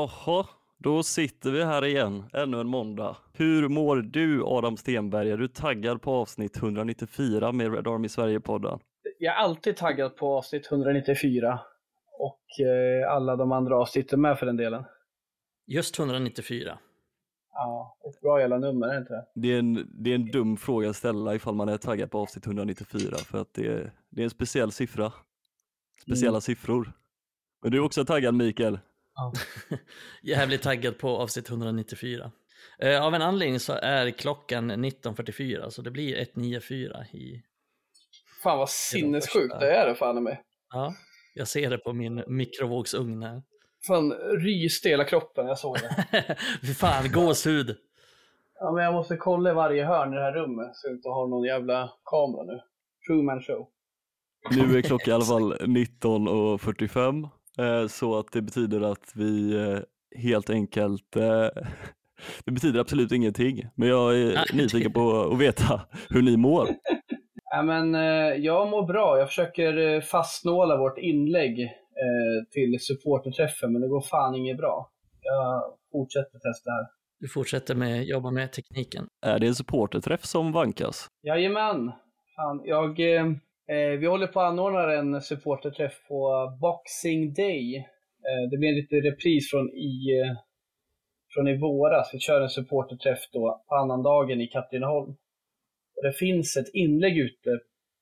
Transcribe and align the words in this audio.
Jaha, 0.00 0.46
då 0.78 1.02
sitter 1.02 1.50
vi 1.50 1.64
här 1.64 1.84
igen, 1.84 2.24
ännu 2.32 2.60
en 2.60 2.66
måndag. 2.66 3.16
Hur 3.32 3.68
mår 3.68 3.96
du 3.96 4.44
Adam 4.44 4.76
Stenberg? 4.76 5.30
Är 5.30 5.36
du 5.36 5.48
taggad 5.48 6.02
på 6.02 6.12
avsnitt 6.12 6.56
194 6.56 7.52
med 7.52 7.74
Red 7.74 7.86
Army 7.88 8.08
Sverige-podden? 8.08 8.78
Jag 9.18 9.34
är 9.34 9.38
alltid 9.38 9.76
taggad 9.76 10.16
på 10.16 10.36
avsnitt 10.36 10.72
194 10.72 11.60
och 12.18 12.66
eh, 12.66 13.12
alla 13.12 13.36
de 13.36 13.52
andra 13.52 13.76
avsnitten 13.76 14.20
med 14.20 14.38
för 14.38 14.46
den 14.46 14.56
delen. 14.56 14.84
Just 15.66 15.98
194. 15.98 16.78
Ja, 17.52 17.96
ett 18.08 18.20
bra 18.20 18.40
jävla 18.40 18.58
nummer, 18.58 18.86
är 18.88 18.92
det 18.92 18.98
inte 18.98 19.12
det? 19.12 19.26
Det 19.34 19.54
är, 19.54 19.58
en, 19.58 19.88
det 20.04 20.10
är 20.10 20.14
en 20.14 20.26
dum 20.26 20.56
fråga 20.56 20.90
att 20.90 20.96
ställa 20.96 21.34
ifall 21.34 21.54
man 21.54 21.68
är 21.68 21.76
taggad 21.76 22.10
på 22.10 22.18
avsnitt 22.18 22.46
194 22.46 23.16
för 23.16 23.38
att 23.40 23.54
det 23.54 23.66
är, 23.66 23.92
det 24.10 24.22
är 24.22 24.24
en 24.24 24.30
speciell 24.30 24.72
siffra. 24.72 25.12
Speciella 26.02 26.30
Mm. 26.30 26.40
siffror. 26.40 26.92
Men 27.62 27.72
du 27.72 27.78
är 27.78 27.84
också 27.84 28.04
taggad 28.04 28.34
Mikael? 28.34 28.78
Jävligt 30.22 30.62
taggad 30.62 30.98
på 30.98 31.08
avsnitt 31.08 31.48
194. 31.48 32.30
Eh, 32.78 33.06
av 33.06 33.14
en 33.14 33.22
anledning 33.22 33.60
så 33.60 33.72
är 33.72 34.10
klockan 34.10 34.72
19.44 34.72 35.70
så 35.70 35.82
det 35.82 35.90
blir 35.90 36.18
194 36.20 37.04
i... 37.12 37.42
Fan 38.42 38.58
vad 38.58 38.70
sinnessjukt 38.70 39.60
det 39.60 39.76
är 39.76 39.88
det 39.88 39.94
fan 39.94 40.22
mig. 40.22 40.42
Ja, 40.72 40.94
jag 41.34 41.48
ser 41.48 41.70
det 41.70 41.78
på 41.78 41.92
min 41.92 42.24
mikrovågsugn 42.26 43.22
här. 43.22 43.42
Fan, 43.86 44.12
ryste 44.12 44.88
hela 44.88 45.04
kroppen 45.04 45.44
när 45.44 45.50
jag 45.50 45.58
såg 45.58 45.76
det. 45.76 46.74
Fan, 46.74 47.12
gåshud! 47.12 47.76
Ja, 48.54 48.72
men 48.72 48.84
jag 48.84 48.94
måste 48.94 49.16
kolla 49.16 49.54
varje 49.54 49.84
hörn 49.84 50.12
i 50.12 50.16
det 50.16 50.22
här 50.22 50.32
rummet 50.32 50.70
så 50.76 50.88
jag 50.88 50.96
inte 50.96 51.08
har 51.08 51.28
någon 51.28 51.44
jävla 51.44 51.92
kamera 52.04 52.44
nu. 52.44 52.60
Truman 53.06 53.42
show. 53.42 53.68
Nu 54.50 54.78
är 54.78 54.82
klockan 54.82 55.10
i 55.10 55.14
alla 55.14 55.24
fall 55.24 55.54
19.45 55.54 57.24
eh, 57.24 57.30
så 57.88 58.18
att 58.18 58.32
det 58.32 58.42
betyder 58.42 58.80
att 58.80 59.12
vi 59.14 59.56
eh, 59.56 59.78
helt 60.22 60.50
enkelt 60.50 61.16
eh, 61.16 61.48
det 62.44 62.52
betyder 62.52 62.80
absolut 62.80 63.12
ingenting, 63.12 63.66
men 63.74 63.88
jag 63.88 64.18
är 64.18 64.34
Nej, 64.34 64.44
nyfiken 64.52 64.92
på 64.92 65.30
att 65.32 65.38
veta 65.38 65.80
hur 66.08 66.22
ni 66.22 66.36
mår. 66.36 66.68
Ja, 67.50 67.62
men, 67.62 67.94
eh, 67.94 68.34
jag 68.34 68.70
mår 68.70 68.86
bra. 68.86 69.18
Jag 69.18 69.28
försöker 69.28 69.76
eh, 69.76 70.00
fastnåla 70.00 70.76
vårt 70.76 70.98
inlägg 70.98 71.60
eh, 71.62 72.48
till 72.50 72.80
supporterträffen, 72.80 73.72
men 73.72 73.82
det 73.82 73.88
går 73.88 74.00
fan 74.00 74.34
inget 74.34 74.56
bra. 74.56 74.90
Jag 75.20 75.62
fortsätter 75.92 76.38
testa 76.38 76.70
här. 76.70 76.86
Du 77.20 77.28
fortsätter 77.28 77.74
med 77.74 78.04
jobba 78.04 78.30
med 78.30 78.52
tekniken. 78.52 79.08
Är 79.26 79.38
det 79.38 79.46
en 79.46 79.54
supporterträff 79.54 80.24
som 80.24 80.52
vankas? 80.52 81.08
Jajamän. 81.22 81.92
Fan, 82.36 82.62
jag, 82.64 83.00
eh, 83.00 83.22
eh, 83.22 83.32
Eh, 83.70 83.98
vi 83.98 84.06
håller 84.06 84.26
på 84.26 84.40
att 84.40 84.48
anordna 84.48 84.92
en 84.92 85.22
supporterträff 85.22 85.92
på 86.08 86.52
Boxing 86.60 87.34
Day. 87.34 87.76
Eh, 87.76 88.50
det 88.50 88.56
blir 88.56 88.68
en 88.68 88.74
liten 88.74 89.02
repris 89.02 89.50
från 89.50 89.70
i, 89.70 90.20
eh, 90.20 90.36
från 91.34 91.48
i 91.48 91.58
våras. 91.58 92.10
Vi 92.14 92.18
kör 92.18 92.40
en 92.40 92.48
supporterträff 92.48 93.18
då 93.32 93.64
på 93.68 93.74
annandagen 93.74 94.40
i 94.40 94.46
Katrineholm. 94.46 95.10
Och 95.96 96.02
det 96.02 96.12
finns 96.12 96.56
ett 96.56 96.68
inlägg 96.74 97.18
ute 97.18 97.50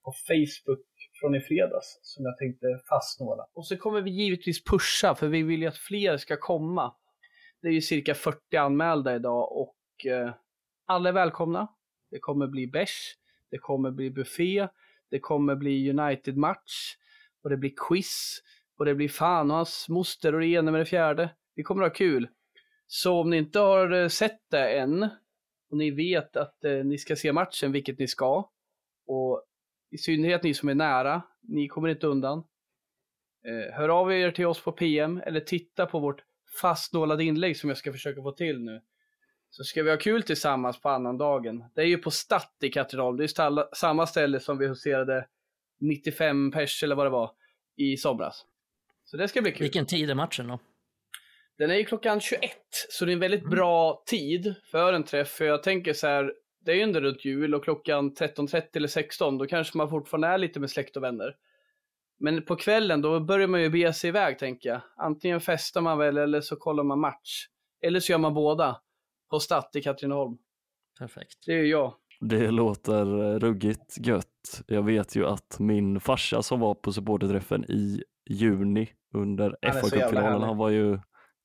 på 0.04 0.12
Facebook 0.26 0.86
från 1.20 1.34
i 1.34 1.40
fredags 1.40 1.98
som 2.02 2.24
jag 2.24 2.38
tänkte 2.38 2.66
fastnåla. 2.88 3.46
Och 3.54 3.66
så 3.66 3.76
kommer 3.76 4.00
vi 4.00 4.10
givetvis 4.10 4.64
pusha 4.64 5.14
för 5.14 5.28
vi 5.28 5.42
vill 5.42 5.62
ju 5.62 5.68
att 5.68 5.78
fler 5.78 6.16
ska 6.16 6.36
komma. 6.36 6.94
Det 7.62 7.68
är 7.68 7.72
ju 7.72 7.80
cirka 7.80 8.14
40 8.14 8.56
anmälda 8.56 9.14
idag 9.14 9.56
och 9.56 9.76
alla 10.86 11.08
är 11.08 11.12
välkomna. 11.12 11.68
Det 12.10 12.18
kommer 12.18 12.46
bli 12.46 12.66
bärs, 12.66 13.14
det 13.50 13.58
kommer 13.58 13.90
bli 13.90 14.10
buffé, 14.10 14.68
det 15.10 15.18
kommer 15.18 15.56
bli 15.56 15.90
United-match 15.90 16.96
och 17.42 17.50
det 17.50 17.56
blir 17.56 17.72
quiz 17.88 18.42
och 18.78 18.84
det 18.84 18.94
blir 18.94 19.08
fan 19.08 19.50
och 19.50 19.56
hans 19.56 19.88
moster 19.88 20.34
och 20.34 20.40
det 20.40 20.46
ena 20.46 20.70
med 20.70 20.80
det 20.80 20.86
fjärde. 20.86 21.30
Vi 21.54 21.62
kommer 21.62 21.82
ha 21.82 21.90
kul. 21.90 22.28
Så 22.86 23.20
om 23.20 23.30
ni 23.30 23.36
inte 23.36 23.58
har 23.58 23.90
eh, 23.90 24.08
sett 24.08 24.40
det 24.50 24.78
än 24.78 25.02
och 25.70 25.76
ni 25.76 25.90
vet 25.90 26.36
att 26.36 26.64
eh, 26.64 26.84
ni 26.84 26.98
ska 26.98 27.16
se 27.16 27.32
matchen, 27.32 27.72
vilket 27.72 27.98
ni 27.98 28.08
ska, 28.08 28.50
och 29.06 29.44
i 29.90 29.98
synnerhet 29.98 30.42
ni 30.42 30.54
som 30.54 30.68
är 30.68 30.74
nära, 30.74 31.22
ni 31.42 31.68
kommer 31.68 31.88
inte 31.88 32.06
undan. 32.06 32.38
Eh, 33.46 33.74
hör 33.74 33.88
av 33.88 34.12
er 34.12 34.30
till 34.30 34.46
oss 34.46 34.60
på 34.60 34.72
PM 34.72 35.20
eller 35.26 35.40
titta 35.40 35.86
på 35.86 35.98
vårt 35.98 36.24
fastnålade 36.60 37.24
inlägg 37.24 37.56
som 37.56 37.70
jag 37.70 37.76
ska 37.76 37.92
försöka 37.92 38.22
få 38.22 38.32
till 38.32 38.60
nu. 38.60 38.82
Så 39.50 39.64
ska 39.64 39.82
vi 39.82 39.90
ha 39.90 39.96
kul 39.96 40.22
tillsammans 40.22 40.80
på 40.80 40.88
annandagen. 40.88 41.64
Det 41.74 41.80
är 41.80 41.86
ju 41.86 41.98
på 41.98 42.10
Statt 42.10 42.56
i 42.60 42.68
Katedral. 42.68 43.16
Det 43.16 43.24
är 43.24 43.28
stalla, 43.28 43.68
samma 43.72 44.06
ställe 44.06 44.40
som 44.40 44.58
vi 44.58 44.66
huserade 44.66 45.26
95 45.80 46.50
pers 46.50 46.82
eller 46.82 46.94
vad 46.94 47.06
det 47.06 47.10
var 47.10 47.30
i 47.76 47.96
somras. 47.96 48.44
Så 49.04 49.16
det 49.16 49.28
ska 49.28 49.42
bli 49.42 49.52
kul. 49.52 49.62
Vilken 49.62 49.86
tid 49.86 50.10
är 50.10 50.14
matchen 50.14 50.48
då? 50.48 50.58
Den 51.58 51.70
är 51.70 51.74
ju 51.74 51.84
klockan 51.84 52.20
21, 52.20 52.50
så 52.90 53.04
det 53.04 53.10
är 53.10 53.14
en 53.14 53.20
väldigt 53.20 53.50
bra 53.50 54.02
tid 54.06 54.54
för 54.70 54.92
en 54.92 55.04
träff. 55.04 55.28
För 55.28 55.44
jag 55.44 55.62
tänker 55.62 55.92
så 55.92 56.06
här, 56.06 56.32
det 56.64 56.72
är 56.72 56.76
ju 56.76 56.82
ändå 56.82 57.00
runt 57.00 57.24
jul 57.24 57.54
och 57.54 57.64
klockan 57.64 58.14
13.30 58.14 58.62
eller 58.72 58.88
16, 58.88 59.38
då 59.38 59.46
kanske 59.46 59.78
man 59.78 59.90
fortfarande 59.90 60.28
är 60.28 60.38
lite 60.38 60.60
med 60.60 60.70
släkt 60.70 60.96
och 60.96 61.02
vänner. 61.02 61.36
Men 62.20 62.44
på 62.44 62.56
kvällen, 62.56 63.02
då 63.02 63.20
börjar 63.20 63.46
man 63.46 63.62
ju 63.62 63.70
bege 63.70 63.92
sig 63.92 64.08
iväg, 64.08 64.38
tänker 64.38 64.68
jag. 64.68 64.80
Antingen 64.96 65.40
festar 65.40 65.80
man 65.80 65.98
väl, 65.98 66.16
eller 66.16 66.40
så 66.40 66.56
kollar 66.56 66.84
man 66.84 67.00
match. 67.00 67.46
Eller 67.82 68.00
så 68.00 68.12
gör 68.12 68.18
man 68.18 68.34
båda. 68.34 68.80
På 69.30 69.40
Statt 69.40 69.76
i 69.76 69.82
Katrineholm. 69.82 70.38
Perfekt. 70.98 71.38
Det 71.46 71.52
är 71.52 71.56
ju 71.56 71.66
jag. 71.66 71.94
Det 72.20 72.50
låter 72.50 73.32
eh, 73.32 73.38
ruggigt 73.38 74.06
gött. 74.06 74.62
Jag 74.66 74.82
vet 74.82 75.16
ju 75.16 75.26
att 75.26 75.58
min 75.58 76.00
farsa 76.00 76.42
som 76.42 76.60
var 76.60 76.74
på 76.74 76.92
supporterträffen 76.92 77.64
i 77.64 78.02
juni 78.30 78.88
under 79.14 79.56
FA-cupfinalen, 79.62 80.42
han 80.42 80.56
var 80.56 80.68
ju 80.68 80.98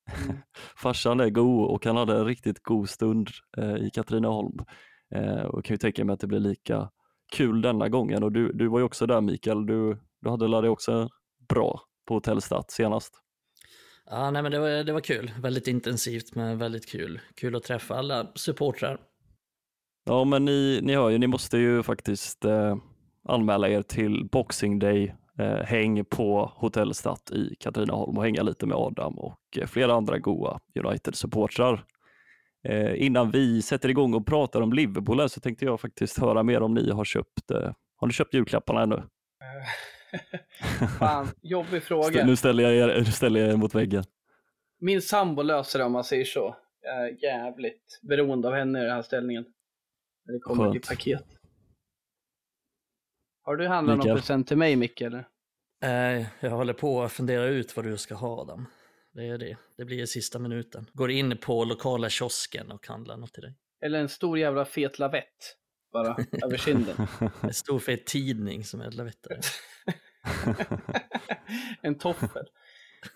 Farsan 0.76 1.20
är 1.20 1.30
god 1.30 1.70
och 1.70 1.86
han 1.86 1.96
hade 1.96 2.16
en 2.16 2.24
riktigt 2.24 2.62
god 2.62 2.88
stund 2.88 3.28
eh, 3.56 3.74
i 3.76 3.90
Katrineholm. 3.94 4.58
Eh, 5.14 5.44
och 5.44 5.64
kan 5.64 5.74
ju 5.74 5.78
tänka 5.78 6.04
mig 6.04 6.14
att 6.14 6.20
det 6.20 6.26
blir 6.26 6.40
lika 6.40 6.90
kul 7.32 7.62
denna 7.62 7.88
gången. 7.88 8.22
Och 8.22 8.32
du, 8.32 8.52
du 8.52 8.68
var 8.68 8.78
ju 8.78 8.84
också 8.84 9.06
där 9.06 9.20
Mikael, 9.20 9.66
du, 9.66 9.98
du 10.20 10.30
hade 10.30 10.48
lär 10.48 10.62
dig 10.62 10.70
också 10.70 11.08
bra 11.48 11.80
på 12.08 12.14
Hotellstadt 12.14 12.70
senast. 12.70 13.23
Ja, 14.10 14.30
nej, 14.30 14.42
men 14.42 14.52
det 14.52 14.58
var, 14.58 14.84
det 14.84 14.92
var 14.92 15.00
kul. 15.00 15.30
Väldigt 15.40 15.68
intensivt, 15.68 16.34
men 16.34 16.58
väldigt 16.58 16.86
kul. 16.90 17.20
Kul 17.34 17.56
att 17.56 17.62
träffa 17.62 17.94
alla 17.94 18.26
supportrar. 18.34 19.00
Ja 20.06 20.24
men 20.24 20.44
ni, 20.44 20.80
ni 20.82 20.94
hör 20.94 21.10
ju, 21.10 21.18
ni 21.18 21.26
måste 21.26 21.58
ju 21.58 21.82
faktiskt 21.82 22.44
eh, 22.44 22.76
anmäla 23.28 23.68
er 23.68 23.82
till 23.82 24.28
Boxing 24.32 24.78
Day 24.78 25.14
eh, 25.38 25.56
häng 25.56 26.04
på 26.04 26.52
Hotellstadt 26.54 27.30
i 27.30 27.56
Katrineholm 27.60 28.18
och 28.18 28.24
hänga 28.24 28.42
lite 28.42 28.66
med 28.66 28.76
Adam 28.76 29.18
och 29.18 29.38
eh, 29.56 29.66
flera 29.66 29.94
andra 29.94 30.18
goa 30.18 30.60
United-supportrar. 30.74 31.84
Eh, 32.68 33.02
innan 33.02 33.30
vi 33.30 33.62
sätter 33.62 33.88
igång 33.88 34.14
och 34.14 34.26
pratar 34.26 34.60
om 34.60 34.72
Liverpool 34.72 35.30
så 35.30 35.40
tänkte 35.40 35.64
jag 35.64 35.80
faktiskt 35.80 36.18
höra 36.18 36.42
mer 36.42 36.62
om 36.62 36.74
ni 36.74 36.90
har 36.90 37.04
köpt, 37.04 37.50
eh, 37.50 37.72
har 37.96 38.06
ni 38.06 38.12
köpt 38.12 38.34
julklapparna 38.34 38.82
ännu? 38.82 39.02
Fan, 40.98 41.28
jobbig 41.42 41.82
fråga. 41.82 42.26
Nu 42.26 42.36
ställer 42.36 42.62
jag 42.62 42.74
er, 42.74 42.98
nu 42.98 43.04
ställer 43.04 43.40
jag 43.40 43.50
er 43.50 43.56
mot 43.56 43.74
väggen. 43.74 44.04
Min 44.80 45.02
sambo 45.02 45.42
löser 45.42 45.78
det 45.78 45.84
om 45.84 45.92
man 45.92 46.04
säger 46.04 46.24
så. 46.24 46.56
Jag 46.80 47.06
är 47.06 47.24
jävligt 47.24 48.00
beroende 48.02 48.48
av 48.48 48.54
henne 48.54 48.80
i 48.80 48.82
den 48.82 48.92
här 48.94 49.02
ställningen. 49.02 49.44
När 50.26 50.34
det 50.34 50.40
kommer 50.40 50.64
Skönt. 50.64 50.72
till 50.72 50.96
paket. 50.96 51.24
Har 53.42 53.56
du 53.56 53.66
handlat 53.68 53.96
någon 53.96 54.04
Mikael? 54.04 54.18
present 54.18 54.48
till 54.48 54.56
mig 54.56 54.76
Micke 54.76 55.00
eller? 55.00 55.28
Jag 56.40 56.50
håller 56.50 56.72
på 56.72 57.02
att 57.02 57.12
fundera 57.12 57.46
ut 57.46 57.76
vad 57.76 57.84
du 57.84 57.96
ska 57.96 58.14
ha 58.14 58.40
Adam. 58.40 58.66
Det 59.12 59.28
är 59.28 59.38
det. 59.38 59.56
Det 59.76 59.84
blir 59.84 60.02
i 60.02 60.06
sista 60.06 60.38
minuten. 60.38 60.86
Går 60.92 61.10
in 61.10 61.36
på 61.36 61.64
lokala 61.64 62.08
kiosken 62.08 62.70
och 62.70 62.86
handlar 62.86 63.16
något 63.16 63.32
till 63.32 63.42
dig. 63.42 63.54
Eller 63.84 64.00
en 64.00 64.08
stor 64.08 64.38
jävla 64.38 64.64
fet 64.64 64.98
lavett. 64.98 65.56
Bara 65.92 66.16
över 66.44 66.56
kinden. 66.56 66.96
En 67.40 67.54
stor 67.54 67.78
fet 67.78 68.06
tidning 68.06 68.64
som 68.64 68.80
är 68.80 68.88
ett 68.88 68.94
lavettare. 68.94 69.40
en 71.82 71.98
toffel. 71.98 72.46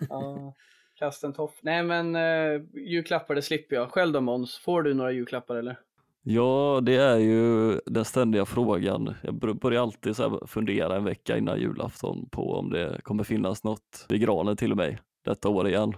Ja, 0.08 0.54
kasta 0.98 1.26
en 1.26 1.32
toffel. 1.32 1.60
Nej 1.62 1.82
men 1.82 2.16
uh, 2.16 2.62
julklappar 2.74 3.34
det 3.34 3.42
slipper 3.42 3.76
jag. 3.76 3.90
Själv 3.90 4.12
då 4.12 4.20
Måns, 4.20 4.58
får 4.58 4.82
du 4.82 4.94
några 4.94 5.12
julklappar 5.12 5.56
eller? 5.56 5.78
Ja, 6.22 6.80
det 6.82 6.96
är 6.96 7.18
ju 7.18 7.80
den 7.86 8.04
ständiga 8.04 8.44
frågan. 8.44 9.14
Jag 9.22 9.58
börjar 9.58 9.82
alltid 9.82 10.16
så 10.16 10.28
här 10.28 10.46
fundera 10.46 10.96
en 10.96 11.04
vecka 11.04 11.38
innan 11.38 11.60
julafton 11.60 12.28
på 12.30 12.54
om 12.54 12.70
det 12.70 13.00
kommer 13.02 13.24
finnas 13.24 13.64
något 13.64 14.06
vid 14.08 14.20
granen 14.20 14.56
till 14.56 14.74
mig 14.74 14.98
detta 15.24 15.48
år 15.48 15.68
igen. 15.68 15.92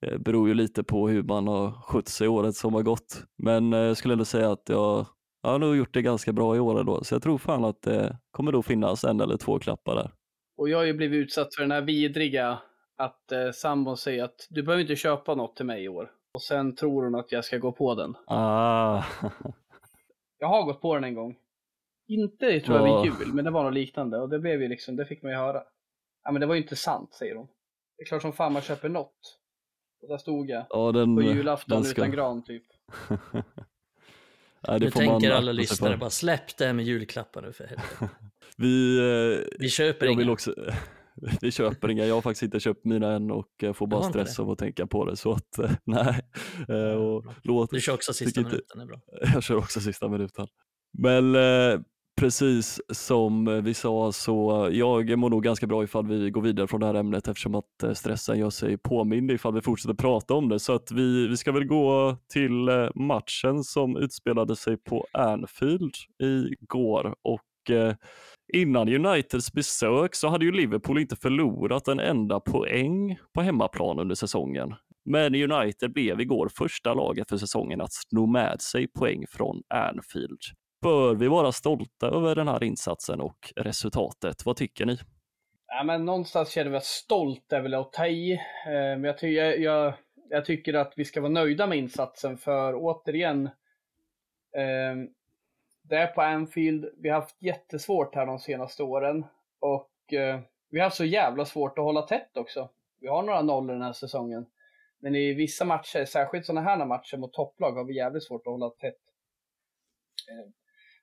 Det 0.00 0.18
beror 0.18 0.48
ju 0.48 0.54
lite 0.54 0.84
på 0.84 1.08
hur 1.08 1.22
man 1.22 1.48
har 1.48 1.70
skött 1.70 2.08
sig 2.08 2.28
året 2.28 2.56
som 2.56 2.74
har 2.74 2.82
gått. 2.82 3.24
Men 3.38 3.72
eh, 3.72 3.78
jag 3.78 3.96
skulle 3.96 4.14
ändå 4.14 4.24
säga 4.24 4.52
att 4.52 4.68
jag, 4.68 5.06
jag 5.42 5.50
har 5.50 5.58
nog 5.58 5.76
gjort 5.76 5.94
det 5.94 6.02
ganska 6.02 6.32
bra 6.32 6.56
i 6.56 6.60
år 6.60 6.84
då. 6.84 7.04
Så 7.04 7.14
jag 7.14 7.22
tror 7.22 7.38
fan 7.38 7.64
att 7.64 7.82
det 7.82 8.18
kommer 8.30 8.52
då 8.52 8.62
finnas 8.62 9.04
en 9.04 9.20
eller 9.20 9.36
två 9.36 9.58
klappar 9.58 9.94
där. 9.94 10.10
Och 10.56 10.68
jag 10.68 10.78
har 10.78 10.84
ju 10.84 10.92
blivit 10.92 11.16
utsatt 11.16 11.54
för 11.54 11.62
den 11.62 11.70
här 11.70 11.80
vidriga 11.80 12.58
att 12.96 13.32
eh, 13.32 13.50
sambon 13.50 13.96
säger 13.96 14.24
att 14.24 14.46
du 14.50 14.62
behöver 14.62 14.82
inte 14.82 14.96
köpa 14.96 15.34
något 15.34 15.56
till 15.56 15.66
mig 15.66 15.84
i 15.84 15.88
år. 15.88 16.12
Och 16.34 16.42
sen 16.42 16.74
tror 16.76 17.04
hon 17.04 17.14
att 17.14 17.32
jag 17.32 17.44
ska 17.44 17.58
gå 17.58 17.72
på 17.72 17.94
den. 17.94 18.14
Ah. 18.26 19.04
Jag 20.38 20.48
har 20.48 20.62
gått 20.62 20.80
på 20.80 20.94
den 20.94 21.04
en 21.04 21.14
gång. 21.14 21.36
Inte 22.08 22.60
tror 22.60 22.78
jag 22.78 22.88
Ja. 22.88 23.02
vid 23.02 23.12
jul, 23.12 23.32
men 23.34 23.44
det 23.44 23.50
var 23.50 23.64
något 23.64 23.74
liknande. 23.74 24.18
Och 24.18 24.28
det 24.28 24.38
blev 24.38 24.62
ju 24.62 24.68
liksom, 24.68 24.96
det 24.96 25.06
fick 25.06 25.22
man 25.22 25.32
ju 25.32 25.38
höra. 25.38 25.62
Ja 26.24 26.32
men 26.32 26.40
det 26.40 26.46
var 26.46 26.54
ju 26.54 26.62
inte 26.62 26.76
sant, 26.76 27.14
säger 27.14 27.34
hon. 27.34 27.48
Det 27.96 28.02
är 28.02 28.06
klart 28.06 28.22
som 28.22 28.32
fan 28.32 28.52
man 28.52 28.62
köper 28.62 28.88
något. 28.88 29.38
Och 30.02 30.08
där 30.08 30.18
stod 30.18 30.50
jag. 30.50 30.66
Ja, 30.70 30.92
den, 30.92 31.16
På 31.16 31.22
julafton 31.22 31.76
den 31.76 31.84
ska... 31.84 32.00
utan 32.00 32.10
gran 32.10 32.44
typ. 32.44 32.64
Nej, 34.68 34.78
det 34.80 34.84
Nu 34.84 34.90
får 34.90 35.00
man 35.00 35.08
tänker 35.08 35.30
alla 35.30 35.52
lyssnare 35.52 35.96
bara 35.96 36.10
släpp 36.10 36.56
det 36.56 36.66
här 36.66 36.72
med 36.72 36.84
julklappar 36.84 37.42
nu 37.42 37.52
för 37.52 37.64
helvete. 37.64 38.08
Vi, 38.56 38.98
eh, 38.98 39.56
Vi 39.58 39.68
köper 39.68 40.06
inga. 40.06 40.32
också, 40.32 40.54
vi 41.40 41.50
köper 41.50 41.90
inga, 41.90 42.06
jag 42.06 42.14
har 42.14 42.22
faktiskt 42.22 42.42
inte 42.42 42.60
köpt 42.60 42.84
mina 42.84 43.12
än 43.12 43.30
och 43.30 43.62
eh, 43.62 43.72
får 43.72 43.86
bara 43.86 44.02
stress 44.02 44.40
av 44.40 44.50
att 44.50 44.58
tänka 44.58 44.86
på 44.86 45.04
det 45.04 45.16
så 45.16 45.32
att 45.32 45.58
eh, 45.58 45.70
nej. 45.84 46.20
Och 46.96 47.24
låt, 47.42 47.70
Du 47.70 47.80
kör 47.80 47.94
också 47.94 48.12
sista 48.12 48.40
inte- 48.40 48.50
minuten, 48.50 48.78
det 48.78 48.82
är 48.84 48.86
bra. 48.86 49.00
jag 49.34 49.42
kör 49.42 49.56
också 49.56 49.80
sista 49.80 50.08
minuten. 50.08 50.46
Men 50.98 51.36
precis 52.20 52.80
som 52.88 53.62
vi 53.64 53.74
sa 53.74 54.12
så 54.12 54.68
jag 54.72 55.18
mår 55.18 55.30
nog 55.30 55.42
ganska 55.44 55.66
bra 55.66 55.84
ifall 55.84 56.06
vi 56.06 56.30
går 56.30 56.42
vidare 56.42 56.66
från 56.66 56.80
det 56.80 56.86
här 56.86 56.94
ämnet 56.94 57.28
eftersom 57.28 57.54
att 57.54 57.96
stressen 57.98 58.38
gör 58.38 58.50
sig 58.50 58.78
påmind 58.78 59.30
ifall 59.30 59.54
vi 59.54 59.60
fortsätter 59.60 59.94
prata 59.94 60.34
om 60.34 60.48
det. 60.48 60.58
Så 60.58 60.74
att 60.74 60.90
vi, 60.92 61.26
vi 61.28 61.36
ska 61.36 61.52
väl 61.52 61.64
gå 61.64 62.16
till 62.32 62.68
matchen 62.94 63.64
som 63.64 63.96
utspelade 63.96 64.56
sig 64.56 64.76
på 64.76 65.06
Anfield 65.12 65.94
igår 66.18 67.14
och 67.22 67.42
Innan 68.52 68.88
Uniteds 68.88 69.52
besök 69.52 70.14
så 70.14 70.28
hade 70.28 70.44
ju 70.44 70.52
Liverpool 70.52 70.98
inte 70.98 71.16
förlorat 71.16 71.88
en 71.88 72.00
enda 72.00 72.40
poäng 72.40 73.18
på 73.34 73.40
hemmaplan 73.40 73.98
under 73.98 74.14
säsongen. 74.14 74.74
Men 75.04 75.34
United 75.34 75.92
blev 75.92 76.20
igår 76.20 76.48
första 76.56 76.94
laget 76.94 77.28
för 77.28 77.36
säsongen 77.36 77.80
att 77.80 77.92
sno 77.92 78.26
med 78.26 78.60
sig 78.60 78.88
poäng 78.88 79.24
från 79.30 79.62
Anfield. 79.68 80.40
Bör 80.82 81.14
vi 81.14 81.28
vara 81.28 81.52
stolta 81.52 82.06
över 82.06 82.34
den 82.34 82.48
här 82.48 82.64
insatsen 82.64 83.20
och 83.20 83.52
resultatet? 83.56 84.46
Vad 84.46 84.56
tycker 84.56 84.86
ni? 84.86 84.98
Ja, 85.66 85.84
men 85.84 86.04
någonstans 86.04 86.50
känner 86.50 86.70
vi 86.70 86.76
att 86.76 86.84
stolt 86.84 87.52
är 87.52 87.60
väl 87.60 87.74
att 87.74 87.92
ta 87.92 88.06
i. 88.06 88.32
Eh, 88.32 88.38
men 88.66 89.04
jag, 89.04 89.18
ty 89.18 89.28
jag, 89.28 89.60
jag, 89.60 89.94
jag 90.30 90.44
tycker 90.44 90.74
att 90.74 90.92
vi 90.96 91.04
ska 91.04 91.20
vara 91.20 91.32
nöjda 91.32 91.66
med 91.66 91.78
insatsen 91.78 92.36
för 92.36 92.74
återigen, 92.76 93.46
eh, 94.56 94.94
det 95.88 95.96
är 95.96 96.06
på 96.06 96.22
Anfield. 96.22 96.90
Vi 96.98 97.08
har 97.08 97.20
haft 97.20 97.42
jättesvårt 97.42 98.14
här 98.14 98.26
de 98.26 98.38
senaste 98.38 98.82
åren 98.82 99.26
och 99.60 100.12
eh, 100.12 100.40
vi 100.70 100.78
har 100.78 100.84
haft 100.84 100.96
så 100.96 101.04
jävla 101.04 101.44
svårt 101.44 101.78
att 101.78 101.84
hålla 101.84 102.02
tätt 102.02 102.36
också. 102.36 102.70
Vi 103.00 103.08
har 103.08 103.22
några 103.22 103.42
nollor 103.42 103.74
den 103.74 103.82
här 103.82 103.92
säsongen. 103.92 104.46
Men 104.98 105.14
i 105.14 105.34
vissa 105.34 105.64
matcher, 105.64 106.04
särskilt 106.04 106.46
sådana 106.46 106.60
här 106.60 106.86
matcher 106.86 107.16
mot 107.16 107.32
topplag, 107.32 107.72
har 107.72 107.84
vi 107.84 107.96
jävligt 107.96 108.24
svårt 108.24 108.46
att 108.46 108.52
hålla 108.52 108.70
tätt. 108.70 109.00
Eh, 110.30 110.50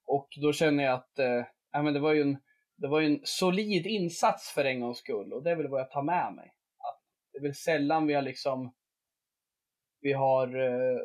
och 0.05 0.27
då 0.41 0.53
känner 0.53 0.83
jag 0.83 0.93
att 0.93 1.19
eh, 1.19 1.45
ja, 1.71 1.81
men 1.81 1.93
det 1.93 1.99
var 1.99 2.13
ju 2.13 2.21
en 2.21 2.37
det 2.75 2.87
var 2.87 2.99
ju 2.99 3.07
en 3.07 3.21
solid 3.23 3.87
insats 3.87 4.51
för 4.51 4.65
en 4.65 4.79
gångs 4.79 4.97
skull 4.97 5.33
och 5.33 5.43
det 5.43 5.51
är 5.51 5.55
väl 5.55 5.67
vad 5.67 5.79
jag 5.79 5.91
tar 5.91 6.01
med 6.01 6.33
mig. 6.33 6.53
Att 6.77 7.01
det 7.31 7.37
är 7.37 7.41
väl 7.41 7.55
sällan 7.55 8.07
vi 8.07 8.13
har 8.13 8.21
liksom 8.21 8.73
vi 10.01 10.13
har 10.13 10.47
eh, 10.55 10.99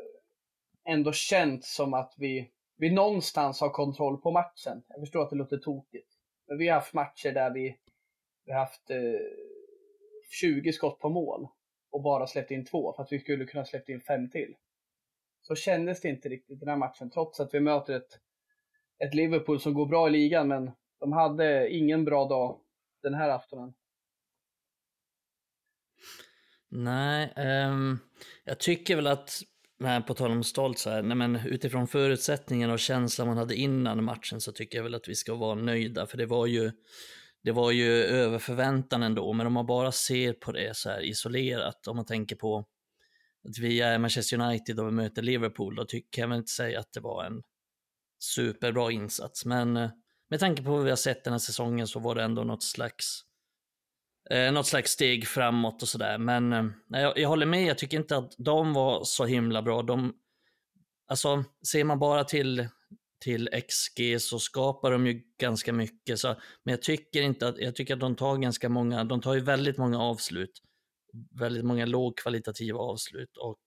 ändå 0.88 1.12
känt 1.12 1.64
som 1.64 1.94
att 1.94 2.14
vi, 2.16 2.50
vi 2.78 2.90
någonstans 2.90 3.60
har 3.60 3.70
kontroll 3.70 4.20
på 4.20 4.30
matchen. 4.30 4.82
Jag 4.88 5.00
förstår 5.00 5.22
att 5.22 5.30
det 5.30 5.36
låter 5.36 5.58
tokigt. 5.58 6.12
Men 6.46 6.58
vi 6.58 6.68
har 6.68 6.74
haft 6.74 6.94
matcher 6.94 7.32
där 7.32 7.50
vi, 7.50 7.76
vi 8.44 8.52
har 8.52 8.60
haft 8.60 8.90
eh, 8.90 8.98
20 10.30 10.72
skott 10.72 10.98
på 10.98 11.08
mål 11.08 11.48
och 11.90 12.02
bara 12.02 12.26
släppt 12.26 12.50
in 12.50 12.64
två 12.64 12.92
för 12.92 13.02
att 13.02 13.12
vi 13.12 13.18
skulle 13.18 13.44
kunna 13.44 13.64
släppt 13.64 13.88
in 13.88 14.00
fem 14.00 14.30
till. 14.30 14.54
Så 15.42 15.54
kändes 15.54 16.00
det 16.00 16.08
inte 16.08 16.28
riktigt 16.28 16.60
den 16.60 16.68
här 16.68 16.76
matchen 16.76 17.10
trots 17.10 17.40
att 17.40 17.54
vi 17.54 17.60
möter 17.60 17.96
ett, 17.96 18.20
ett 18.98 19.14
Liverpool 19.14 19.60
som 19.60 19.74
går 19.74 19.86
bra 19.86 20.08
i 20.08 20.10
ligan 20.10 20.48
men 20.48 20.70
de 21.00 21.12
hade 21.12 21.70
ingen 21.70 22.04
bra 22.04 22.28
dag 22.28 22.60
den 23.02 23.14
här 23.14 23.28
aftonen. 23.28 23.74
Nej, 26.68 27.32
um, 27.36 27.98
jag 28.44 28.58
tycker 28.58 28.96
väl 28.96 29.06
att, 29.06 29.40
men 29.80 30.02
på 30.02 30.14
tal 30.14 30.30
om 30.30 30.44
stolt 30.44 30.78
så 30.78 30.90
här, 30.90 31.02
nej, 31.02 31.16
men 31.16 31.36
utifrån 31.36 31.88
förutsättningarna 31.88 32.72
och 32.72 32.78
känslan 32.78 33.28
man 33.28 33.36
hade 33.36 33.54
innan 33.54 34.04
matchen 34.04 34.40
så 34.40 34.52
tycker 34.52 34.78
jag 34.78 34.82
väl 34.82 34.94
att 34.94 35.08
vi 35.08 35.14
ska 35.14 35.34
vara 35.34 35.54
nöjda, 35.54 36.06
för 36.06 36.18
det 36.18 36.26
var 36.26 36.46
ju, 36.46 36.72
det 37.44 37.52
var 37.52 37.70
ju 37.70 37.92
över 37.92 38.38
förväntan 38.38 39.02
ändå, 39.02 39.32
men 39.32 39.46
om 39.46 39.52
man 39.52 39.66
bara 39.66 39.92
ser 39.92 40.32
på 40.32 40.52
det 40.52 40.76
så 40.76 40.90
här 40.90 41.00
isolerat, 41.04 41.88
om 41.88 41.96
man 41.96 42.06
tänker 42.06 42.36
på 42.36 42.58
att 43.48 43.58
vi 43.58 43.80
är 43.80 43.98
Manchester 43.98 44.40
United 44.40 44.80
och 44.80 44.86
vi 44.86 44.92
möter 44.92 45.22
Liverpool, 45.22 45.74
då 45.74 45.84
tycker 45.84 46.22
jag 46.22 46.28
väl 46.28 46.38
inte 46.38 46.52
säga 46.52 46.80
att 46.80 46.92
det 46.92 47.00
var 47.00 47.24
en 47.24 47.42
superbra 48.18 48.92
insats, 48.92 49.44
men 49.44 49.76
eh, 49.76 49.90
med 50.30 50.40
tanke 50.40 50.62
på 50.62 50.70
vad 50.70 50.84
vi 50.84 50.90
har 50.90 50.96
sett 50.96 51.24
den 51.24 51.32
här 51.32 51.38
säsongen 51.38 51.86
så 51.86 51.98
var 52.00 52.14
det 52.14 52.22
ändå 52.22 52.44
något 52.44 52.62
slags 52.62 53.24
eh, 54.30 54.52
något 54.52 54.66
slags 54.66 54.90
steg 54.90 55.26
framåt 55.26 55.82
och 55.82 55.88
sådär. 55.88 56.18
Men 56.18 56.52
eh, 56.52 56.64
jag, 56.88 57.18
jag 57.18 57.28
håller 57.28 57.46
med, 57.46 57.64
jag 57.64 57.78
tycker 57.78 57.96
inte 57.96 58.16
att 58.16 58.34
de 58.38 58.72
var 58.72 59.04
så 59.04 59.24
himla 59.24 59.62
bra. 59.62 59.82
De, 59.82 60.14
alltså, 61.08 61.44
ser 61.70 61.84
man 61.84 61.98
bara 61.98 62.24
till, 62.24 62.68
till 63.20 63.48
XG 63.68 64.20
så 64.20 64.38
skapar 64.38 64.90
de 64.90 65.06
ju 65.06 65.22
ganska 65.40 65.72
mycket. 65.72 66.18
Så, 66.18 66.28
men 66.64 66.72
jag 66.72 66.82
tycker 66.82 67.22
inte 67.22 67.48
att, 67.48 67.58
jag 67.58 67.76
tycker 67.76 67.94
att 67.94 68.00
de 68.00 68.16
tar 68.16 68.36
ganska 68.36 68.68
många, 68.68 69.04
de 69.04 69.20
tar 69.20 69.34
ju 69.34 69.40
väldigt 69.40 69.78
många 69.78 69.98
avslut. 69.98 70.62
Väldigt 71.40 71.64
många 71.64 71.86
lågkvalitativa 71.86 72.78
avslut 72.78 73.36
och 73.36 73.58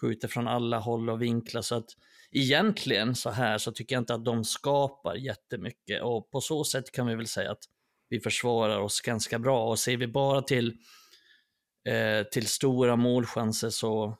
skjuter 0.00 0.28
från 0.28 0.48
alla 0.48 0.78
håll 0.78 1.10
och 1.10 1.22
vinklar. 1.22 1.62
Så 1.62 1.74
att 1.74 1.90
egentligen 2.30 3.14
så 3.14 3.30
här 3.30 3.58
så 3.58 3.72
tycker 3.72 3.94
jag 3.94 4.00
inte 4.00 4.14
att 4.14 4.24
de 4.24 4.44
skapar 4.44 5.14
jättemycket 5.14 6.02
och 6.02 6.30
på 6.30 6.40
så 6.40 6.64
sätt 6.64 6.92
kan 6.92 7.06
vi 7.06 7.14
väl 7.14 7.26
säga 7.26 7.52
att 7.52 7.64
vi 8.10 8.20
försvarar 8.20 8.78
oss 8.78 9.00
ganska 9.00 9.38
bra 9.38 9.68
och 9.68 9.78
ser 9.78 9.96
vi 9.96 10.06
bara 10.06 10.42
till, 10.42 10.76
eh, 11.88 12.26
till 12.32 12.46
stora 12.46 12.96
målchanser 12.96 13.70
så, 13.70 14.18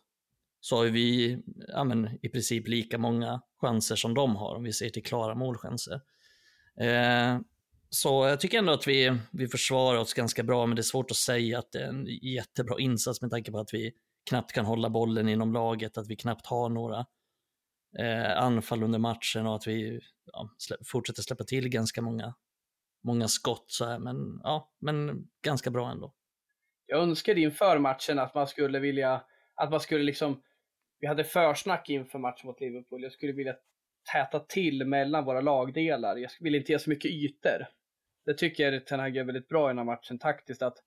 så 0.60 0.76
har 0.76 0.84
vi 0.84 1.38
ja, 1.68 1.84
men, 1.84 2.18
i 2.22 2.28
princip 2.28 2.68
lika 2.68 2.98
många 2.98 3.42
chanser 3.60 3.96
som 3.96 4.14
de 4.14 4.36
har 4.36 4.54
om 4.54 4.62
vi 4.62 4.72
ser 4.72 4.88
till 4.88 5.04
klara 5.04 5.34
målchanser. 5.34 6.00
Eh, 6.80 7.38
så 7.90 8.26
jag 8.26 8.40
tycker 8.40 8.58
ändå 8.58 8.72
att 8.72 8.88
vi, 8.88 9.18
vi 9.30 9.48
försvarar 9.48 9.98
oss 9.98 10.14
ganska 10.14 10.42
bra, 10.42 10.66
men 10.66 10.76
det 10.76 10.80
är 10.80 10.84
svårt 10.84 11.10
att 11.10 11.16
säga 11.16 11.58
att 11.58 11.72
det 11.72 11.78
är 11.78 11.88
en 11.88 12.06
jättebra 12.06 12.80
insats 12.80 13.22
med 13.22 13.30
tanke 13.30 13.52
på 13.52 13.58
att 13.58 13.74
vi 13.74 13.92
knappt 14.28 14.52
kan 14.52 14.64
hålla 14.64 14.90
bollen 14.90 15.28
inom 15.28 15.52
laget, 15.52 15.98
att 15.98 16.08
vi 16.08 16.16
knappt 16.16 16.46
har 16.46 16.68
några 16.68 17.06
eh, 17.98 18.42
anfall 18.42 18.82
under 18.82 18.98
matchen 18.98 19.46
och 19.46 19.56
att 19.56 19.66
vi 19.66 20.00
ja, 20.32 20.50
slä, 20.58 20.76
fortsätter 20.86 21.22
släppa 21.22 21.44
till 21.44 21.68
ganska 21.68 22.02
många, 22.02 22.34
många 23.02 23.28
skott. 23.28 23.64
Så 23.66 23.84
här, 23.84 23.98
men, 23.98 24.40
ja, 24.42 24.72
men 24.78 25.28
ganska 25.42 25.70
bra 25.70 25.90
ändå. 25.90 26.14
Jag 26.86 27.02
önskade 27.02 27.40
inför 27.40 27.78
matchen 27.78 28.18
att 28.18 28.34
man 28.34 28.46
skulle 28.46 28.78
vilja, 28.78 29.22
att 29.54 29.70
man 29.70 29.80
skulle 29.80 30.04
liksom, 30.04 30.42
vi 31.00 31.06
hade 31.06 31.24
försnack 31.24 31.90
inför 31.90 32.18
matchen 32.18 32.46
mot 32.46 32.60
Liverpool. 32.60 33.02
Jag 33.02 33.12
skulle 33.12 33.32
vilja 33.32 33.54
täta 34.12 34.40
till 34.40 34.84
mellan 34.84 35.24
våra 35.24 35.40
lagdelar. 35.40 36.16
Jag 36.16 36.30
vill 36.40 36.54
inte 36.54 36.72
ge 36.72 36.78
så 36.78 36.90
mycket 36.90 37.10
ytor. 37.10 37.66
Det 38.26 38.34
tycker 38.34 38.72
jag 38.72 38.86
Ten 38.86 39.00
Hag 39.00 39.16
gör 39.16 39.24
väldigt 39.24 39.48
bra 39.48 39.68
i 39.68 39.70
den 39.70 39.78
här 39.78 39.84
matchen 39.84 40.18
taktiskt. 40.18 40.62
att 40.62 40.78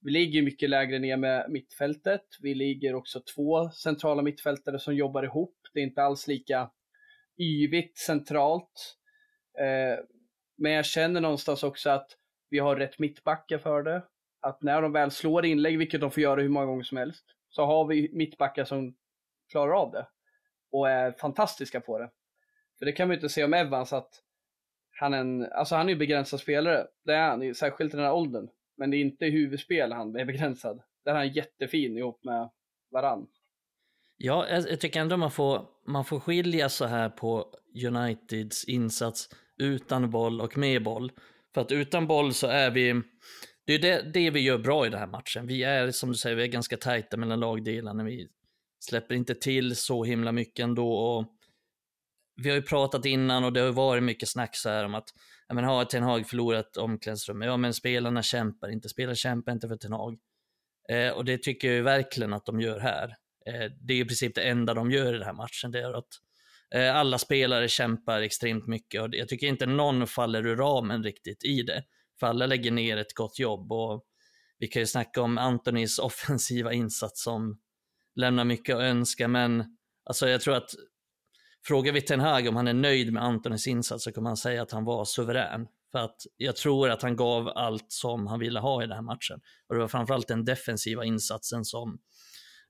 Vi 0.00 0.10
ligger 0.10 0.42
mycket 0.42 0.70
lägre 0.70 0.98
ner 0.98 1.16
med 1.16 1.50
mittfältet. 1.50 2.24
Vi 2.40 2.54
ligger 2.54 2.94
också 2.94 3.20
två 3.34 3.70
centrala 3.70 4.22
mittfältare 4.22 4.78
som 4.78 4.94
jobbar 4.94 5.22
ihop. 5.22 5.56
Det 5.74 5.80
är 5.80 5.84
inte 5.84 6.02
alls 6.02 6.26
lika 6.26 6.70
yvigt 7.38 7.98
centralt. 7.98 8.96
Eh, 9.60 10.04
men 10.60 10.72
jag 10.72 10.86
känner 10.86 11.20
någonstans 11.20 11.62
också 11.62 11.90
att 11.90 12.16
vi 12.50 12.58
har 12.58 12.76
rätt 12.76 12.98
mittbackar 12.98 13.58
för 13.58 13.82
det. 13.82 14.02
Att 14.40 14.62
när 14.62 14.82
de 14.82 14.92
väl 14.92 15.10
slår 15.10 15.44
inlägg, 15.44 15.78
vilket 15.78 16.00
de 16.00 16.10
får 16.10 16.22
göra 16.22 16.40
hur 16.40 16.48
många 16.48 16.66
gånger 16.66 16.82
som 16.82 16.98
helst, 16.98 17.24
så 17.50 17.64
har 17.64 17.86
vi 17.86 18.10
mittbackar 18.12 18.64
som 18.64 18.94
klarar 19.50 19.72
av 19.72 19.92
det. 19.92 20.06
Och 20.70 20.88
är 20.88 21.12
fantastiska 21.12 21.80
på 21.80 21.98
det. 21.98 22.10
För 22.78 22.86
det 22.86 22.92
kan 22.92 23.08
man 23.08 23.14
ju 23.14 23.18
inte 23.18 23.28
säga 23.28 23.46
om 23.46 23.54
Evans 23.54 23.92
att 23.92 24.22
han 24.90 25.14
är 25.14 25.18
en, 25.18 25.52
alltså 25.52 25.74
han 25.74 25.86
är 25.88 25.92
ju 25.92 25.98
begränsad 25.98 26.40
spelare. 26.40 26.86
Det 27.04 27.14
är 27.14 27.28
han, 27.28 27.54
särskilt 27.54 27.94
i 27.94 27.96
den 27.96 28.06
här 28.06 28.14
åldern. 28.14 28.48
Men 28.76 28.90
det 28.90 28.96
är 28.96 29.00
inte 29.00 29.26
i 29.26 29.30
huvudspel 29.30 29.92
han 29.92 30.16
är 30.16 30.24
begränsad. 30.24 30.82
Där 31.04 31.12
är 31.12 31.16
han 31.16 31.28
jättefin 31.28 31.98
ihop 31.98 32.24
med 32.24 32.50
varann. 32.90 33.26
Ja, 34.16 34.48
jag, 34.48 34.70
jag 34.70 34.80
tycker 34.80 35.00
ändå 35.00 35.16
man 35.16 35.30
får, 35.30 35.66
man 35.86 36.04
får 36.04 36.20
skilja 36.20 36.68
så 36.68 36.84
här 36.84 37.08
på 37.08 37.54
Uniteds 37.86 38.64
insats 38.64 39.28
utan 39.60 40.10
boll 40.10 40.40
och 40.40 40.58
med 40.58 40.82
boll. 40.82 41.12
För 41.54 41.60
att 41.60 41.72
utan 41.72 42.06
boll 42.06 42.34
så 42.34 42.46
är 42.46 42.70
vi, 42.70 43.02
det 43.66 43.74
är 43.74 43.78
det, 43.78 44.10
det 44.14 44.30
vi 44.30 44.40
gör 44.40 44.58
bra 44.58 44.86
i 44.86 44.90
den 44.90 44.98
här 44.98 45.06
matchen. 45.06 45.46
Vi 45.46 45.62
är, 45.62 45.90
som 45.90 46.08
du 46.08 46.14
säger, 46.14 46.36
vi 46.36 46.42
är 46.42 46.46
ganska 46.46 46.76
tajta 46.76 47.16
mellan 47.16 47.40
lagdelarna. 47.40 48.04
Vi 48.04 48.28
släpper 48.80 49.14
inte 49.14 49.34
till 49.34 49.76
så 49.76 50.04
himla 50.04 50.32
mycket 50.32 50.62
ändå. 50.62 50.92
Och 50.92 51.26
vi 52.42 52.48
har 52.48 52.56
ju 52.56 52.62
pratat 52.62 53.06
innan 53.06 53.44
och 53.44 53.52
det 53.52 53.60
har 53.60 53.72
varit 53.72 54.02
mycket 54.02 54.28
snack 54.28 54.56
så 54.56 54.68
här 54.68 54.84
om 54.84 54.94
att 54.94 55.08
ja, 55.48 55.54
men 55.54 55.64
har 55.64 55.84
Ten 55.84 56.02
Hag 56.02 56.28
förlorat 56.28 56.76
omklädningsrummet? 56.76 57.46
Ja, 57.46 57.56
men 57.56 57.74
spelarna 57.74 58.22
kämpar 58.22 58.68
inte. 58.68 58.88
Spelarna 58.88 59.14
kämpar 59.14 59.52
inte 59.52 59.68
för 59.68 59.76
Ten 59.76 59.92
Hag. 59.92 60.18
Eh, 60.88 61.10
och 61.10 61.24
det 61.24 61.42
tycker 61.42 61.68
jag 61.68 61.76
ju 61.76 61.82
verkligen 61.82 62.32
att 62.32 62.46
de 62.46 62.60
gör 62.60 62.80
här. 62.80 63.16
Eh, 63.46 63.70
det 63.80 63.94
är 63.94 64.00
i 64.00 64.04
princip 64.04 64.34
det 64.34 64.42
enda 64.42 64.74
de 64.74 64.90
gör 64.90 65.14
i 65.14 65.18
den 65.18 65.26
här 65.26 65.32
matchen. 65.32 65.70
Det 65.70 65.80
är 65.80 65.92
att 65.98 66.08
Eh, 66.74 66.96
alla 66.96 67.18
spelare 67.18 67.68
kämpar 67.68 68.20
extremt 68.20 68.66
mycket 68.66 69.02
och 69.02 69.08
jag 69.12 69.28
tycker 69.28 69.46
inte 69.46 69.66
någon 69.66 70.06
faller 70.06 70.46
ur 70.46 70.56
ramen 70.56 71.02
riktigt 71.02 71.44
i 71.44 71.62
det. 71.62 71.84
För 72.20 72.26
alla 72.26 72.46
lägger 72.46 72.70
ner 72.70 72.96
ett 72.96 73.14
gott 73.14 73.38
jobb 73.38 73.72
och 73.72 74.04
vi 74.58 74.68
kan 74.68 74.82
ju 74.82 74.86
snacka 74.86 75.22
om 75.22 75.38
Antonis 75.38 75.98
offensiva 75.98 76.72
insats 76.72 77.22
som 77.22 77.60
lämnar 78.14 78.44
mycket 78.44 78.76
att 78.76 78.82
önska, 78.82 79.28
men 79.28 79.64
alltså 80.04 80.28
jag 80.28 80.40
tror 80.40 80.56
att 80.56 80.70
frågar 81.66 81.92
vi 81.92 82.02
Ten 82.02 82.20
Hag 82.20 82.48
om 82.48 82.56
han 82.56 82.68
är 82.68 82.74
nöjd 82.74 83.12
med 83.12 83.24
Antonis 83.24 83.66
insats 83.66 84.04
så 84.04 84.12
kommer 84.12 84.30
han 84.30 84.36
säga 84.36 84.62
att 84.62 84.72
han 84.72 84.84
var 84.84 85.04
suverän. 85.04 85.66
För 85.92 85.98
att 85.98 86.16
jag 86.36 86.56
tror 86.56 86.90
att 86.90 87.02
han 87.02 87.16
gav 87.16 87.48
allt 87.48 87.92
som 87.92 88.26
han 88.26 88.38
ville 88.38 88.60
ha 88.60 88.82
i 88.82 88.86
den 88.86 88.94
här 88.94 89.02
matchen. 89.02 89.40
Och 89.68 89.74
det 89.74 89.80
var 89.80 89.88
framförallt 89.88 90.28
den 90.28 90.44
defensiva 90.44 91.04
insatsen 91.04 91.64
som, 91.64 91.98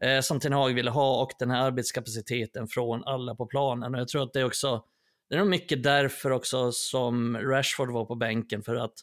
eh, 0.05 0.21
som 0.21 0.41
Ten 0.41 0.53
Hag 0.53 0.75
ville 0.75 0.91
ha 0.91 1.23
och 1.23 1.33
den 1.39 1.51
här 1.51 1.67
arbetskapaciteten 1.67 2.69
från 2.69 3.05
alla 3.05 3.35
på 3.35 3.47
planen. 3.47 3.95
Och 3.95 4.01
jag 4.01 4.09
tror 4.09 4.23
att 4.23 4.33
det 4.33 4.41
är 4.41 4.45
också, 4.45 4.85
det 5.29 5.35
är 5.35 5.39
nog 5.39 5.49
mycket 5.49 5.83
därför 5.83 6.31
också 6.31 6.73
som 6.73 7.37
Rashford 7.37 7.91
var 7.91 8.05
på 8.05 8.15
bänken 8.15 8.63
för 8.63 8.75
att 8.75 8.95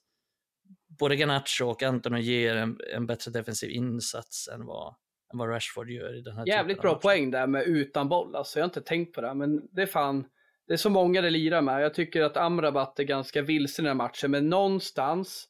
både 1.00 1.16
Garnacho 1.16 1.66
och 1.66 1.84
Antoni 1.84 2.22
ger 2.22 2.56
en, 2.56 2.78
en 2.94 3.08
bättre 3.08 3.32
defensiv 3.32 3.70
insats 3.70 4.48
än 4.48 4.66
vad, 4.66 4.96
än 5.34 5.40
vad 5.40 5.50
Rashford 5.50 5.90
gör 5.90 6.18
i 6.18 6.22
den 6.22 6.38
här 6.38 6.48
Jävligt 6.48 6.82
bra 6.82 6.96
poäng 6.96 7.32
där 7.32 7.48
med 7.48 7.64
utan 7.64 8.10
boll. 8.10 8.36
Alltså, 8.36 8.60
jag 8.60 8.64
har 8.64 8.70
inte 8.70 8.82
tänkt 8.82 9.16
på 9.16 9.22
det, 9.22 9.34
men 9.34 9.68
det 9.72 9.82
är 9.82 9.86
fan. 9.86 10.26
Det 10.68 10.74
är 10.74 10.78
så 10.78 10.90
många 10.90 11.22
det 11.22 11.30
lirar 11.30 11.62
med. 11.62 11.84
Jag 11.84 11.94
tycker 11.94 12.22
att 12.22 12.38
Amrabat 12.38 13.00
är 13.00 13.04
ganska 13.04 13.42
vilsen 13.42 13.86
i 13.86 13.88
den 13.88 14.00
här 14.00 14.08
matchen, 14.08 14.32
men 14.32 14.50
någonstans 14.50 15.48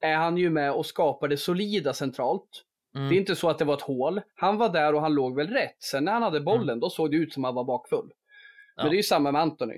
är 0.00 0.16
han 0.16 0.36
ju 0.36 0.50
med 0.50 0.72
och 0.72 0.86
skapar 0.86 1.28
det 1.28 1.36
solida 1.36 1.94
centralt. 1.94 2.64
Mm. 2.94 3.08
Det 3.08 3.14
är 3.14 3.18
inte 3.18 3.36
så 3.36 3.50
att 3.50 3.58
det 3.58 3.64
var 3.64 3.74
ett 3.74 3.82
hål. 3.82 4.20
Han 4.34 4.58
var 4.58 4.68
där 4.68 4.94
och 4.94 5.00
han 5.00 5.14
låg 5.14 5.36
väl 5.36 5.48
rätt. 5.48 5.82
Sen 5.82 6.04
när 6.04 6.12
han 6.12 6.22
hade 6.22 6.40
bollen, 6.40 6.68
mm. 6.68 6.80
då 6.80 6.90
såg 6.90 7.10
det 7.10 7.16
ut 7.16 7.32
som 7.32 7.44
att 7.44 7.48
han 7.48 7.54
var 7.54 7.64
bakfull. 7.64 8.12
Ja. 8.76 8.82
Men 8.82 8.90
det 8.90 8.94
är 8.94 8.98
ju 8.98 9.02
samma 9.02 9.32
med 9.32 9.42
Anthony. 9.42 9.76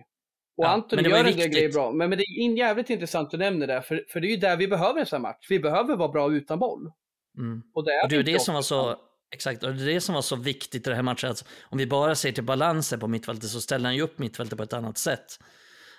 Och 0.56 0.64
ja, 0.64 0.68
Anthony 0.68 1.08
gör 1.08 1.24
en 1.24 1.36
del 1.36 1.48
grejer 1.48 1.72
bra. 1.72 1.92
Men, 1.92 2.10
men 2.10 2.18
det 2.18 2.24
är 2.24 2.56
jävligt 2.56 2.90
intressant 2.90 3.26
att 3.26 3.30
du 3.30 3.36
nämner 3.36 3.66
det, 3.66 3.82
för, 3.82 4.04
för 4.08 4.20
det 4.20 4.26
är 4.26 4.30
ju 4.30 4.36
där 4.36 4.56
vi 4.56 4.68
behöver 4.68 5.00
en 5.00 5.06
sån 5.06 5.16
här 5.16 5.32
match. 5.32 5.46
Vi 5.50 5.60
behöver 5.60 5.96
vara 5.96 6.08
bra 6.08 6.32
utan 6.32 6.58
boll. 6.58 6.92
Mm. 7.38 7.62
Och 7.74 7.84
det 7.84 7.92
är 7.92 8.02
och 8.04 8.08
det, 8.08 8.22
det 8.22 8.40
som 8.40 8.54
var 8.54 8.62
så 8.62 8.96
Exakt, 9.34 9.62
och 9.62 9.74
det 9.74 9.82
är 9.82 9.94
det 9.94 10.00
som 10.00 10.14
var 10.14 10.22
så 10.22 10.36
viktigt 10.36 10.86
i 10.86 10.90
den 10.90 10.96
här 10.96 11.02
matchen. 11.02 11.30
Att 11.30 11.44
om 11.62 11.78
vi 11.78 11.86
bara 11.86 12.14
ser 12.14 12.32
till 12.32 12.44
balansen 12.44 13.00
på 13.00 13.08
mittfältet 13.08 13.50
så 13.50 13.60
ställer 13.60 13.84
han 13.84 13.96
ju 13.96 14.02
upp 14.02 14.18
mittfältet 14.18 14.56
på 14.56 14.62
ett 14.62 14.72
annat 14.72 14.98
sätt 14.98 15.38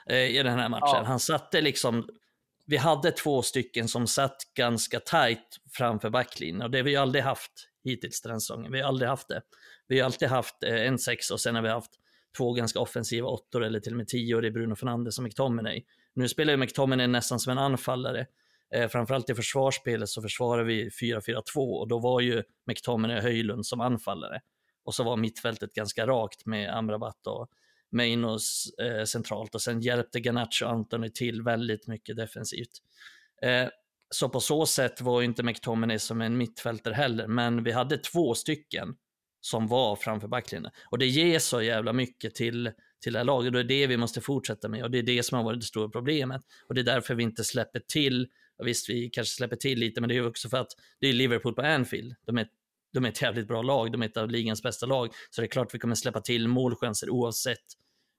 eh, 0.10 0.18
i 0.18 0.44
den 0.44 0.60
här 0.60 0.70
matchen. 0.70 0.90
Ja. 0.94 1.04
Han 1.06 1.20
satte 1.20 1.62
liksom, 1.62 2.08
vi 2.66 2.78
hade 2.78 3.12
två 3.12 3.42
stycken 3.42 3.88
som 3.88 4.08
satt 4.08 4.38
ganska 4.54 5.00
tajt 5.00 5.58
framför 5.72 6.10
backlinjen 6.10 6.62
och 6.62 6.72
det 6.72 6.78
har 6.78 6.84
vi 6.84 6.96
aldrig 6.96 7.24
haft 7.24 7.52
hittills 7.84 8.22
den 8.22 8.42
säsongen. 8.42 8.72
Vi 8.72 8.82
har 8.82 8.88
aldrig 8.88 9.10
haft 9.10 9.28
det. 9.28 9.42
Vi 9.88 10.00
har 10.00 10.06
alltid 10.06 10.28
haft 10.28 10.64
eh, 10.64 10.88
en 10.88 11.00
sex 11.00 11.32
och 11.32 11.42
sen 11.42 11.56
har 11.56 11.62
vi 11.62 11.70
haft 11.70 11.92
två 12.38 12.54
ganska 12.54 12.80
offensiva 12.80 13.28
åttor 13.28 13.64
eller 13.64 13.80
till 13.80 13.94
och 13.94 13.98
med 13.98 14.08
tio 14.08 14.38
i 14.38 14.42
det 14.42 14.48
är 14.48 14.52
Bruno 14.52 14.76
Fernandes 14.76 15.18
och 15.18 15.24
McTominay. 15.24 15.84
Nu 16.14 16.30
spelar 16.30 16.54
ju 16.54 16.58
McTominay 16.58 17.08
nästan 17.08 17.40
som 17.40 17.52
en 17.52 17.58
anfallare 17.58 18.26
Eh, 18.74 18.88
framförallt 18.88 19.30
i 19.30 19.36
försvarsspelet 19.36 20.10
så 20.10 20.22
försvarar 20.22 20.64
vi 20.64 20.90
4-4-2 20.90 21.42
och 21.56 21.88
då 21.88 22.00
var 22.00 22.22
ju 22.22 22.44
McTominay 22.68 23.18
och 23.18 23.24
Höjlund 23.24 23.66
som 23.66 23.82
anfallare. 23.82 24.42
Och 24.86 24.96
så 24.96 25.04
var 25.04 25.18
mittfältet 25.18 25.74
ganska 25.74 26.08
rakt 26.08 26.46
med 26.46 26.78
Amrabat 26.78 27.28
och 27.28 27.48
Meinos 27.96 28.74
eh, 28.82 29.04
centralt 29.04 29.56
och 29.56 29.62
sen 29.62 29.82
hjälpte 29.82 30.20
Garnacho 30.20 30.66
och 30.66 30.72
Antoni 30.72 31.12
till 31.12 31.42
väldigt 31.42 31.88
mycket 31.88 32.18
defensivt. 32.18 32.82
Eh, 33.42 33.68
så 34.10 34.30
på 34.30 34.40
så 34.40 34.66
sätt 34.66 35.02
var 35.02 35.22
inte 35.22 35.44
McTominay 35.44 36.00
som 36.00 36.22
en 36.22 36.38
mittfältare 36.38 36.94
heller, 36.94 37.28
men 37.28 37.64
vi 37.64 37.72
hade 37.72 37.98
två 37.98 38.36
stycken 38.36 38.96
som 39.42 39.68
var 39.68 39.96
framför 39.96 40.28
backlinjen. 40.28 40.72
Och 40.92 40.98
det 41.00 41.06
ger 41.06 41.40
så 41.40 41.62
jävla 41.62 41.94
mycket 41.94 42.36
till, 42.36 42.72
till 43.04 43.14
det 43.14 43.20
här 43.20 43.24
laget 43.24 43.48
och 43.48 43.54
det 43.54 43.60
är 43.60 43.80
det 43.80 43.88
vi 43.88 43.98
måste 43.98 44.22
fortsätta 44.22 44.68
med 44.68 44.84
och 44.84 44.92
det 44.92 44.98
är 44.98 45.04
det 45.04 45.24
som 45.24 45.38
har 45.38 45.46
varit 45.46 45.60
det 45.60 45.66
stora 45.66 45.90
problemet. 45.90 46.42
Och 46.68 46.76
det 46.76 46.82
är 46.82 46.86
därför 46.86 47.16
vi 47.16 47.24
inte 47.24 47.44
släpper 47.44 47.80
till 47.80 48.28
och 48.58 48.68
visst, 48.68 48.90
vi 48.90 49.10
kanske 49.10 49.36
släpper 49.36 49.56
till 49.56 49.80
lite, 49.80 50.02
men 50.02 50.08
det 50.08 50.18
är 50.18 50.28
också 50.28 50.50
för 50.50 50.58
att 50.58 50.72
det 51.00 51.08
är 51.08 51.14
Liverpool 51.14 51.54
på 51.54 51.62
Anfield. 51.62 52.16
De 52.26 52.38
är, 52.38 52.48
de 52.94 53.06
är 53.06 53.10
ett 53.10 53.22
jävligt 53.22 53.48
bra 53.48 53.62
lag, 53.62 53.92
de 53.92 54.02
är 54.02 54.06
ett 54.06 54.18
av 54.18 54.30
ligans 54.30 54.64
bästa 54.64 54.86
lag, 54.86 55.10
så 55.30 55.42
det 55.42 55.48
är 55.48 55.50
klart 55.50 55.74
vi 55.74 55.80
kommer 55.80 55.96
släppa 55.96 56.22
till 56.22 56.48
målchanser 56.48 57.10
oavsett 57.10 57.64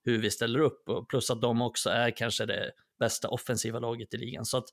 hur 0.07 0.19
vi 0.19 0.31
ställer 0.31 0.59
upp. 0.59 0.89
Och 0.89 1.09
plus 1.09 1.31
att 1.31 1.41
de 1.41 1.63
också 1.63 1.91
är 1.91 2.11
kanske 2.11 2.47
det 2.47 2.73
bästa 2.99 3.29
offensiva 3.29 3.79
laget 3.79 4.15
i 4.15 4.17
ligan. 4.17 4.45
Så, 4.45 4.59
att, 4.59 4.69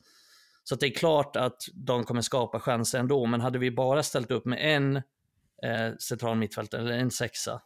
så 0.64 0.74
att 0.74 0.80
det 0.80 0.88
är 0.88 0.94
klart 0.94 1.36
att 1.36 1.58
de 1.74 2.04
kommer 2.04 2.22
skapa 2.22 2.60
chanser 2.60 3.00
ändå, 3.00 3.26
men 3.26 3.42
hade 3.42 3.60
vi 3.60 3.72
bara 3.72 4.04
ställt 4.04 4.32
upp 4.32 4.46
med 4.46 4.76
en 4.76 4.96
eh, 5.64 5.96
central 6.00 6.38
mittfältare 6.38 6.82
eller 6.82 6.98
en 6.98 7.12
sexa, 7.12 7.62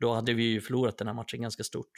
då 0.00 0.12
hade 0.12 0.34
vi 0.34 0.42
ju 0.42 0.60
förlorat 0.60 0.98
den 0.98 1.06
här 1.06 1.14
matchen 1.14 1.42
ganska 1.42 1.64
stort. 1.64 1.90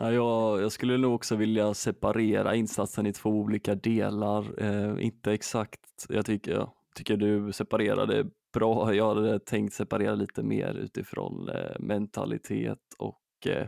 Ja, 0.00 0.12
jag, 0.12 0.60
jag, 0.62 0.72
skulle 0.72 0.96
nog 0.96 1.14
också 1.14 1.36
vilja 1.36 1.74
separera 1.74 2.54
insatsen 2.54 3.06
i 3.06 3.12
två 3.12 3.30
olika 3.30 3.74
delar. 3.74 4.62
Eh, 4.62 5.04
inte 5.04 5.32
exakt, 5.32 6.06
jag 6.08 6.26
tycker, 6.26 6.52
jag 6.52 6.72
tycker 6.94 7.16
du 7.16 7.52
separerade 7.52 8.26
bra. 8.52 8.94
Jag 8.94 9.14
hade 9.14 9.40
tänkt 9.40 9.74
separera 9.74 10.14
lite 10.14 10.42
mer 10.42 10.74
utifrån 10.74 11.48
eh, 11.48 11.78
mentalitet 11.78 12.78
och 12.98 13.46
eh, 13.46 13.66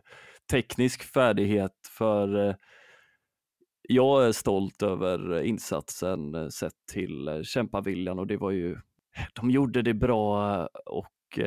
teknisk 0.50 1.02
färdighet. 1.02 1.73
För 1.99 2.49
eh, 2.49 2.54
jag 3.88 4.26
är 4.26 4.33
stolt 4.33 4.83
över 4.83 5.42
insatsen 5.42 6.35
eh, 6.35 6.49
sett 6.49 6.87
till 6.92 7.28
eh, 7.28 7.42
kämpaviljan 7.42 8.19
och 8.19 8.26
det 8.26 8.37
var 8.37 8.50
ju, 8.50 8.76
de 9.35 9.50
gjorde 9.50 9.83
det 9.83 9.95
bra 9.95 10.66
och 10.87 11.38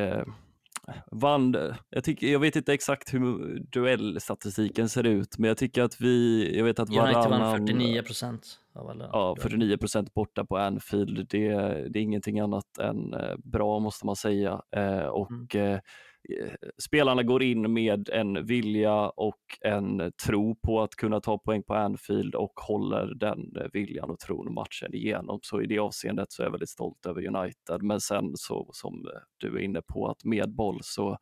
vann, 1.11 1.55
jag, 1.89 2.03
tycker, 2.03 2.27
jag 2.27 2.39
vet 2.39 2.55
inte 2.55 2.73
exakt 2.73 3.13
hur 3.13 3.59
duellstatistiken 3.71 4.89
ser 4.89 5.03
ut, 5.03 5.37
men 5.37 5.47
jag 5.47 5.57
tycker 5.57 5.83
att 5.83 6.01
vi, 6.01 6.57
jag 6.57 6.65
vet 6.65 6.79
att 6.79 6.89
United 6.89 7.29
vann 7.29 7.57
49 7.57 8.01
procent 8.01 8.59
av 8.75 8.89
alla. 8.89 9.09
Ja, 9.13 9.35
49 9.41 9.77
procent 9.77 10.13
borta 10.13 10.45
på 10.45 10.57
Anfield, 10.57 11.27
det, 11.29 11.49
det 11.89 11.99
är 11.99 12.03
ingenting 12.03 12.39
annat 12.39 12.77
än 12.77 13.13
eh, 13.13 13.35
bra 13.43 13.79
måste 13.79 14.05
man 14.05 14.15
säga. 14.15 14.61
Eh, 14.75 15.05
och 15.05 15.31
mm. 15.55 15.79
Eh, 16.29 16.53
spelarna 16.77 17.23
går 17.23 17.43
in 17.43 17.73
med 17.73 18.09
en 18.09 18.45
vilja 18.45 19.09
och 19.09 19.41
en 19.61 20.11
tro 20.25 20.55
på 20.55 20.81
att 20.81 20.95
kunna 20.95 21.21
ta 21.21 21.37
poäng 21.37 21.63
på 21.63 21.73
Anfield 21.73 22.35
och 22.35 22.53
håller 22.55 23.15
den 23.15 23.55
eh, 23.55 23.67
viljan 23.73 24.09
och 24.09 24.19
tron 24.19 24.53
matchen 24.53 24.93
igenom. 24.93 25.39
Så 25.41 25.61
i 25.61 25.67
det 25.67 25.79
avseendet 25.79 26.31
så 26.31 26.41
är 26.41 26.45
jag 26.45 26.51
väldigt 26.51 26.69
stolt 26.69 27.05
över 27.05 27.35
United. 27.35 27.83
Men 27.83 28.01
sen 28.01 28.31
så 28.35 28.69
som 28.73 28.93
eh, 28.93 29.21
du 29.37 29.57
är 29.57 29.61
inne 29.61 29.81
på 29.81 30.07
att 30.07 30.23
med 30.23 30.55
boll 30.55 30.79
så, 30.83 31.17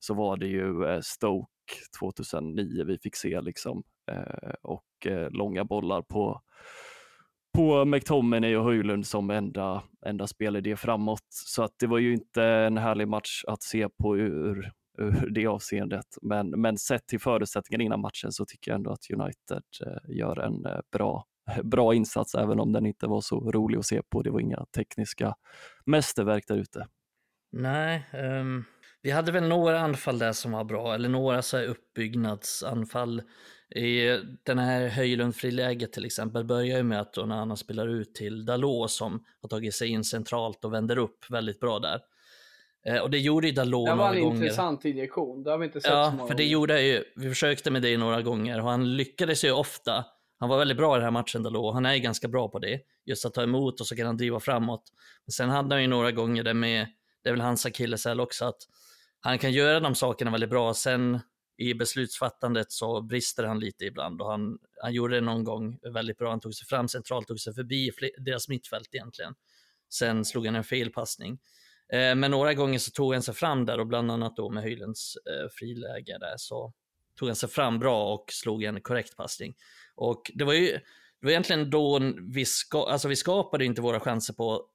så 0.00 0.14
var 0.14 0.36
det 0.36 0.46
ju 0.46 1.02
Stoke 1.02 1.52
2009 2.00 2.84
vi 2.86 2.98
fick 2.98 3.16
se 3.16 3.40
liksom 3.40 3.82
och 4.62 5.06
långa 5.30 5.64
bollar 5.64 6.02
på 6.02 6.40
på 7.56 7.84
McTominay 7.84 8.56
och 8.56 8.64
Höjlund 8.64 9.06
som 9.06 9.30
enda, 9.30 9.82
enda 10.06 10.26
spelidé 10.26 10.76
framåt. 10.76 11.26
Så 11.30 11.62
att 11.62 11.72
det 11.78 11.86
var 11.86 11.98
ju 11.98 12.12
inte 12.12 12.42
en 12.42 12.78
härlig 12.78 13.08
match 13.08 13.44
att 13.46 13.62
se 13.62 13.88
på 13.88 14.16
ur, 14.18 14.72
ur 14.98 15.30
det 15.30 15.46
avseendet. 15.46 16.06
Men, 16.22 16.48
men 16.50 16.78
sett 16.78 17.06
till 17.06 17.20
förutsättningarna 17.20 17.84
innan 17.84 18.00
matchen 18.00 18.32
så 18.32 18.44
tycker 18.46 18.70
jag 18.70 18.76
ändå 18.76 18.90
att 18.90 19.10
United 19.10 19.62
eh, 19.86 20.16
gör 20.16 20.38
en 20.40 20.66
eh, 20.66 20.80
bra, 20.92 21.24
bra 21.62 21.94
insats, 21.94 22.34
även 22.34 22.60
om 22.60 22.72
den 22.72 22.86
inte 22.86 23.06
var 23.06 23.20
så 23.20 23.50
rolig 23.50 23.78
att 23.78 23.86
se 23.86 24.02
på. 24.02 24.22
Det 24.22 24.30
var 24.30 24.40
inga 24.40 24.64
tekniska 24.76 25.34
mästerverk 25.84 26.44
där 26.48 26.56
ute. 26.56 26.86
Nej, 27.52 28.06
um, 28.12 28.64
vi 29.02 29.10
hade 29.10 29.32
väl 29.32 29.48
några 29.48 29.80
anfall 29.80 30.18
där 30.18 30.32
som 30.32 30.52
var 30.52 30.64
bra, 30.64 30.94
eller 30.94 31.08
några 31.08 31.42
så 31.42 31.56
här 31.56 31.64
uppbyggnadsanfall. 31.64 33.22
I 33.74 34.18
den 34.42 34.58
här 34.58 34.88
Höjlund-friläget 34.88 35.92
till 35.92 36.04
exempel 36.04 36.44
börjar 36.44 36.76
ju 36.76 36.82
med 36.82 37.00
att 37.00 37.18
Onana 37.18 37.56
spelar 37.56 37.88
ut 37.88 38.14
till 38.14 38.44
Dalot 38.44 38.90
som 38.90 39.24
har 39.42 39.48
tagit 39.48 39.74
sig 39.74 39.88
in 39.88 40.04
centralt 40.04 40.64
och 40.64 40.72
vänder 40.72 40.98
upp 40.98 41.30
väldigt 41.30 41.60
bra 41.60 41.78
där. 41.78 42.00
Eh, 42.86 42.98
och 42.98 43.10
det 43.10 43.18
gjorde 43.18 43.46
ju 43.46 43.52
Dalot 43.52 43.88
några 43.88 43.96
gånger. 43.96 44.14
Det 44.14 44.22
var 44.22 44.30
en 44.30 44.36
intressant 44.36 44.84
injektion, 44.84 45.42
det 45.42 45.50
har 45.50 45.58
vi 45.58 45.66
inte 45.66 45.80
sett 45.80 45.90
ja, 45.90 46.10
så 46.10 46.16
många 46.16 46.28
för 46.28 46.34
det 46.34 46.42
gånger. 46.42 46.52
gjorde 46.52 46.82
ju, 46.82 47.04
vi 47.16 47.28
försökte 47.28 47.70
med 47.70 47.82
det 47.82 47.96
några 47.96 48.22
gånger 48.22 48.60
och 48.60 48.70
han 48.70 48.96
lyckades 48.96 49.44
ju 49.44 49.52
ofta. 49.52 50.04
Han 50.38 50.48
var 50.48 50.58
väldigt 50.58 50.76
bra 50.76 50.94
i 50.94 50.98
den 50.98 51.04
här 51.04 51.10
matchen 51.10 51.42
Dalot, 51.42 51.74
han 51.74 51.86
är 51.86 51.94
ju 51.94 52.00
ganska 52.00 52.28
bra 52.28 52.48
på 52.48 52.58
det. 52.58 52.80
Just 53.04 53.26
att 53.26 53.34
ta 53.34 53.42
emot 53.42 53.80
och 53.80 53.86
så 53.86 53.96
kan 53.96 54.06
han 54.06 54.16
driva 54.16 54.40
framåt. 54.40 54.82
Men 55.26 55.32
sen 55.32 55.48
hade 55.48 55.74
han 55.74 55.82
ju 55.82 55.88
några 55.88 56.12
gånger 56.12 56.42
det 56.42 56.54
med, 56.54 56.86
det 57.22 57.28
är 57.28 57.32
väl 57.32 57.40
hans 57.40 57.66
akilleshäl 57.66 58.20
också, 58.20 58.44
att 58.44 58.58
han 59.20 59.38
kan 59.38 59.52
göra 59.52 59.80
de 59.80 59.94
sakerna 59.94 60.30
väldigt 60.30 60.50
bra. 60.50 60.74
Sen 60.74 61.20
i 61.58 61.74
beslutsfattandet 61.74 62.72
så 62.72 63.02
brister 63.02 63.44
han 63.44 63.60
lite 63.60 63.84
ibland 63.84 64.20
och 64.20 64.30
han, 64.30 64.58
han 64.82 64.92
gjorde 64.92 65.14
det 65.14 65.20
någon 65.20 65.44
gång 65.44 65.78
väldigt 65.94 66.18
bra. 66.18 66.30
Han 66.30 66.40
tog 66.40 66.54
sig 66.54 66.66
fram 66.66 66.88
centralt, 66.88 67.28
tog 67.28 67.40
sig 67.40 67.54
förbi 67.54 67.90
deras 68.18 68.48
mittfält 68.48 68.94
egentligen. 68.94 69.34
Sen 69.92 70.24
slog 70.24 70.46
han 70.46 70.56
en 70.56 70.64
felpassning. 70.64 71.38
Eh, 71.92 72.14
men 72.14 72.30
några 72.30 72.54
gånger 72.54 72.78
så 72.78 72.90
tog 72.90 73.12
han 73.12 73.22
sig 73.22 73.34
fram 73.34 73.66
där 73.66 73.80
och 73.80 73.86
bland 73.86 74.10
annat 74.10 74.36
då 74.36 74.50
med 74.50 74.62
Höjlunds 74.62 75.16
eh, 75.16 75.48
friläge 75.58 76.18
där 76.18 76.34
så 76.36 76.72
tog 77.18 77.28
han 77.28 77.36
sig 77.36 77.48
fram 77.48 77.78
bra 77.78 78.14
och 78.14 78.24
slog 78.32 78.62
en 78.62 78.80
korrekt 78.80 79.16
passning. 79.16 79.54
Och 79.94 80.30
det 80.34 80.44
var 80.44 80.52
ju 80.52 80.80
det 81.20 81.26
var 81.26 81.30
egentligen 81.30 81.70
då 81.70 82.12
vi, 82.34 82.44
ska, 82.44 82.86
alltså 82.86 83.08
vi 83.08 83.16
skapade 83.16 83.64
inte 83.64 83.82
våra 83.82 84.00
chanser 84.00 84.34
på, 84.34 84.66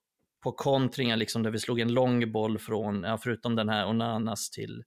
på 0.43 0.51
kontringar, 0.51 1.17
liksom 1.17 1.43
där 1.43 1.51
vi 1.51 1.59
slog 1.59 1.79
en 1.79 1.93
lång 1.93 2.31
boll 2.31 2.59
från, 2.59 3.03
ja, 3.03 3.17
förutom 3.17 3.55
den 3.55 3.69
här 3.69 3.88
Onanas 3.88 4.50
till 4.50 4.83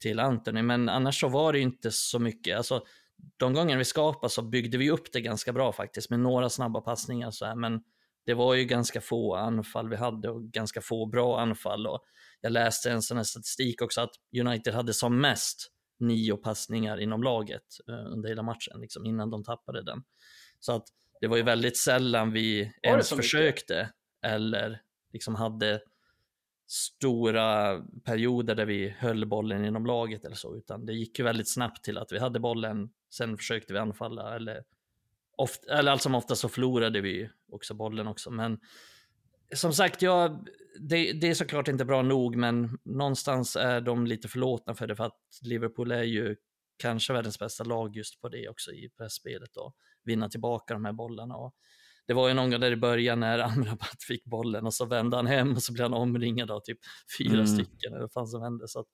till 0.00 0.20
Anthony, 0.20 0.62
men 0.62 0.88
annars 0.88 1.20
så 1.20 1.28
var 1.28 1.52
det 1.52 1.60
inte 1.60 1.90
så 1.90 2.18
mycket. 2.18 2.56
Alltså, 2.56 2.82
de 3.36 3.54
gånger 3.54 3.76
vi 3.76 3.84
skapade 3.84 4.30
så 4.30 4.42
byggde 4.42 4.78
vi 4.78 4.90
upp 4.90 5.12
det 5.12 5.20
ganska 5.20 5.52
bra 5.52 5.72
faktiskt 5.72 6.10
med 6.10 6.20
några 6.20 6.50
snabba 6.50 6.80
passningar 6.80 7.30
så 7.30 7.46
här, 7.46 7.54
men 7.54 7.80
det 8.26 8.34
var 8.34 8.54
ju 8.54 8.64
ganska 8.64 9.00
få 9.00 9.34
anfall 9.34 9.88
vi 9.88 9.96
hade 9.96 10.30
och 10.30 10.42
ganska 10.42 10.80
få 10.80 11.06
bra 11.06 11.40
anfall. 11.40 11.86
Och 11.86 12.04
jag 12.40 12.52
läste 12.52 12.90
en 12.90 13.02
sån 13.02 13.16
här 13.16 13.24
statistik 13.24 13.82
också 13.82 14.00
att 14.00 14.10
United 14.40 14.74
hade 14.74 14.94
som 14.94 15.20
mest 15.20 15.72
nio 16.00 16.36
passningar 16.36 17.00
inom 17.00 17.22
laget 17.22 17.62
uh, 17.90 18.12
under 18.12 18.28
hela 18.28 18.42
matchen, 18.42 18.80
liksom 18.80 19.06
innan 19.06 19.30
de 19.30 19.44
tappade 19.44 19.82
den. 19.84 20.02
Så 20.60 20.72
att 20.72 20.84
det 21.20 21.26
var 21.26 21.36
ju 21.36 21.42
väldigt 21.42 21.76
sällan 21.76 22.32
vi 22.32 22.72
ens 22.82 23.08
försökte 23.08 23.90
eller 24.22 24.80
liksom 25.12 25.34
hade 25.34 25.80
stora 26.66 27.80
perioder 28.04 28.54
där 28.54 28.66
vi 28.66 28.88
höll 28.98 29.26
bollen 29.26 29.64
inom 29.64 29.86
laget 29.86 30.24
eller 30.24 30.36
så, 30.36 30.56
utan 30.56 30.86
det 30.86 30.92
gick 30.92 31.18
ju 31.18 31.24
väldigt 31.24 31.52
snabbt 31.52 31.84
till 31.84 31.98
att 31.98 32.12
vi 32.12 32.18
hade 32.18 32.40
bollen, 32.40 32.90
sen 33.10 33.36
försökte 33.36 33.72
vi 33.72 33.78
anfalla 33.78 34.36
eller, 34.36 34.64
ofta, 35.36 35.78
eller 35.78 35.92
allt 35.92 36.02
som 36.02 36.14
ofta 36.14 36.36
så 36.36 36.48
förlorade 36.48 37.00
vi 37.00 37.30
också 37.52 37.74
bollen 37.74 38.06
också. 38.06 38.30
Men 38.30 38.60
som 39.54 39.72
sagt, 39.72 40.02
ja, 40.02 40.44
det, 40.80 41.12
det, 41.12 41.28
är 41.28 41.34
såklart 41.34 41.68
inte 41.68 41.84
bra 41.84 42.02
nog, 42.02 42.36
men 42.36 42.78
någonstans 42.84 43.56
är 43.56 43.80
de 43.80 44.06
lite 44.06 44.28
förlåtna 44.28 44.74
för 44.74 44.86
det, 44.86 44.96
för 44.96 45.04
att 45.04 45.20
Liverpool 45.42 45.92
är 45.92 46.02
ju 46.02 46.36
kanske 46.76 47.12
världens 47.12 47.38
bästa 47.38 47.64
lag 47.64 47.96
just 47.96 48.20
på 48.20 48.28
det 48.28 48.48
också 48.48 48.72
i 48.72 48.88
pressspelet 48.98 49.56
och 49.56 49.76
vinna 50.04 50.28
tillbaka 50.28 50.74
de 50.74 50.84
här 50.84 50.92
bollarna. 50.92 51.36
Och 51.36 51.54
det 52.06 52.14
var 52.14 52.28
ju 52.28 52.34
någon 52.34 52.50
gång 52.50 52.60
där 52.60 52.72
i 52.72 52.76
början 52.76 53.20
när 53.20 53.38
Amrabat 53.38 54.02
fick 54.08 54.24
bollen 54.24 54.66
och 54.66 54.74
så 54.74 54.86
vände 54.86 55.16
han 55.16 55.26
hem 55.26 55.52
och 55.52 55.62
så 55.62 55.72
blev 55.72 55.84
han 55.84 55.94
omringad 55.94 56.50
av 56.50 56.60
typ 56.60 56.78
fyra 57.18 57.34
mm. 57.34 57.46
stycken 57.46 57.92
eller 57.92 58.00
vad 58.00 58.12
fan 58.12 58.26
som 58.26 58.42
hände. 58.42 58.68
Så 58.68 58.84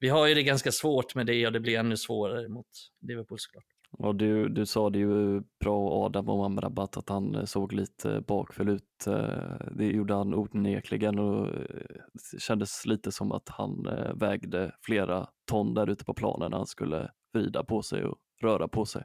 vi 0.00 0.08
har 0.08 0.26
ju 0.26 0.34
det 0.34 0.42
ganska 0.42 0.72
svårt 0.72 1.14
med 1.14 1.26
det 1.26 1.46
och 1.46 1.52
det 1.52 1.60
blir 1.60 1.78
ännu 1.78 1.96
svårare 1.96 2.48
mot 2.48 2.66
Liverpool 3.00 3.38
såklart. 3.40 3.64
Och 3.98 4.16
du, 4.16 4.48
du 4.48 4.66
sa 4.66 4.90
det 4.90 4.98
ju 4.98 5.42
bra 5.60 6.04
Adam 6.04 6.28
om 6.28 6.40
Amrabat 6.40 6.96
att 6.96 7.08
han 7.08 7.34
eh, 7.34 7.44
såg 7.44 7.72
lite 7.72 8.20
bakfull 8.20 8.68
ut. 8.68 9.06
Eh, 9.06 9.66
det 9.70 9.86
gjorde 9.86 10.14
han 10.14 10.34
onekligen 10.34 11.18
och 11.18 11.46
det 11.46 12.34
eh, 12.34 12.38
kändes 12.38 12.86
lite 12.86 13.12
som 13.12 13.32
att 13.32 13.48
han 13.48 13.88
vägde 14.14 14.72
flera 14.82 15.26
ton 15.50 15.74
där 15.74 15.90
ute 15.90 16.04
på 16.04 16.14
planen 16.14 16.50
när 16.50 16.58
han 16.58 16.66
skulle 16.66 17.10
vrida 17.34 17.64
på 17.64 17.82
sig 17.82 18.04
och 18.04 18.16
röra 18.42 18.68
på 18.68 18.84
sig. 18.84 19.04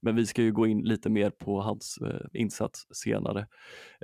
Men 0.00 0.16
vi 0.16 0.26
ska 0.26 0.42
ju 0.42 0.52
gå 0.52 0.66
in 0.66 0.82
lite 0.82 1.10
mer 1.10 1.30
på 1.30 1.60
hans 1.60 1.98
eh, 1.98 2.40
insats 2.40 2.86
senare. 2.92 3.46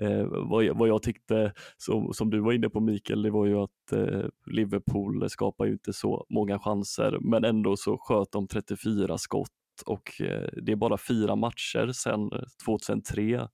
Eh, 0.00 0.24
vad, 0.26 0.64
jag, 0.64 0.74
vad 0.78 0.88
jag 0.88 1.02
tyckte, 1.02 1.52
som, 1.76 2.12
som 2.12 2.30
du 2.30 2.40
var 2.40 2.52
inne 2.52 2.68
på 2.68 2.80
Mikael, 2.80 3.22
det 3.22 3.30
var 3.30 3.46
ju 3.46 3.56
att 3.56 3.92
eh, 3.92 4.24
Liverpool 4.46 5.30
skapar 5.30 5.64
ju 5.64 5.72
inte 5.72 5.92
så 5.92 6.26
många 6.30 6.58
chanser, 6.58 7.18
men 7.20 7.44
ändå 7.44 7.76
så 7.76 7.98
sköt 7.98 8.32
de 8.32 8.48
34 8.48 9.18
skott 9.18 9.50
och 9.86 10.20
eh, 10.20 10.48
det 10.62 10.72
är 10.72 10.76
bara 10.76 10.98
fyra 10.98 11.36
matcher 11.36 11.92
sedan 11.92 12.30
2003, 12.66 13.48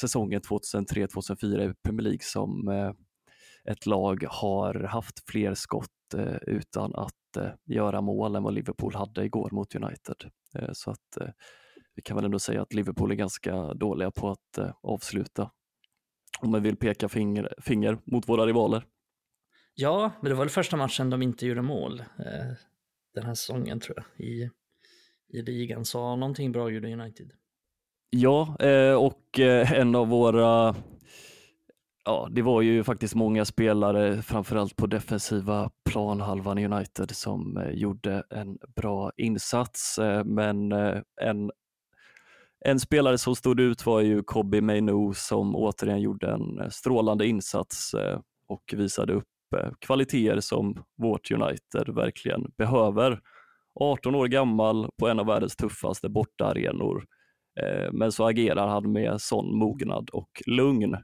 säsongen 0.00 0.40
2003-2004 0.40 1.70
i 1.70 1.74
Premier 1.82 2.02
League 2.02 2.22
som 2.22 2.68
eh, 2.68 2.92
ett 3.70 3.86
lag 3.86 4.24
har 4.28 4.74
haft 4.74 5.30
fler 5.30 5.54
skott 5.54 6.14
eh, 6.14 6.36
utan 6.46 6.94
att 6.94 7.14
göra 7.64 8.00
mål 8.00 8.36
än 8.36 8.42
vad 8.42 8.54
Liverpool 8.54 8.94
hade 8.94 9.24
igår 9.24 9.50
mot 9.52 9.74
United. 9.74 10.30
Eh, 10.54 10.68
så 10.72 10.90
att 10.90 11.16
eh, 11.20 11.28
vi 11.94 12.02
kan 12.02 12.16
väl 12.16 12.24
ändå 12.24 12.38
säga 12.38 12.62
att 12.62 12.74
Liverpool 12.74 13.10
är 13.10 13.14
ganska 13.14 13.74
dåliga 13.74 14.10
på 14.10 14.30
att 14.30 14.58
eh, 14.58 14.70
avsluta. 14.82 15.50
Om 16.40 16.50
man 16.50 16.62
vill 16.62 16.76
peka 16.76 17.08
finger, 17.08 17.54
finger 17.58 17.98
mot 18.04 18.28
våra 18.28 18.46
rivaler. 18.46 18.84
Ja, 19.74 20.12
men 20.20 20.28
det 20.28 20.34
var 20.34 20.44
väl 20.44 20.50
första 20.50 20.76
matchen 20.76 21.10
de 21.10 21.22
inte 21.22 21.46
gjorde 21.46 21.62
mål 21.62 22.02
den 23.14 23.24
här 23.24 23.34
säsongen 23.34 23.80
tror 23.80 23.96
jag 23.96 24.26
i, 24.26 24.50
i 25.28 25.42
ligan. 25.42 25.84
Så 25.84 26.16
någonting 26.16 26.52
bra 26.52 26.70
gjorde 26.70 26.92
United. 26.92 27.32
Ja, 28.10 28.56
och 28.98 29.38
en 29.38 29.94
av 29.94 30.08
våra 30.08 30.74
Ja, 32.06 32.28
det 32.30 32.42
var 32.42 32.62
ju 32.62 32.84
faktiskt 32.84 33.14
många 33.14 33.44
spelare, 33.44 34.22
framförallt 34.22 34.76
på 34.76 34.86
defensiva 34.86 35.70
planhalvan 35.90 36.58
i 36.58 36.64
United, 36.64 37.10
som 37.10 37.56
eh, 37.56 37.70
gjorde 37.70 38.24
en 38.30 38.58
bra 38.76 39.12
insats. 39.16 39.98
Eh, 39.98 40.24
men 40.24 40.72
eh, 40.72 41.00
en, 41.20 41.50
en 42.64 42.80
spelare 42.80 43.18
som 43.18 43.36
stod 43.36 43.60
ut 43.60 43.86
var 43.86 44.00
ju 44.00 44.22
Kobi 44.22 44.60
Mainu 44.60 45.14
som 45.14 45.56
återigen 45.56 46.00
gjorde 46.00 46.30
en 46.30 46.60
eh, 46.60 46.68
strålande 46.68 47.26
insats 47.26 47.94
eh, 47.94 48.20
och 48.48 48.74
visade 48.76 49.12
upp 49.12 49.54
eh, 49.56 49.70
kvaliteter 49.78 50.40
som 50.40 50.84
vårt 50.98 51.30
United 51.30 51.94
verkligen 51.94 52.52
behöver. 52.56 53.20
18 53.80 54.14
år 54.14 54.26
gammal 54.26 54.88
på 54.98 55.08
en 55.08 55.20
av 55.20 55.26
världens 55.26 55.56
tuffaste 55.56 56.08
bortaarenor. 56.08 57.04
Men 57.92 58.12
så 58.12 58.28
agerar 58.28 58.68
han 58.68 58.92
med 58.92 59.20
sån 59.20 59.58
mognad 59.58 60.10
och 60.10 60.42
lugn. 60.46 60.96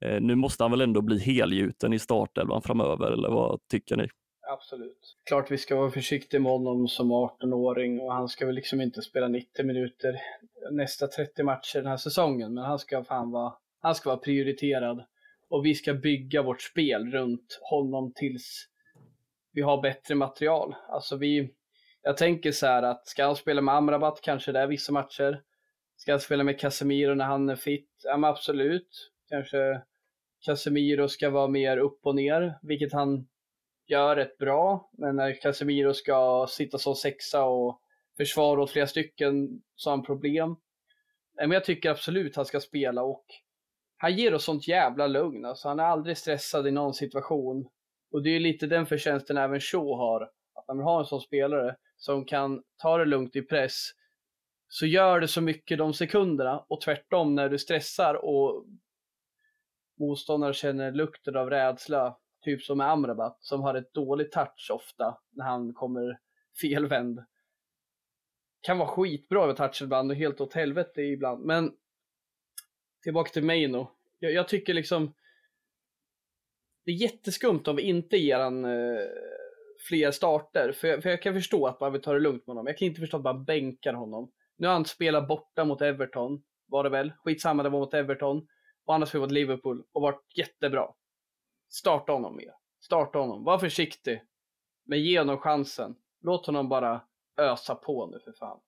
Eh, 0.00 0.20
nu 0.20 0.34
måste 0.34 0.64
han 0.64 0.70
väl 0.70 0.80
ändå 0.80 1.02
bli 1.02 1.18
helgjuten 1.18 1.92
i 1.92 1.98
startelvan 1.98 2.62
framöver, 2.62 3.10
eller 3.10 3.28
vad 3.28 3.60
tycker 3.70 3.96
ni? 3.96 4.08
Absolut. 4.50 5.16
Klart 5.24 5.50
vi 5.50 5.58
ska 5.58 5.76
vara 5.76 5.90
försiktiga 5.90 6.40
med 6.40 6.52
honom 6.52 6.88
som 6.88 7.12
18-åring 7.12 8.00
och 8.00 8.12
han 8.12 8.28
ska 8.28 8.46
väl 8.46 8.54
liksom 8.54 8.80
inte 8.80 9.02
spela 9.02 9.28
90 9.28 9.66
minuter 9.66 10.20
nästa 10.70 11.06
30 11.06 11.42
matcher 11.42 11.78
den 11.78 11.86
här 11.86 11.96
säsongen, 11.96 12.54
men 12.54 12.64
han 12.64 12.78
ska 12.78 13.04
fan 13.04 13.30
vara, 13.30 13.52
han 13.80 13.94
ska 13.94 14.08
vara 14.10 14.20
prioriterad. 14.20 15.04
Och 15.50 15.66
vi 15.66 15.74
ska 15.74 15.94
bygga 15.94 16.42
vårt 16.42 16.62
spel 16.62 17.10
runt 17.10 17.58
honom 17.70 18.12
tills 18.14 18.68
vi 19.52 19.62
har 19.62 19.82
bättre 19.82 20.14
material. 20.14 20.74
Alltså 20.88 21.16
vi, 21.16 21.50
jag 22.02 22.16
tänker 22.16 22.52
så 22.52 22.66
här 22.66 22.82
att 22.82 23.06
ska 23.06 23.24
han 23.24 23.36
spela 23.36 23.60
med 23.60 23.74
Amrabat 23.74 24.20
kanske 24.22 24.52
det 24.52 24.60
är 24.60 24.66
vissa 24.66 24.92
matcher. 24.92 25.42
Ska 25.96 26.12
han 26.12 26.20
spela 26.20 26.44
med 26.44 26.60
Casemiro 26.60 27.14
när 27.14 27.24
han 27.24 27.48
är 27.48 27.56
fit? 27.56 27.90
Ja 28.04 28.16
men 28.16 28.30
absolut. 28.30 29.10
Kanske 29.28 29.82
Casemiro 30.40 31.08
ska 31.08 31.30
vara 31.30 31.48
mer 31.48 31.78
upp 31.78 32.00
och 32.02 32.14
ner, 32.14 32.58
vilket 32.62 32.92
han 32.92 33.28
gör 33.86 34.16
rätt 34.16 34.38
bra. 34.38 34.90
Men 34.92 35.16
när 35.16 35.40
Casemiro 35.40 35.94
ska 35.94 36.46
sitta 36.50 36.78
som 36.78 36.94
sexa 36.94 37.44
och 37.44 37.80
försvara 38.16 38.62
åt 38.62 38.70
flera 38.70 38.86
stycken 38.86 39.62
så 39.76 39.90
har 39.90 39.96
han 39.96 40.06
problem. 40.06 40.56
Men 41.36 41.50
jag 41.50 41.64
tycker 41.64 41.90
absolut 41.90 42.36
han 42.36 42.46
ska 42.46 42.60
spela 42.60 43.02
och 43.02 43.24
han 43.96 44.16
ger 44.16 44.34
oss 44.34 44.44
sånt 44.44 44.68
jävla 44.68 45.06
lugn. 45.06 45.44
Alltså, 45.44 45.68
han 45.68 45.80
är 45.80 45.84
aldrig 45.84 46.18
stressad 46.18 46.66
i 46.66 46.70
någon 46.70 46.94
situation. 46.94 47.68
Och 48.12 48.22
det 48.22 48.30
är 48.30 48.40
lite 48.40 48.66
den 48.66 48.86
förtjänsten 48.86 49.36
även 49.36 49.60
Shaw 49.60 49.96
har. 49.96 50.22
Att 50.54 50.68
när 50.68 50.74
man 50.74 50.84
har 50.84 51.00
en 51.00 51.06
sån 51.06 51.20
spelare 51.20 51.76
som 51.96 52.24
kan 52.24 52.62
ta 52.76 52.98
det 52.98 53.04
lugnt 53.04 53.36
i 53.36 53.42
press 53.42 53.90
så 54.68 54.86
gör 54.86 55.20
det 55.20 55.28
så 55.28 55.40
mycket 55.40 55.78
de 55.78 55.94
sekunderna 55.94 56.64
och 56.68 56.80
tvärtom 56.80 57.34
när 57.34 57.48
du 57.48 57.58
stressar 57.58 58.14
och 58.14 58.64
motståndare 59.98 60.54
känner 60.54 60.92
lukten 60.92 61.36
av 61.36 61.50
rädsla, 61.50 62.16
typ 62.44 62.62
som 62.62 62.78
med 62.78 62.90
Amrabat, 62.90 63.36
som 63.40 63.60
har 63.60 63.74
ett 63.74 63.94
dåligt 63.94 64.32
touch 64.32 64.70
ofta 64.72 65.18
när 65.30 65.44
han 65.44 65.72
kommer 65.74 66.18
felvänd. 66.60 67.24
Kan 68.60 68.78
vara 68.78 68.88
skitbra 68.88 69.46
med 69.46 69.56
touch 69.56 69.82
ibland 69.82 70.10
och 70.10 70.16
helt 70.16 70.40
åt 70.40 70.54
helvete 70.54 71.02
ibland, 71.02 71.44
men 71.44 71.72
tillbaka 73.02 73.30
till 73.30 73.44
Meino. 73.44 73.90
Jag, 74.18 74.32
jag 74.32 74.48
tycker 74.48 74.74
liksom 74.74 75.14
det 76.84 76.90
är 76.92 76.96
jätteskumt 76.96 77.62
om 77.68 77.76
vi 77.76 77.82
inte 77.82 78.16
ger 78.16 78.38
han 78.38 78.64
eh, 78.64 79.00
fler 79.88 80.10
starter, 80.10 80.72
för 80.72 80.88
jag, 80.88 81.02
för 81.02 81.10
jag 81.10 81.22
kan 81.22 81.34
förstå 81.34 81.66
att 81.66 81.80
man 81.80 81.92
vill 81.92 82.02
ta 82.02 82.12
det 82.12 82.20
lugnt 82.20 82.46
med 82.46 82.56
honom. 82.56 82.66
Jag 82.66 82.78
kan 82.78 82.88
inte 82.88 83.00
förstå 83.00 83.16
att 83.16 83.22
man 83.22 83.44
bänkar 83.44 83.92
honom. 83.92 84.32
Nu 84.56 84.66
har 84.66 84.74
han 84.74 84.84
spelat 84.84 85.28
borta 85.28 85.64
mot 85.64 85.82
Everton, 85.82 86.42
var 86.66 86.84
det 86.84 86.90
väl? 86.90 87.12
Skitsamma, 87.24 87.62
det 87.62 87.68
var 87.68 87.80
mot 87.80 87.94
Everton 87.94 88.46
och 88.88 88.94
han 88.94 89.00
har 89.00 89.06
spelat 89.06 89.32
Liverpool 89.32 89.84
och 89.92 90.02
varit 90.02 90.36
jättebra. 90.36 90.88
Starta 91.70 92.12
honom 92.12 92.36
mer. 92.36 92.52
Starta 92.80 93.18
honom. 93.18 93.44
Var 93.44 93.58
försiktig. 93.58 94.22
Men 94.86 95.02
ge 95.02 95.18
honom 95.18 95.38
chansen. 95.38 95.96
Låt 96.20 96.46
honom 96.46 96.68
bara 96.68 97.02
ösa 97.36 97.74
på 97.74 98.06
nu 98.06 98.20
för 98.24 98.32
fan. 98.32 98.60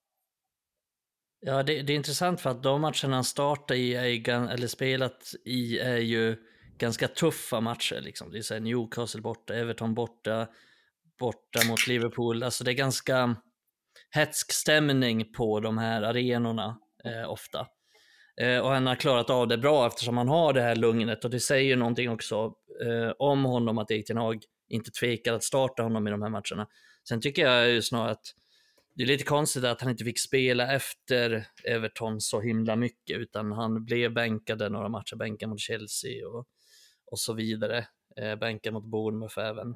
Ja, 1.39 1.63
det, 1.63 1.81
det 1.81 1.93
är 1.93 1.97
intressant 1.97 2.41
för 2.41 2.49
att 2.49 2.63
de 2.63 2.81
matcherna 2.81 3.15
han 3.15 3.23
startar 3.23 3.75
i, 3.75 3.93
är, 3.93 4.29
eller 4.29 4.67
spelat 4.67 5.33
i, 5.45 5.79
är 5.79 5.97
ju 5.97 6.37
ganska 6.77 7.07
tuffa 7.07 7.59
matcher. 7.61 8.01
Liksom. 8.01 8.31
Det 8.31 8.37
är 8.37 8.41
så 8.41 8.59
Newcastle 8.59 9.21
borta, 9.21 9.53
Everton 9.53 9.93
borta, 9.93 10.47
borta 11.19 11.59
mot 11.69 11.87
Liverpool. 11.87 12.43
Alltså 12.43 12.63
det 12.63 12.71
är 12.71 12.75
ganska 12.75 13.35
hetsk 14.09 14.51
stämning 14.51 15.33
på 15.33 15.59
de 15.59 15.77
här 15.77 16.01
arenorna 16.01 16.79
eh, 17.05 17.31
ofta. 17.31 17.67
Eh, 18.37 18.59
och 18.59 18.69
han 18.69 18.87
har 18.87 18.95
klarat 18.95 19.29
av 19.29 19.47
det 19.47 19.57
bra 19.57 19.87
eftersom 19.87 20.17
han 20.17 20.27
har 20.27 20.53
det 20.53 20.61
här 20.61 20.75
lugnet 20.75 21.25
och 21.25 21.31
det 21.31 21.39
säger 21.39 21.75
någonting 21.75 22.09
också 22.09 22.53
eh, 22.85 23.11
om 23.19 23.45
honom 23.45 23.77
att 23.77 23.91
Erik 23.91 24.11
Hag 24.11 24.43
inte 24.69 24.91
tvekar 24.91 25.33
att 25.33 25.43
starta 25.43 25.83
honom 25.83 26.07
i 26.07 26.11
de 26.11 26.21
här 26.21 26.29
matcherna. 26.29 26.67
Sen 27.09 27.21
tycker 27.21 27.41
jag 27.41 27.69
ju 27.69 27.81
snarare 27.81 28.11
att 28.11 28.35
det 28.95 29.03
är 29.03 29.07
lite 29.07 29.23
konstigt 29.23 29.63
att 29.63 29.81
han 29.81 29.91
inte 29.91 30.03
fick 30.03 30.19
spela 30.19 30.73
efter 30.73 31.45
Everton 31.63 32.21
så 32.21 32.41
himla 32.41 32.75
mycket, 32.75 33.17
utan 33.17 33.51
han 33.51 33.85
blev 33.85 34.13
bänkad 34.13 34.71
några 34.71 34.89
matcher, 34.89 35.15
bänkad 35.15 35.49
mot 35.49 35.59
Chelsea 35.59 36.27
och, 36.27 36.47
och 37.11 37.19
så 37.19 37.33
vidare. 37.33 37.87
Eh, 38.17 38.35
bänkad 38.35 38.73
mot 38.73 38.85
Bournemouth 38.85 39.39
även. 39.39 39.75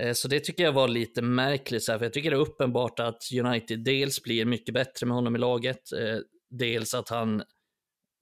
Eh, 0.00 0.12
så 0.12 0.28
det 0.28 0.40
tycker 0.40 0.64
jag 0.64 0.72
var 0.72 0.88
lite 0.88 1.22
märkligt, 1.22 1.84
så 1.84 1.92
här, 1.92 1.98
för 1.98 2.06
jag 2.06 2.12
tycker 2.12 2.30
det 2.30 2.36
är 2.36 2.40
uppenbart 2.40 3.00
att 3.00 3.22
United 3.44 3.78
dels 3.84 4.22
blir 4.22 4.44
mycket 4.44 4.74
bättre 4.74 5.06
med 5.06 5.14
honom 5.14 5.36
i 5.36 5.38
laget, 5.38 5.92
eh, 5.92 6.18
dels 6.50 6.94
att 6.94 7.08
han 7.08 7.42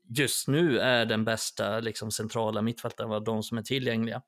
just 0.09 0.49
nu 0.49 0.79
är 0.79 1.07
den 1.07 1.25
bästa 1.25 1.81
liksom, 1.81 2.11
centrala 2.11 2.63
mittfältaren 2.63 3.13
av 3.13 3.25
de 3.25 3.43
som 3.43 3.59
är 3.59 3.63
tillgängliga. 3.63 4.23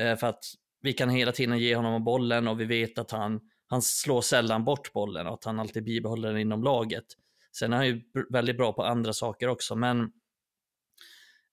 Eh, 0.00 0.16
för 0.16 0.26
att 0.26 0.44
vi 0.82 0.92
kan 0.92 1.10
hela 1.10 1.32
tiden 1.32 1.58
ge 1.58 1.76
honom 1.76 2.04
bollen 2.04 2.48
och 2.48 2.60
vi 2.60 2.64
vet 2.64 2.98
att 2.98 3.10
han, 3.10 3.40
han 3.66 3.82
slår 3.82 4.20
sällan 4.20 4.64
bort 4.64 4.92
bollen 4.92 5.26
och 5.26 5.34
att 5.34 5.44
han 5.44 5.60
alltid 5.60 5.84
bibehåller 5.84 6.28
den 6.28 6.40
inom 6.40 6.62
laget. 6.62 7.04
Sen 7.52 7.72
är 7.72 7.76
han 7.76 7.86
ju 7.86 8.02
väldigt 8.30 8.56
bra 8.56 8.72
på 8.72 8.84
andra 8.84 9.12
saker 9.12 9.48
också, 9.48 9.76
men 9.76 10.00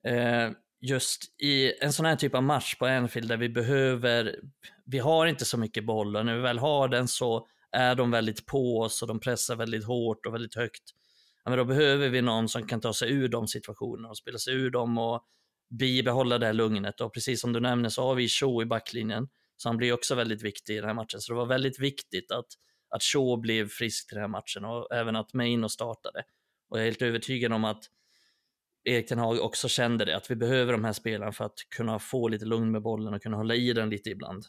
eh, 0.08 0.52
just 0.82 1.42
i 1.42 1.84
en 1.84 1.94
sån 1.94 2.06
här 2.06 2.16
typ 2.16 2.36
av 2.36 2.44
match 2.44 2.76
på 2.76 2.86
Anfield 2.86 3.30
där 3.30 3.38
vi 3.38 3.50
behöver, 3.50 4.40
vi 4.86 5.00
har 5.00 5.28
inte 5.28 5.46
så 5.46 5.58
mycket 5.58 5.86
boll 5.86 6.16
och 6.16 6.26
när 6.26 6.36
vi 6.36 6.42
väl 6.42 6.60
har 6.60 6.88
den 6.88 7.08
så 7.08 7.48
är 7.72 7.96
de 7.96 8.12
väldigt 8.12 8.46
på 8.46 8.80
oss 8.80 9.02
och 9.02 9.08
de 9.08 9.20
pressar 9.20 9.56
väldigt 9.56 9.86
hårt 9.86 10.26
och 10.26 10.34
väldigt 10.34 10.56
högt. 10.56 10.84
Ja, 11.48 11.52
men 11.52 11.58
då 11.58 11.66
behöver 11.66 12.10
vi 12.10 12.22
någon 12.22 12.50
som 12.50 12.68
kan 12.68 12.82
ta 12.82 12.94
sig 12.94 13.12
ur 13.12 13.28
de 13.28 13.48
situationerna 13.48 14.10
och 14.10 14.18
spela 14.18 14.38
sig 14.38 14.54
ur 14.54 14.70
dem 14.70 14.98
och 14.98 15.24
bibehålla 15.80 16.38
det 16.38 16.46
här 16.46 16.54
lugnet. 16.54 17.02
Och 17.02 17.14
precis 17.14 17.42
som 17.42 17.54
du 17.54 17.60
nämner 17.60 17.90
så 17.90 18.04
har 18.04 18.16
vi 18.16 18.28
Shaw 18.28 18.62
i 18.62 18.66
backlinjen, 18.66 19.28
så 19.58 19.70
han 19.70 19.78
blir 19.78 19.94
också 19.94 20.16
väldigt 20.16 20.42
viktig 20.42 20.74
i 20.74 20.78
den 20.78 20.86
här 20.86 20.94
matchen. 20.94 21.22
Så 21.22 21.34
det 21.34 21.38
var 21.38 21.46
väldigt 21.46 21.80
viktigt 21.80 22.32
att, 22.32 22.46
att 22.90 23.04
Shaw 23.04 23.42
blev 23.42 23.70
frisk 23.70 24.08
till 24.08 24.16
den 24.16 24.22
här 24.22 24.28
matchen 24.28 24.66
och 24.66 24.94
även 24.94 25.16
att 25.16 25.34
Maino 25.34 25.70
startade. 25.70 26.24
Och 26.70 26.78
jag 26.78 26.82
är 26.82 26.86
helt 26.86 27.02
övertygad 27.02 27.54
om 27.54 27.66
att 27.66 27.84
Erik 28.84 29.08
Ten 29.08 29.20
Hag 29.20 29.40
också 29.40 29.68
kände 29.68 30.06
det, 30.06 30.16
att 30.16 30.32
vi 30.32 30.36
behöver 30.36 30.74
de 30.74 30.84
här 30.84 30.94
spelarna 30.94 31.32
för 31.32 31.46
att 31.46 31.60
kunna 31.76 32.00
få 32.00 32.28
lite 32.28 32.46
lugn 32.46 32.72
med 32.72 32.82
bollen 32.82 33.14
och 33.14 33.22
kunna 33.22 33.38
hålla 33.38 33.56
i 33.56 33.74
den 33.74 33.90
lite 33.90 34.10
ibland. 34.10 34.46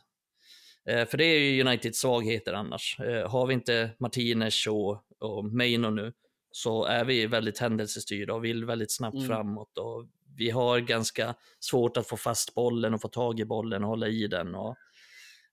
Eh, 0.89 1.07
för 1.07 1.19
det 1.19 1.25
är 1.25 1.39
ju 1.39 1.61
Uniteds 1.61 2.01
svagheter 2.01 2.53
annars. 2.53 3.01
Eh, 3.01 3.31
har 3.31 3.47
vi 3.47 3.55
inte 3.55 3.91
Martinez, 3.99 4.55
Shaw 4.55 4.99
och 5.21 5.45
Maino 5.45 5.91
nu 5.91 6.13
så 6.59 6.85
är 6.85 7.05
vi 7.05 7.27
väldigt 7.27 7.59
händelsestyrda 7.59 8.35
och 8.35 8.45
vill 8.45 8.65
väldigt 8.65 8.97
snabbt 8.97 9.17
mm. 9.17 9.27
framåt. 9.27 9.79
Och 9.79 10.07
vi 10.37 10.51
har 10.51 10.79
ganska 10.81 11.35
svårt 11.61 11.97
att 11.97 12.09
få 12.09 12.17
fast 12.17 12.55
bollen 12.55 12.95
och 12.95 13.01
få 13.01 13.09
tag 13.09 13.41
i 13.41 13.45
bollen 13.45 13.83
och 13.83 13.89
hålla 13.89 14.09
i 14.09 14.27
den. 14.27 14.55
Och, 14.55 14.77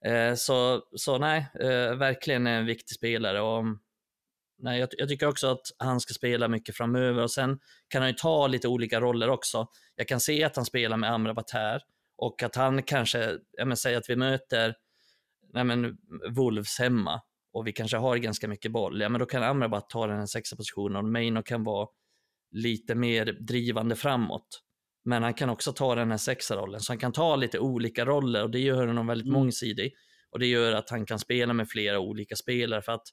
eh, 0.05 0.35
så, 0.35 0.81
så 0.95 1.17
nej, 1.17 1.47
eh, 1.59 1.95
verkligen 1.95 2.47
en 2.47 2.65
viktig 2.65 2.95
spelare. 2.95 3.41
Och, 3.41 3.65
nej, 4.57 4.79
jag, 4.79 4.89
jag, 4.97 5.09
tycker 5.09 5.27
också 5.27 5.47
att 5.47 5.65
han 5.77 5.99
ska 5.99 6.13
spela 6.13 6.47
mycket 6.47 6.77
framöver 6.77 7.23
och 7.23 7.31
sen 7.31 7.59
kan 7.87 8.01
han 8.01 8.11
ju 8.11 8.15
ta 8.15 8.47
lite 8.47 8.67
olika 8.67 8.99
roller 8.99 9.29
också. 9.29 9.67
Jag 9.95 10.07
kan 10.07 10.19
se 10.19 10.43
att 10.43 10.55
han 10.55 10.65
spelar 10.65 10.97
med 10.97 11.11
Amrabat 11.11 11.51
här 11.51 11.81
och 12.17 12.43
att 12.43 12.55
han 12.55 12.83
kanske, 12.83 13.37
jag 13.51 13.77
säger 13.77 13.97
att 13.97 14.09
vi 14.09 14.15
möter 14.15 14.75
nej 15.53 15.63
men, 15.63 15.97
Wolves 16.35 16.79
hemma 16.79 17.21
och 17.55 17.67
vi 17.67 17.73
kanske 17.73 17.97
har 17.97 18.17
ganska 18.17 18.47
mycket 18.47 18.71
boll, 18.71 19.01
ja 19.01 19.09
men 19.09 19.19
då 19.19 19.25
kan 19.25 19.43
Amrabat 19.43 19.89
ta 19.89 20.07
den 20.07 20.19
här 20.19 20.25
sexa 20.25 20.55
positionen 20.55 20.95
och 20.95 21.05
Maino 21.05 21.43
kan 21.43 21.63
vara 21.63 21.87
lite 22.51 22.95
mer 22.95 23.25
drivande 23.25 23.95
framåt. 23.95 24.61
Men 25.05 25.23
han 25.23 25.33
kan 25.33 25.49
också 25.49 25.73
ta 25.73 25.95
den 25.95 26.11
här 26.11 26.17
sexa 26.17 26.55
rollen, 26.55 26.79
så 26.79 26.91
han 26.91 26.99
kan 26.99 27.11
ta 27.11 27.35
lite 27.35 27.59
olika 27.59 28.05
roller 28.05 28.43
och 28.43 28.51
det 28.51 28.59
gör 28.59 28.87
honom 28.87 29.07
väldigt 29.07 29.27
mm. 29.27 29.39
mångsidig. 29.39 29.93
Och 30.29 30.39
det 30.39 30.45
gör 30.45 30.73
att 30.73 30.89
han 30.89 31.05
kan 31.05 31.19
spela 31.19 31.53
med 31.53 31.69
flera 31.69 31.99
olika 31.99 32.35
spelare 32.35 32.81
för 32.81 32.91
att 32.91 33.07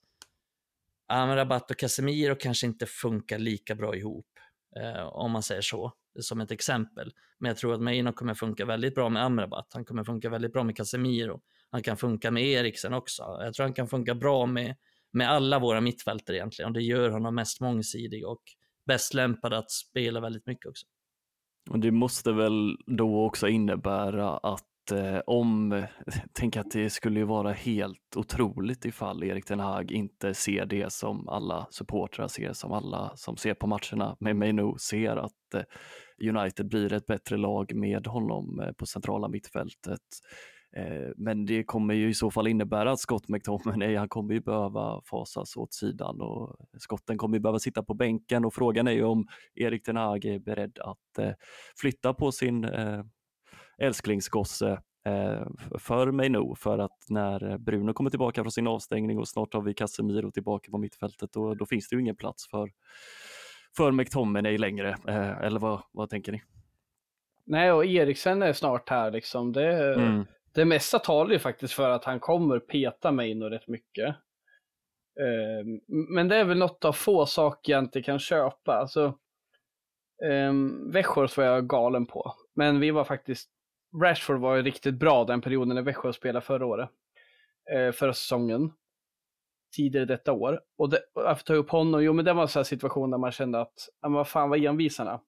Amrabat 1.09 1.71
och 1.71 1.79
Casemiro 1.79 2.37
kanske 2.41 2.67
inte 2.67 2.87
funkar 2.87 3.39
lika 3.39 3.75
bra 3.75 3.97
ihop, 3.97 4.29
eh, 4.81 5.07
om 5.07 5.31
man 5.33 5.43
säger 5.43 5.63
så, 5.63 5.93
som 6.21 6.41
ett 6.41 6.51
exempel. 6.51 7.13
Men 7.39 7.49
jag 7.49 7.57
tror 7.57 7.75
att 7.75 7.81
Maino 7.81 8.13
kommer 8.13 8.35
funka 8.35 8.65
väldigt 8.65 8.95
bra 8.95 9.09
med 9.09 9.25
Amrabat, 9.25 9.71
han 9.73 9.85
kommer 9.85 10.05
funka 10.05 10.31
väldigt 10.31 10.53
bra 10.53 10.63
med 10.63 10.77
Casemiro, 10.77 11.41
han 11.73 11.83
kan 11.83 11.97
funka 11.97 12.31
med 12.31 12.43
Eriksen 12.43 12.95
också. 12.95 13.23
Jag 13.23 13.55
tror 13.55 13.65
han 13.65 13.75
kan 13.75 13.89
funka 13.89 14.15
bra 14.15 14.47
med, 14.47 14.77
med 15.13 15.31
alla 15.31 15.59
våra 15.59 15.81
mittfältare 15.81 16.37
egentligen 16.37 16.69
och 16.69 16.75
det 16.75 16.83
gör 16.83 17.11
honom 17.11 17.35
mest 17.35 17.61
mångsidig 17.61 18.27
och 18.27 18.43
bäst 18.87 19.15
lämpad 19.15 19.55
att 19.55 19.71
spela 19.71 20.21
väldigt 20.21 20.47
mycket 20.47 20.67
också. 20.67 20.87
Och 21.71 21.79
det 21.79 21.91
måste 21.91 22.33
väl 22.33 22.77
då 22.87 23.25
också 23.25 23.49
innebära 23.49 24.37
att 24.37 24.93
eh, 24.93 25.19
om, 25.27 25.83
tänk 26.33 26.57
att 26.57 26.71
det 26.71 26.91
skulle 26.91 27.21
ju 27.21 27.27
vara 27.27 27.53
helt 27.53 28.17
otroligt 28.17 28.85
ifall 28.85 29.25
Erik 29.25 29.45
Ten 29.45 29.61
Hag 29.61 29.93
inte 29.93 30.35
ser 30.35 30.67
det 30.67 30.93
som 30.93 31.29
alla 31.29 31.67
supportrar 31.71 32.29
ser, 32.29 32.53
som 32.53 32.73
alla 32.73 33.13
som 33.17 33.37
ser 33.37 33.55
på 33.55 33.67
matcherna 33.67 34.17
med 34.21 34.37
mig 34.37 34.53
nu 34.53 34.75
ser 34.79 35.17
att 35.17 35.55
eh, 35.55 35.63
United 36.29 36.69
blir 36.69 36.93
ett 36.93 37.07
bättre 37.07 37.37
lag 37.37 37.75
med 37.75 38.07
honom 38.07 38.61
eh, 38.61 38.73
på 38.73 38.87
centrala 38.87 39.29
mittfältet. 39.29 40.01
Eh, 40.77 41.11
men 41.17 41.47
det 41.47 41.65
kommer 41.65 41.95
ju 41.95 42.09
i 42.09 42.15
så 42.15 42.31
fall 42.31 42.47
innebära 42.47 42.93
att 42.93 43.01
Scott 43.01 43.29
McTominay, 43.29 43.97
han 43.97 44.09
kommer 44.09 44.35
ju 44.35 44.41
behöva 44.41 45.01
fasas 45.05 45.57
åt 45.57 45.73
sidan 45.73 46.21
och 46.21 46.57
skotten 46.79 47.19
kommer 47.19 47.37
ju 47.37 47.41
behöva 47.41 47.59
sitta 47.59 47.83
på 47.83 47.95
bänken 47.95 48.45
och 48.45 48.55
frågan 48.55 48.89
är 48.89 48.93
ju 48.93 49.05
om 49.05 49.27
Erik 49.55 49.83
Ten 49.83 49.97
Hag 49.97 50.25
är 50.25 50.39
beredd 50.39 50.79
att 50.79 51.19
eh, 51.19 51.33
flytta 51.77 52.15
på 52.15 52.33
sin 52.33 52.65
eh, 52.65 53.05
älsklingsgosse 53.79 54.83
för 55.79 56.11
mig 56.11 56.29
nog 56.29 56.59
för 56.59 56.79
att 56.79 56.99
när 57.09 57.59
Bruno 57.59 57.93
kommer 57.93 58.11
tillbaka 58.11 58.43
från 58.43 58.53
sin 58.53 58.67
avstängning 58.67 59.19
och 59.19 59.29
snart 59.29 59.55
har 59.55 59.63
vi 59.63 59.75
Casemiro 59.75 60.31
tillbaka 60.31 60.71
på 60.71 60.79
mittfältet 60.79 61.33
då, 61.33 61.55
då 61.55 61.67
finns 61.67 61.89
det 61.89 61.97
ju 61.97 62.01
ingen 62.01 62.17
plats 62.17 62.49
för, 62.51 62.71
för 63.77 63.93
McTominay 63.93 64.59
längre. 64.59 64.97
Eller 65.43 65.61
vad, 65.61 65.83
vad 65.93 66.11
tänker 66.11 66.33
ni? 66.33 66.43
Nej, 67.45 67.73
och 67.73 67.85
Eriksen 67.85 68.43
är 68.43 68.53
snart 68.53 68.89
här 68.89 69.11
liksom. 69.11 69.53
Det, 69.53 69.95
mm 69.95 70.25
det 70.55 70.65
mesta 70.65 70.99
talar 70.99 71.33
ju 71.33 71.39
faktiskt 71.39 71.75
för 71.75 71.91
att 71.91 72.05
han 72.05 72.21
kommer 72.21 72.59
peta 72.59 73.13
mig 73.13 73.35
nog 73.35 73.53
rätt 73.53 73.69
mycket. 73.69 74.17
Ehm, 75.21 75.81
men 75.87 76.29
det 76.29 76.37
är 76.37 76.45
väl 76.45 76.59
något 76.59 76.85
av 76.85 76.93
få 76.93 77.27
saker 77.27 77.73
jag 77.73 77.85
inte 77.85 78.03
kan 78.03 78.19
köpa. 78.19 78.73
Alltså, 78.73 79.19
um, 80.25 80.93
var 81.37 81.45
jag 81.45 81.69
galen 81.69 82.07
på. 82.07 82.35
Men 82.55 82.81
vi 82.81 82.91
var 82.91 83.05
faktiskt, 83.05 83.51
Rashford 84.03 84.41
var 84.41 84.57
ju 84.57 84.63
riktigt 84.63 84.95
bra 84.95 85.25
den 85.25 85.41
perioden 85.41 85.75
när 85.75 85.83
Växjö 85.83 86.13
spelade 86.13 86.47
förra 86.47 86.67
året. 86.67 86.91
Ehm, 87.75 87.93
förra 87.93 88.15
säsongen. 88.15 88.73
Tidigare 89.77 90.07
detta 90.07 90.33
år. 90.33 90.61
Och 90.79 90.91
det, 90.91 91.01
att 91.15 91.47
ta 91.47 91.55
upp 91.55 91.71
honom, 91.71 92.05
jo 92.05 92.13
men 92.13 92.25
det 92.25 92.33
var 92.33 92.43
en 92.43 92.49
sån 92.49 92.61
här 92.61 92.65
situation 92.65 93.11
där 93.11 93.19
man 93.19 93.33
kände 93.33 93.61
att, 93.61 93.89
men 94.03 94.13
vad 94.13 94.29
fan 94.29 94.51
var 94.51 94.57
envisarna? 94.57 95.21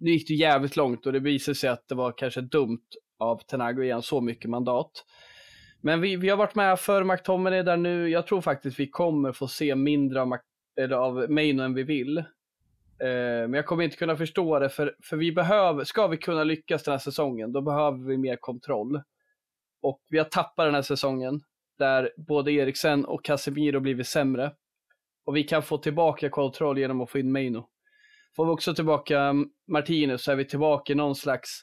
Nu 0.00 0.10
gick 0.10 0.28
det 0.28 0.34
jävligt 0.34 0.76
långt 0.76 1.06
och 1.06 1.12
det 1.12 1.20
visade 1.20 1.54
sig 1.54 1.70
att 1.70 1.88
det 1.88 1.94
var 1.94 2.12
kanske 2.12 2.40
dumt 2.40 2.86
av 3.18 3.38
Tenago 3.38 3.82
igen 3.82 4.02
så 4.02 4.20
mycket 4.20 4.50
mandat. 4.50 5.04
Men 5.80 6.00
vi, 6.00 6.16
vi 6.16 6.28
har 6.28 6.36
varit 6.36 6.54
med 6.54 6.80
för 6.80 7.04
McTominay 7.04 7.62
där 7.62 7.76
nu. 7.76 8.08
Jag 8.08 8.26
tror 8.26 8.40
faktiskt 8.40 8.78
vi 8.78 8.90
kommer 8.90 9.32
få 9.32 9.48
se 9.48 9.74
mindre 9.74 10.22
av, 10.22 10.36
eller 10.80 10.96
av 10.96 11.30
Maino 11.30 11.62
än 11.62 11.74
vi 11.74 11.82
vill. 11.82 12.18
Eh, 12.18 12.24
men 13.48 13.52
jag 13.52 13.66
kommer 13.66 13.84
inte 13.84 13.96
kunna 13.96 14.16
förstå 14.16 14.58
det, 14.58 14.68
för, 14.68 14.96
för 15.02 15.16
vi 15.16 15.32
behöver, 15.32 15.84
ska 15.84 16.06
vi 16.06 16.16
kunna 16.16 16.44
lyckas 16.44 16.82
den 16.82 16.92
här 16.92 16.98
säsongen, 16.98 17.52
då 17.52 17.60
behöver 17.60 17.98
vi 17.98 18.18
mer 18.18 18.36
kontroll. 18.36 19.02
Och 19.82 20.00
vi 20.10 20.18
har 20.18 20.24
tappat 20.24 20.66
den 20.66 20.74
här 20.74 20.82
säsongen, 20.82 21.40
där 21.78 22.10
både 22.16 22.52
Eriksen 22.52 23.04
och 23.04 23.24
Casemiro 23.24 23.80
blivit 23.80 24.06
sämre. 24.06 24.52
Och 25.24 25.36
vi 25.36 25.42
kan 25.42 25.62
få 25.62 25.78
tillbaka 25.78 26.30
kontroll 26.30 26.78
genom 26.78 27.00
att 27.00 27.10
få 27.10 27.18
in 27.18 27.32
Maino. 27.32 27.68
Får 28.36 28.44
vi 28.44 28.50
också 28.50 28.74
tillbaka 28.74 29.20
mm, 29.20 29.48
Martinus 29.68 30.22
så 30.22 30.32
är 30.32 30.36
vi 30.36 30.44
tillbaka 30.44 30.92
i 30.92 30.96
någon 30.96 31.14
slags 31.14 31.60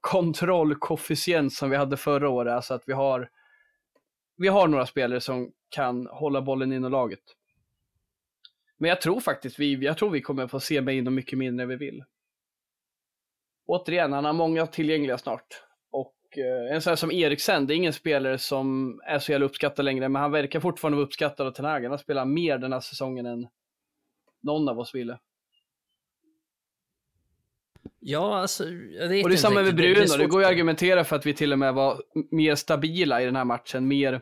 kontrollkoefficient 0.00 1.52
som 1.52 1.70
vi 1.70 1.76
hade 1.76 1.96
förra 1.96 2.28
året. 2.28 2.54
Alltså 2.54 2.74
att 2.74 2.82
vi 2.86 2.92
har, 2.92 3.30
vi 4.36 4.48
har 4.48 4.68
några 4.68 4.86
spelare 4.86 5.20
som 5.20 5.52
kan 5.68 6.06
hålla 6.06 6.42
bollen 6.42 6.72
inom 6.72 6.92
laget. 6.92 7.22
Men 8.78 8.88
jag 8.88 9.00
tror 9.00 9.20
faktiskt 9.20 9.58
vi, 9.58 9.74
jag 9.74 9.98
tror 9.98 10.10
vi 10.10 10.20
kommer 10.20 10.46
få 10.46 10.60
se 10.60 10.80
Maino 10.80 11.10
mycket 11.10 11.38
mindre 11.38 11.62
än 11.62 11.68
vi 11.68 11.76
vill. 11.76 12.04
Återigen, 13.66 14.12
han 14.12 14.24
har 14.24 14.32
många 14.32 14.66
tillgängliga 14.66 15.18
snart. 15.18 15.62
Och 15.90 16.38
eh, 16.38 16.74
en 16.74 16.82
sån 16.82 16.90
här 16.90 16.96
som 16.96 17.10
Eriksen, 17.10 17.66
det 17.66 17.74
är 17.74 17.76
ingen 17.76 17.92
spelare 17.92 18.38
som 18.38 19.00
är 19.04 19.18
så 19.18 19.32
jävla 19.32 19.46
uppskattad 19.46 19.84
längre, 19.84 20.08
men 20.08 20.22
han 20.22 20.32
verkar 20.32 20.60
fortfarande 20.60 20.96
vara 20.96 21.06
uppskattad 21.06 21.46
av 21.46 21.50
Ten 21.50 21.64
Hag. 21.64 21.84
Han 21.84 21.98
spelar 21.98 22.24
mer 22.24 22.58
den 22.58 22.72
här 22.72 22.80
säsongen 22.80 23.26
än 23.26 23.48
någon 24.40 24.68
av 24.68 24.78
oss 24.78 24.94
ville. 24.94 25.18
Ja, 28.00 28.38
alltså, 28.38 28.64
jag 28.70 29.08
vet 29.08 29.24
Och 29.24 29.30
det 29.30 29.34
är 29.34 29.36
samma 29.36 29.62
med 29.62 29.76
Bruno, 29.76 29.94
det, 29.94 30.18
det 30.18 30.26
går 30.26 30.40
ju 30.40 30.46
att 30.46 30.52
argumentera 30.52 31.04
för 31.04 31.16
att 31.16 31.26
vi 31.26 31.34
till 31.34 31.52
och 31.52 31.58
med 31.58 31.74
var 31.74 32.02
mer 32.30 32.54
stabila 32.54 33.22
i 33.22 33.24
den 33.24 33.36
här 33.36 33.44
matchen, 33.44 33.88
mer, 33.88 34.20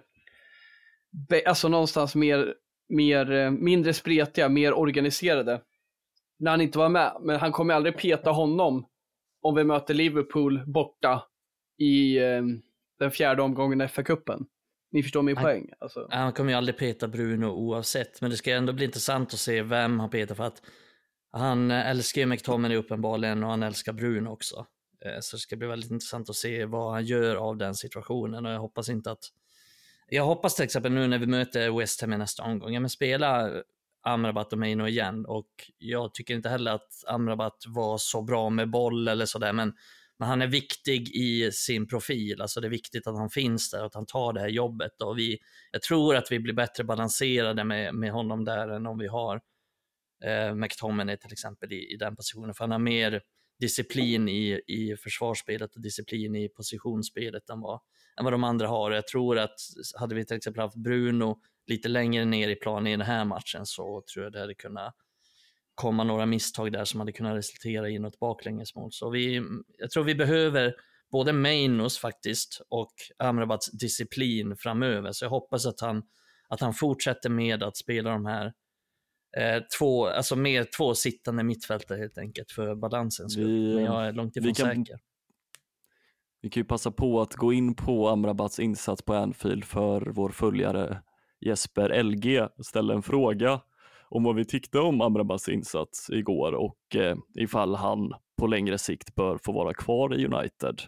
alltså 1.46 1.68
någonstans 1.68 2.14
mer, 2.14 2.54
mer, 2.88 3.32
eh, 3.32 3.50
mindre 3.50 3.92
spretiga, 3.92 4.48
mer 4.48 4.72
organiserade. 4.74 5.60
När 6.38 6.50
han 6.50 6.60
inte 6.60 6.78
var 6.78 6.88
med, 6.88 7.16
men 7.20 7.40
han 7.40 7.52
kommer 7.52 7.74
aldrig 7.74 7.96
peta 7.96 8.30
honom 8.30 8.86
om 9.42 9.54
vi 9.54 9.64
möter 9.64 9.94
Liverpool 9.94 10.62
borta 10.66 11.22
i 11.78 12.18
eh, 12.18 12.42
den 12.98 13.10
fjärde 13.10 13.42
omgången 13.42 13.80
i 13.80 13.84
FA-cupen. 13.84 14.44
Ni 14.92 15.02
förstår 15.02 15.22
min 15.22 15.36
han, 15.36 15.44
poäng. 15.44 15.70
Alltså. 15.78 16.08
Han 16.10 16.32
kommer 16.32 16.50
ju 16.50 16.56
aldrig 16.56 16.78
peta 16.78 17.08
Bruno 17.08 17.46
oavsett, 17.46 18.20
men 18.20 18.30
det 18.30 18.36
ska 18.36 18.52
ändå 18.52 18.72
bli 18.72 18.84
intressant 18.84 19.34
att 19.34 19.40
se 19.40 19.62
vem 19.62 20.00
han 20.00 20.10
petar 20.10 20.34
för 20.34 20.44
att 20.44 20.62
han 21.32 21.70
älskar 21.70 22.20
ju 22.20 22.26
McTominay 22.26 22.76
uppenbarligen 22.76 23.44
och 23.44 23.50
han 23.50 23.62
älskar 23.62 23.92
brun 23.92 24.26
också. 24.26 24.66
Eh, 25.04 25.20
så 25.20 25.36
det 25.36 25.40
ska 25.40 25.56
bli 25.56 25.68
väldigt 25.68 25.90
intressant 25.90 26.30
att 26.30 26.36
se 26.36 26.64
vad 26.64 26.92
han 26.92 27.04
gör 27.04 27.36
av 27.36 27.56
den 27.56 27.74
situationen 27.74 28.46
och 28.46 28.52
jag 28.52 28.60
hoppas 28.60 28.88
inte 28.88 29.10
att... 29.10 29.24
Jag 30.08 30.24
hoppas 30.24 30.54
till 30.54 30.64
exempel 30.64 30.92
nu 30.92 31.06
när 31.06 31.18
vi 31.18 31.26
möter 31.26 31.78
West 31.78 32.00
Ham 32.00 32.12
i 32.12 32.18
nästa 32.18 32.42
omgång, 32.42 32.74
ja 32.74 32.80
men 32.80 32.90
spela 32.90 33.50
Amrabat 34.02 34.52
och 34.52 34.58
Meino 34.58 34.86
igen 34.86 35.26
och 35.26 35.48
jag 35.78 36.14
tycker 36.14 36.34
inte 36.34 36.48
heller 36.48 36.72
att 36.72 37.04
Amrabat 37.06 37.64
var 37.66 37.98
så 37.98 38.22
bra 38.22 38.50
med 38.50 38.70
boll 38.70 39.08
eller 39.08 39.26
sådär 39.26 39.52
men, 39.52 39.72
men 40.18 40.28
han 40.28 40.42
är 40.42 40.46
viktig 40.46 41.08
i 41.14 41.52
sin 41.52 41.88
profil, 41.88 42.42
alltså 42.42 42.60
det 42.60 42.66
är 42.66 42.70
viktigt 42.70 43.06
att 43.06 43.16
han 43.16 43.30
finns 43.30 43.70
där 43.70 43.80
och 43.80 43.86
att 43.86 43.94
han 43.94 44.06
tar 44.06 44.32
det 44.32 44.40
här 44.40 44.48
jobbet 44.48 45.02
och 45.02 45.18
vi, 45.18 45.38
jag 45.72 45.82
tror 45.82 46.16
att 46.16 46.30
vi 46.30 46.38
blir 46.38 46.54
bättre 46.54 46.84
balanserade 46.84 47.64
med, 47.64 47.94
med 47.94 48.12
honom 48.12 48.44
där 48.44 48.68
än 48.68 48.86
om 48.86 48.98
vi 48.98 49.06
har 49.06 49.40
eh, 50.24 50.54
McTominay 50.54 51.16
till 51.16 51.32
exempel 51.32 51.72
i, 51.72 51.92
i 51.94 51.96
den 51.96 52.16
positionen 52.16 52.54
för 52.54 52.64
han 52.64 52.70
har 52.70 52.78
mer 52.78 53.22
disciplin 53.60 54.28
i, 54.28 54.60
i 54.66 54.96
försvarsspelet 54.96 55.74
och 55.74 55.80
disciplin 55.80 56.36
i 56.36 56.48
positionsspelet 56.48 57.50
än 57.50 57.60
vad, 57.60 57.80
än 58.18 58.24
vad 58.24 58.32
de 58.32 58.44
andra 58.44 58.68
har. 58.68 58.90
Jag 58.90 59.06
tror 59.06 59.38
att 59.38 59.54
hade 59.98 60.14
vi 60.14 60.26
till 60.26 60.36
exempel 60.36 60.62
haft 60.62 60.76
Bruno 60.76 61.40
lite 61.66 61.88
längre 61.88 62.24
ner 62.24 62.48
i 62.48 62.56
planen 62.56 62.86
i 62.86 62.90
den 62.90 63.06
här 63.06 63.24
matchen 63.24 63.66
så 63.66 64.02
tror 64.12 64.24
jag 64.24 64.32
det 64.32 64.40
hade 64.40 64.54
kunnat 64.54 64.94
komma 65.74 66.04
några 66.04 66.26
misstag 66.26 66.72
där 66.72 66.84
som 66.84 67.00
hade 67.00 67.12
kunnat 67.12 67.36
resultera 67.36 67.88
i 67.90 67.98
något 67.98 68.18
baklängesmål. 68.18 68.92
Så 68.92 69.10
vi, 69.10 69.36
mm, 69.36 69.64
jag 69.78 69.90
tror 69.90 70.04
vi 70.04 70.14
behöver 70.14 70.74
både 71.10 71.32
Mainos 71.32 71.98
faktiskt 71.98 72.60
och 72.68 72.92
Amrabats 73.18 73.70
disciplin 73.70 74.56
framöver. 74.56 75.12
Så 75.12 75.24
jag 75.24 75.30
hoppas 75.30 75.66
att 75.66 75.80
han, 75.80 76.02
att 76.48 76.60
han 76.60 76.74
fortsätter 76.74 77.30
med 77.30 77.62
att 77.62 77.76
spela 77.76 78.10
de 78.10 78.26
här 78.26 78.52
eh, 79.36 79.62
två, 79.78 80.06
alltså 80.06 80.36
mer 80.36 80.66
två 80.76 80.94
sittande 80.94 81.44
mittfältare 81.44 81.98
helt 81.98 82.18
enkelt 82.18 82.50
för 82.50 82.74
balansens 82.74 83.32
skull. 83.32 83.74
Men 83.74 83.84
jag 83.84 84.06
är 84.06 84.12
långt 84.12 84.36
ifrån 84.36 84.54
kan, 84.54 84.66
säker. 84.66 84.98
Vi 86.40 86.50
kan 86.50 86.60
ju 86.60 86.64
passa 86.64 86.90
på 86.90 87.20
att 87.20 87.34
gå 87.34 87.52
in 87.52 87.74
på 87.74 88.08
Amrabats 88.08 88.60
insats 88.60 89.02
på 89.02 89.14
Anfield 89.14 89.64
för 89.64 90.00
vår 90.00 90.28
följare 90.28 91.02
Jesper 91.40 92.02
LG 92.02 92.48
ställde 92.62 92.94
en 92.94 93.02
fråga 93.02 93.60
om 94.08 94.24
vad 94.24 94.34
vi 94.34 94.44
tyckte 94.44 94.78
om 94.78 95.00
Amrabats 95.00 95.48
insats 95.48 96.10
igår 96.10 96.52
och 96.52 96.96
eh, 96.96 97.16
ifall 97.34 97.74
han 97.74 98.12
på 98.38 98.46
längre 98.46 98.78
sikt 98.78 99.14
bör 99.14 99.38
få 99.44 99.52
vara 99.52 99.74
kvar 99.74 100.14
i 100.14 100.26
United. 100.26 100.82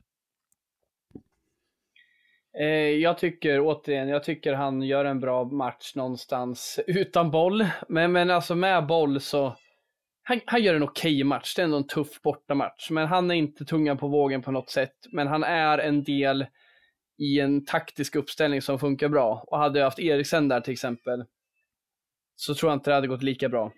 Eh, 2.61 2.67
jag 2.91 3.19
tycker 3.19 3.61
återigen, 3.61 4.09
jag 4.09 4.25
tycker 4.25 4.53
han 4.53 4.83
gör 4.83 5.05
en 5.05 5.21
bra 5.21 5.45
match 5.45 5.95
någonstans 5.95 6.81
utan 6.87 7.31
boll. 7.31 7.67
Men, 7.89 8.13
men 8.13 8.31
alltså 8.31 8.55
med 8.55 8.87
boll 8.87 9.21
så, 9.21 9.57
han, 10.23 10.41
han 10.47 10.63
gör 10.63 10.75
en 10.75 10.83
okej 10.83 11.15
okay 11.15 11.25
match. 11.25 11.55
Det 11.55 11.63
är 11.63 11.65
ändå 11.65 11.77
en 11.77 11.87
tuff 11.87 12.23
bortamatch. 12.23 12.91
Men 12.91 13.07
han 13.07 13.31
är 13.31 13.35
inte 13.35 13.65
tungan 13.65 13.99
på 13.99 14.09
vågen 14.09 14.43
på 14.43 14.51
något 14.51 14.71
sätt. 14.71 14.95
Men 15.13 15.27
han 15.27 15.45
är 15.45 15.79
en 15.79 16.05
del 16.05 16.47
i 17.19 17.41
en 17.41 17.65
taktisk 17.65 18.17
uppställning 18.17 18.63
som 18.63 18.79
funkar 18.79 19.09
bra. 19.09 19.45
Och 19.47 19.59
hade 19.59 19.79
jag 19.79 19.87
haft 19.87 19.99
Eriksen 19.99 20.49
där 20.49 20.61
till 20.61 20.73
exempel, 20.73 21.25
så 22.37 22.55
tror 22.55 22.71
jag 22.71 22.77
inte 22.77 22.91
det 22.91 22.95
hade 22.95 23.09
gått 23.09 23.23
lika 23.23 23.49
bra. 23.49 23.73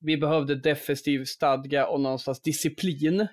Vi 0.00 0.16
behövde 0.16 0.54
defensiv 0.54 1.24
stadga 1.24 1.86
och 1.86 2.00
någonstans 2.00 2.42
disciplin. 2.42 3.28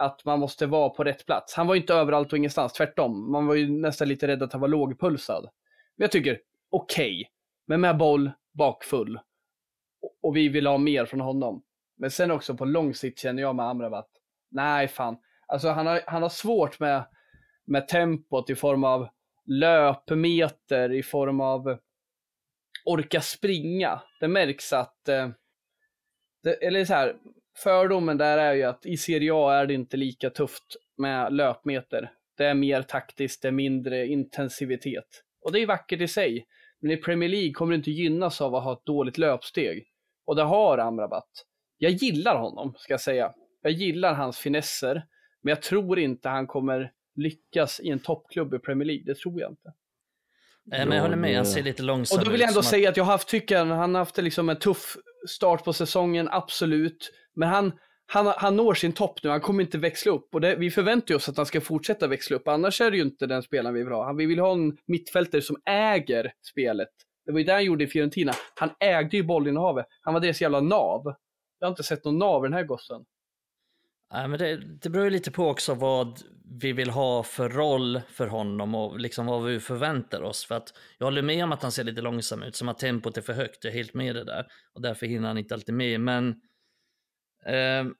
Att 0.00 0.24
man 0.24 0.40
måste 0.40 0.66
vara 0.66 0.88
på 0.88 1.04
rätt 1.04 1.26
plats. 1.26 1.54
Han 1.54 1.66
var 1.66 1.74
ju 1.74 1.80
inte 1.80 1.94
överallt 1.94 2.32
och 2.32 2.38
ingenstans, 2.38 2.72
tvärtom. 2.72 3.32
Man 3.32 3.46
var 3.46 3.54
ju 3.54 3.70
nästan 3.70 4.08
lite 4.08 4.28
rädd 4.28 4.42
att 4.42 4.52
han 4.52 4.60
var 4.60 4.68
lågpulsad. 4.68 5.42
Men 5.96 6.04
jag 6.04 6.10
tycker, 6.10 6.40
okej. 6.70 7.06
Okay, 7.06 7.24
men 7.66 7.80
med 7.80 7.96
boll, 7.96 8.30
bakfull. 8.52 9.20
Och 10.22 10.36
vi 10.36 10.48
vill 10.48 10.66
ha 10.66 10.78
mer 10.78 11.04
från 11.04 11.20
honom. 11.20 11.62
Men 11.98 12.10
sen 12.10 12.30
också 12.30 12.56
på 12.56 12.64
lång 12.64 12.94
sikt 12.94 13.18
känner 13.18 13.42
jag 13.42 13.56
med 13.56 13.66
Amrabat, 13.66 14.08
nej 14.50 14.88
fan. 14.88 15.16
Alltså 15.46 15.68
han 15.68 15.86
har, 15.86 16.00
han 16.06 16.22
har 16.22 16.28
svårt 16.28 16.80
med 16.80 17.04
med 17.70 17.88
tempot 17.88 18.50
i 18.50 18.54
form 18.54 18.84
av 18.84 19.08
löpmeter, 19.46 20.92
i 20.92 21.02
form 21.02 21.40
av 21.40 21.78
orka 22.84 23.20
springa. 23.20 24.02
Det 24.20 24.28
märks 24.28 24.72
att, 24.72 25.08
eh, 25.08 25.28
det, 26.42 26.52
eller 26.52 26.84
så 26.84 26.94
här, 26.94 27.16
fördomen 27.62 28.18
där 28.18 28.38
är 28.38 28.54
ju 28.54 28.62
att 28.62 28.86
i 28.86 28.96
Serie 28.96 29.34
A 29.34 29.52
är 29.52 29.66
det 29.66 29.74
inte 29.74 29.96
lika 29.96 30.30
tufft 30.30 30.76
med 30.98 31.32
löpmeter. 31.32 32.10
Det 32.36 32.44
är 32.44 32.54
mer 32.54 32.82
taktiskt, 32.82 33.42
det 33.42 33.48
är 33.48 33.52
mindre 33.52 34.06
intensivitet. 34.06 35.22
Och 35.42 35.52
det 35.52 35.60
är 35.60 35.66
vackert 35.66 36.00
i 36.00 36.08
sig. 36.08 36.46
Men 36.80 36.90
i 36.90 36.96
Premier 36.96 37.28
League 37.28 37.52
kommer 37.52 37.72
du 37.72 37.76
inte 37.76 37.90
gynnas 37.90 38.40
av 38.40 38.54
att 38.54 38.64
ha 38.64 38.72
ett 38.72 38.86
dåligt 38.86 39.18
löpsteg. 39.18 39.86
Och 40.24 40.36
det 40.36 40.42
har 40.42 40.78
Amrabat. 40.78 41.28
Jag 41.78 41.92
gillar 41.92 42.38
honom, 42.38 42.74
ska 42.78 42.92
jag 42.92 43.00
säga. 43.00 43.32
Jag 43.62 43.72
gillar 43.72 44.14
hans 44.14 44.38
finesser, 44.38 45.06
men 45.42 45.50
jag 45.50 45.62
tror 45.62 45.98
inte 45.98 46.28
han 46.28 46.46
kommer 46.46 46.92
lyckas 47.14 47.80
i 47.80 47.88
en 47.90 47.98
toppklubb 47.98 48.54
i 48.54 48.58
Premier 48.58 48.86
League. 48.86 49.04
Det 49.06 49.18
tror 49.18 49.40
jag 49.40 49.50
inte. 49.50 49.72
Nej, 50.64 50.86
men 50.86 50.96
jag 50.96 51.02
håller 51.02 51.16
med, 51.16 51.36
han 51.36 51.46
ser 51.46 51.62
lite 51.62 51.82
långsam 51.82 52.16
ut. 52.16 52.18
Och 52.18 52.24
då 52.24 52.30
vill 52.30 52.40
jag 52.40 52.48
ändå 52.48 52.62
säga 52.62 52.88
att 52.88 52.96
jag 52.96 53.04
har 53.04 53.12
haft, 53.12 53.28
tycker 53.28 53.58
han 53.58 53.70
har 53.70 53.98
haft 53.98 54.16
liksom 54.18 54.48
en 54.48 54.58
tuff 54.58 54.96
start 55.28 55.64
på 55.64 55.72
säsongen, 55.72 56.28
absolut. 56.30 57.12
Men 57.40 57.48
han, 57.48 57.72
han, 58.06 58.26
han 58.26 58.56
når 58.56 58.74
sin 58.74 58.92
topp 58.92 59.22
nu, 59.22 59.30
han 59.30 59.40
kommer 59.40 59.62
inte 59.62 59.78
växla 59.78 60.12
upp. 60.12 60.34
Och 60.34 60.40
det, 60.40 60.56
vi 60.56 60.70
förväntar 60.70 61.14
oss 61.14 61.28
att 61.28 61.36
han 61.36 61.46
ska 61.46 61.60
fortsätta 61.60 62.06
växla 62.06 62.36
upp, 62.36 62.48
annars 62.48 62.80
är 62.80 62.90
det 62.90 62.96
ju 62.96 63.02
inte 63.02 63.26
den 63.26 63.42
spelaren 63.42 63.74
vi 63.74 63.82
vill 63.82 63.92
ha. 63.92 64.12
Vi 64.12 64.26
vill 64.26 64.38
ha 64.38 64.52
en 64.52 64.76
mittfältare 64.86 65.42
som 65.42 65.56
äger 65.70 66.32
spelet. 66.42 66.88
Det 67.26 67.32
var 67.32 67.38
ju 67.38 67.44
det 67.44 67.52
han 67.52 67.64
gjorde 67.64 67.84
i 67.84 67.86
Fiorentina. 67.86 68.32
Han 68.54 68.70
ägde 68.80 69.16
ju 69.16 69.22
bollinnehavet. 69.22 69.86
Han 70.00 70.14
var 70.14 70.20
deras 70.20 70.40
jävla 70.40 70.60
nav. 70.60 71.14
Jag 71.58 71.66
har 71.66 71.70
inte 71.70 71.82
sett 71.82 72.04
någon 72.04 72.18
nav 72.18 72.44
i 72.44 72.46
den 72.48 72.52
här 72.52 72.64
gossen. 72.64 73.04
Nej, 74.12 74.28
men 74.28 74.38
det, 74.38 74.56
det 74.82 74.88
beror 74.90 75.04
ju 75.04 75.10
lite 75.10 75.30
på 75.30 75.48
också 75.48 75.74
vad 75.74 76.20
vi 76.60 76.72
vill 76.72 76.90
ha 76.90 77.22
för 77.22 77.48
roll 77.48 78.00
för 78.08 78.26
honom 78.26 78.74
och 78.74 79.00
liksom 79.00 79.26
vad 79.26 79.44
vi 79.44 79.60
förväntar 79.60 80.22
oss. 80.22 80.44
För 80.44 80.54
att 80.54 80.74
jag 80.98 81.06
håller 81.06 81.22
med 81.22 81.44
om 81.44 81.52
att 81.52 81.62
han 81.62 81.72
ser 81.72 81.84
lite 81.84 82.00
långsam 82.00 82.42
ut, 82.42 82.56
som 82.56 82.68
att 82.68 82.78
tempot 82.78 83.16
är 83.16 83.22
för 83.22 83.32
högt. 83.32 83.64
Jag 83.64 83.72
är 83.72 83.76
helt 83.76 83.94
med 83.94 84.14
det 84.14 84.24
där 84.24 84.46
och 84.74 84.82
därför 84.82 85.06
hinner 85.06 85.28
han 85.28 85.38
inte 85.38 85.54
alltid 85.54 85.74
med. 85.74 86.00
Men 86.00 86.40
Ehm, 87.46 87.94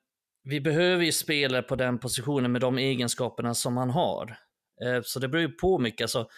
vi 0.45 0.61
behöver 0.61 1.05
ju 1.05 1.13
spelare 1.13 1.63
på 1.63 1.77
den 1.77 1.99
positionen 1.99 2.53
med 2.53 2.61
de 2.61 2.79
egenskaperna 2.79 3.55
som 3.55 3.77
han 3.77 3.91
har. 3.91 4.37
Eh, 4.85 5.03
så 5.03 5.19
det 5.19 5.29
beror 5.29 5.43
ju 5.43 5.53
på 5.53 5.79
mycket. 5.79 6.05
Alltså, 6.05 6.29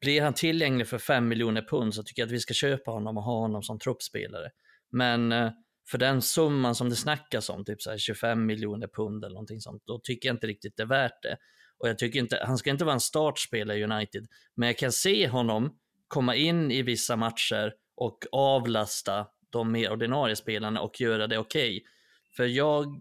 blir 0.00 0.22
han 0.22 0.34
tillgänglig 0.34 0.88
för 0.88 0.98
5 0.98 1.28
miljoner 1.28 1.62
pund 1.62 1.94
så 1.94 2.02
tycker 2.02 2.22
jag 2.22 2.26
att 2.26 2.32
vi 2.32 2.40
ska 2.40 2.54
köpa 2.54 2.90
honom 2.90 3.16
och 3.16 3.22
ha 3.22 3.40
honom 3.40 3.62
som 3.62 3.78
truppspelare. 3.78 4.50
Men 4.92 5.32
eh, 5.32 5.50
för 5.90 5.98
den 5.98 6.22
summan 6.22 6.74
som 6.74 6.90
det 6.90 6.96
snackas 6.96 7.50
om, 7.50 7.64
typ 7.64 7.82
så 7.82 7.98
25 7.98 8.46
miljoner 8.46 8.88
pund 8.88 9.24
eller 9.24 9.34
någonting 9.34 9.60
sånt, 9.60 9.82
då 9.86 9.98
tycker 9.98 10.28
jag 10.28 10.34
inte 10.34 10.46
riktigt 10.46 10.76
det 10.76 10.82
är 10.82 10.86
värt 10.86 11.22
det. 11.22 11.36
Och 11.78 11.88
jag 11.88 11.98
tycker 11.98 12.18
inte, 12.18 12.42
han 12.46 12.58
ska 12.58 12.70
inte 12.70 12.84
vara 12.84 12.94
en 12.94 13.00
startspelare 13.00 13.78
i 13.78 13.84
United, 13.84 14.26
men 14.56 14.66
jag 14.66 14.78
kan 14.78 14.92
se 14.92 15.28
honom 15.28 15.78
komma 16.08 16.34
in 16.34 16.70
i 16.70 16.82
vissa 16.82 17.16
matcher 17.16 17.72
och 17.96 18.18
avlasta 18.32 19.26
de 19.50 19.72
mer 19.72 19.92
ordinarie 19.92 20.36
spelarna 20.36 20.80
och 20.80 21.00
göra 21.00 21.26
det 21.26 21.38
okej. 21.38 21.76
Okay. 21.76 21.90
För 22.36 22.44
jag 22.44 23.00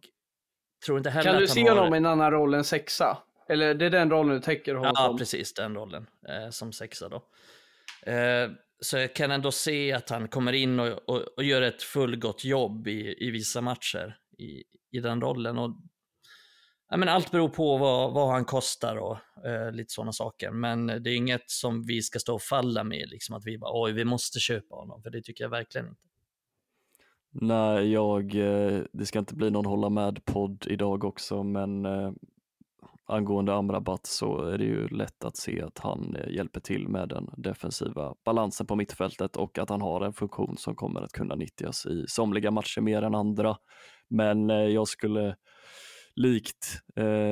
tror 0.85 0.97
inte 0.97 1.09
heller 1.09 1.31
Kan 1.31 1.37
du 1.37 1.43
att 1.43 1.49
se 1.49 1.69
honom 1.69 1.93
i 1.93 1.97
en 1.97 2.05
annan 2.05 2.31
roll 2.31 2.53
än 2.53 2.63
sexa? 2.63 3.17
Eller 3.49 3.73
det 3.73 3.85
är 3.85 3.89
den 3.89 4.11
rollen 4.11 4.35
du 4.35 4.41
täcker 4.41 4.75
honom 4.75 4.93
Ja, 4.95 5.15
precis 5.19 5.53
den 5.53 5.75
rollen 5.75 6.07
eh, 6.29 6.49
som 6.49 6.71
sexa 6.71 7.09
då. 7.09 7.23
Eh, 8.11 8.49
så 8.79 8.97
jag 8.97 9.15
kan 9.15 9.31
ändå 9.31 9.51
se 9.51 9.93
att 9.93 10.09
han 10.09 10.27
kommer 10.27 10.53
in 10.53 10.79
och, 10.79 11.09
och, 11.09 11.21
och 11.37 11.43
gör 11.43 11.61
ett 11.61 11.83
fullgott 11.83 12.43
jobb 12.43 12.87
i, 12.87 13.27
i 13.27 13.31
vissa 13.31 13.61
matcher 13.61 14.17
i, 14.37 14.63
i 14.91 14.99
den 14.99 15.21
rollen. 15.21 15.57
Och, 15.57 15.75
ja, 16.89 16.97
men 16.97 17.09
allt 17.09 17.31
beror 17.31 17.49
på 17.49 17.77
vad, 17.77 18.13
vad 18.13 18.31
han 18.31 18.45
kostar 18.45 18.95
och 18.95 19.17
eh, 19.47 19.71
lite 19.71 19.93
sådana 19.93 20.11
saker. 20.11 20.51
Men 20.51 20.87
det 20.87 21.09
är 21.09 21.15
inget 21.15 21.49
som 21.49 21.83
vi 21.83 22.01
ska 22.01 22.19
stå 22.19 22.35
och 22.35 22.41
falla 22.41 22.83
med, 22.83 23.09
liksom 23.09 23.35
att 23.35 23.45
vi 23.45 23.57
bara 23.57 23.83
oj, 23.83 23.91
vi 23.91 24.05
måste 24.05 24.39
köpa 24.39 24.75
honom, 24.75 25.03
för 25.03 25.09
det 25.09 25.21
tycker 25.21 25.43
jag 25.43 25.49
verkligen 25.49 25.87
inte. 25.87 26.01
Nej, 27.35 27.91
jag, 27.91 28.35
eh, 28.35 28.83
det 28.93 29.05
ska 29.05 29.19
inte 29.19 29.35
bli 29.35 29.51
någon 29.51 29.65
hålla 29.65 29.89
med-podd 29.89 30.65
idag 30.69 31.03
också, 31.03 31.43
men 31.43 31.85
eh, 31.85 32.11
angående 33.05 33.53
Amrabat 33.53 34.05
så 34.05 34.41
är 34.41 34.57
det 34.57 34.63
ju 34.65 34.87
lätt 34.87 35.23
att 35.23 35.37
se 35.37 35.61
att 35.61 35.79
han 35.79 36.15
eh, 36.15 36.33
hjälper 36.35 36.59
till 36.59 36.87
med 36.87 37.09
den 37.09 37.29
defensiva 37.37 38.15
balansen 38.25 38.67
på 38.67 38.75
mittfältet 38.75 39.35
och 39.35 39.57
att 39.57 39.69
han 39.69 39.81
har 39.81 40.01
en 40.01 40.13
funktion 40.13 40.57
som 40.57 40.75
kommer 40.75 41.01
att 41.01 41.11
kunna 41.11 41.35
nyttjas 41.35 41.85
i 41.85 42.05
somliga 42.07 42.51
matcher 42.51 42.81
mer 42.81 43.01
än 43.01 43.15
andra. 43.15 43.57
Men 44.09 44.49
jag 44.49 44.87
skulle 44.87 45.35
likt 46.15 46.79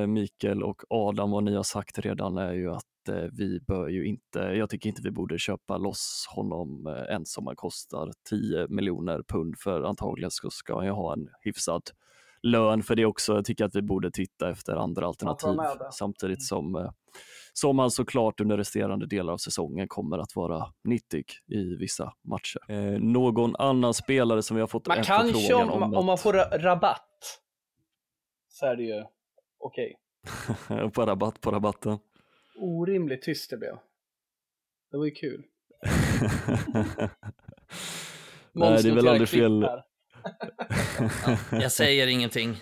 Mikael 0.08 0.62
och 0.62 0.82
Adam, 0.88 1.30
vad 1.30 1.44
ni 1.44 1.54
har 1.54 1.62
sagt 1.62 1.98
redan, 1.98 2.38
är 2.38 2.52
ju 2.52 2.70
att 2.70 2.91
vi 3.32 3.60
bör 3.60 3.88
ju 3.88 4.06
inte, 4.06 4.38
jag 4.38 4.70
tycker 4.70 4.88
inte 4.88 5.02
vi 5.02 5.10
borde 5.10 5.38
köpa 5.38 5.76
loss 5.78 6.26
honom 6.28 6.86
ens 7.08 7.38
om 7.38 7.46
han 7.46 7.56
kostar 7.56 8.10
10 8.30 8.68
miljoner 8.68 9.22
pund 9.28 9.58
för 9.58 9.82
antagligen 9.82 10.30
ska 10.30 10.76
han 10.76 10.84
ju 10.84 10.90
ha 10.90 11.12
en 11.12 11.28
hyfsad 11.40 11.82
lön 12.42 12.82
för 12.82 12.94
det 12.94 13.06
också. 13.06 13.34
Jag 13.34 13.44
tycker 13.44 13.64
att 13.64 13.74
vi 13.74 13.82
borde 13.82 14.10
titta 14.10 14.50
efter 14.50 14.76
andra 14.76 15.06
alternativ 15.06 15.58
samtidigt 15.92 16.38
mm. 16.38 16.40
som, 16.40 16.76
eh, 16.76 16.90
som 17.52 17.78
han 17.78 17.90
såklart 17.90 18.40
under 18.40 18.56
resterande 18.56 19.06
delar 19.06 19.32
av 19.32 19.36
säsongen 19.36 19.88
kommer 19.88 20.18
att 20.18 20.36
vara 20.36 20.66
nyttig 20.84 21.24
i 21.46 21.76
vissa 21.76 22.12
matcher. 22.22 22.60
Eh, 22.68 23.00
någon 23.00 23.56
annan 23.56 23.94
spelare 23.94 24.42
som 24.42 24.54
vi 24.54 24.60
har 24.60 24.66
fått 24.66 24.86
man 24.86 24.98
en 24.98 25.04
kanske 25.04 25.32
förfrågan 25.32 25.70
om, 25.70 25.82
om 25.82 25.94
om 25.94 26.06
man 26.06 26.18
får 26.18 26.32
rabatt 26.58 27.40
så 28.48 28.66
är 28.66 28.76
det 28.76 28.82
ju 28.82 29.04
okej. 29.58 29.94
Okay. 30.68 30.90
på 30.94 31.06
rabatt 31.06 31.40
på 31.40 31.50
rabatten. 31.50 31.98
Orimligt 32.54 33.22
tyst 33.22 33.50
det 33.50 33.56
blev. 33.56 33.76
Det 34.90 34.96
var 34.96 35.04
ju 35.04 35.10
kul. 35.10 35.44
Nej, 38.52 38.82
det 38.82 38.88
är 38.88 38.94
väl 38.94 39.08
aldrig 39.08 39.28
fel. 39.28 39.66
jag 41.50 41.72
säger 41.72 42.06
ingenting. 42.06 42.56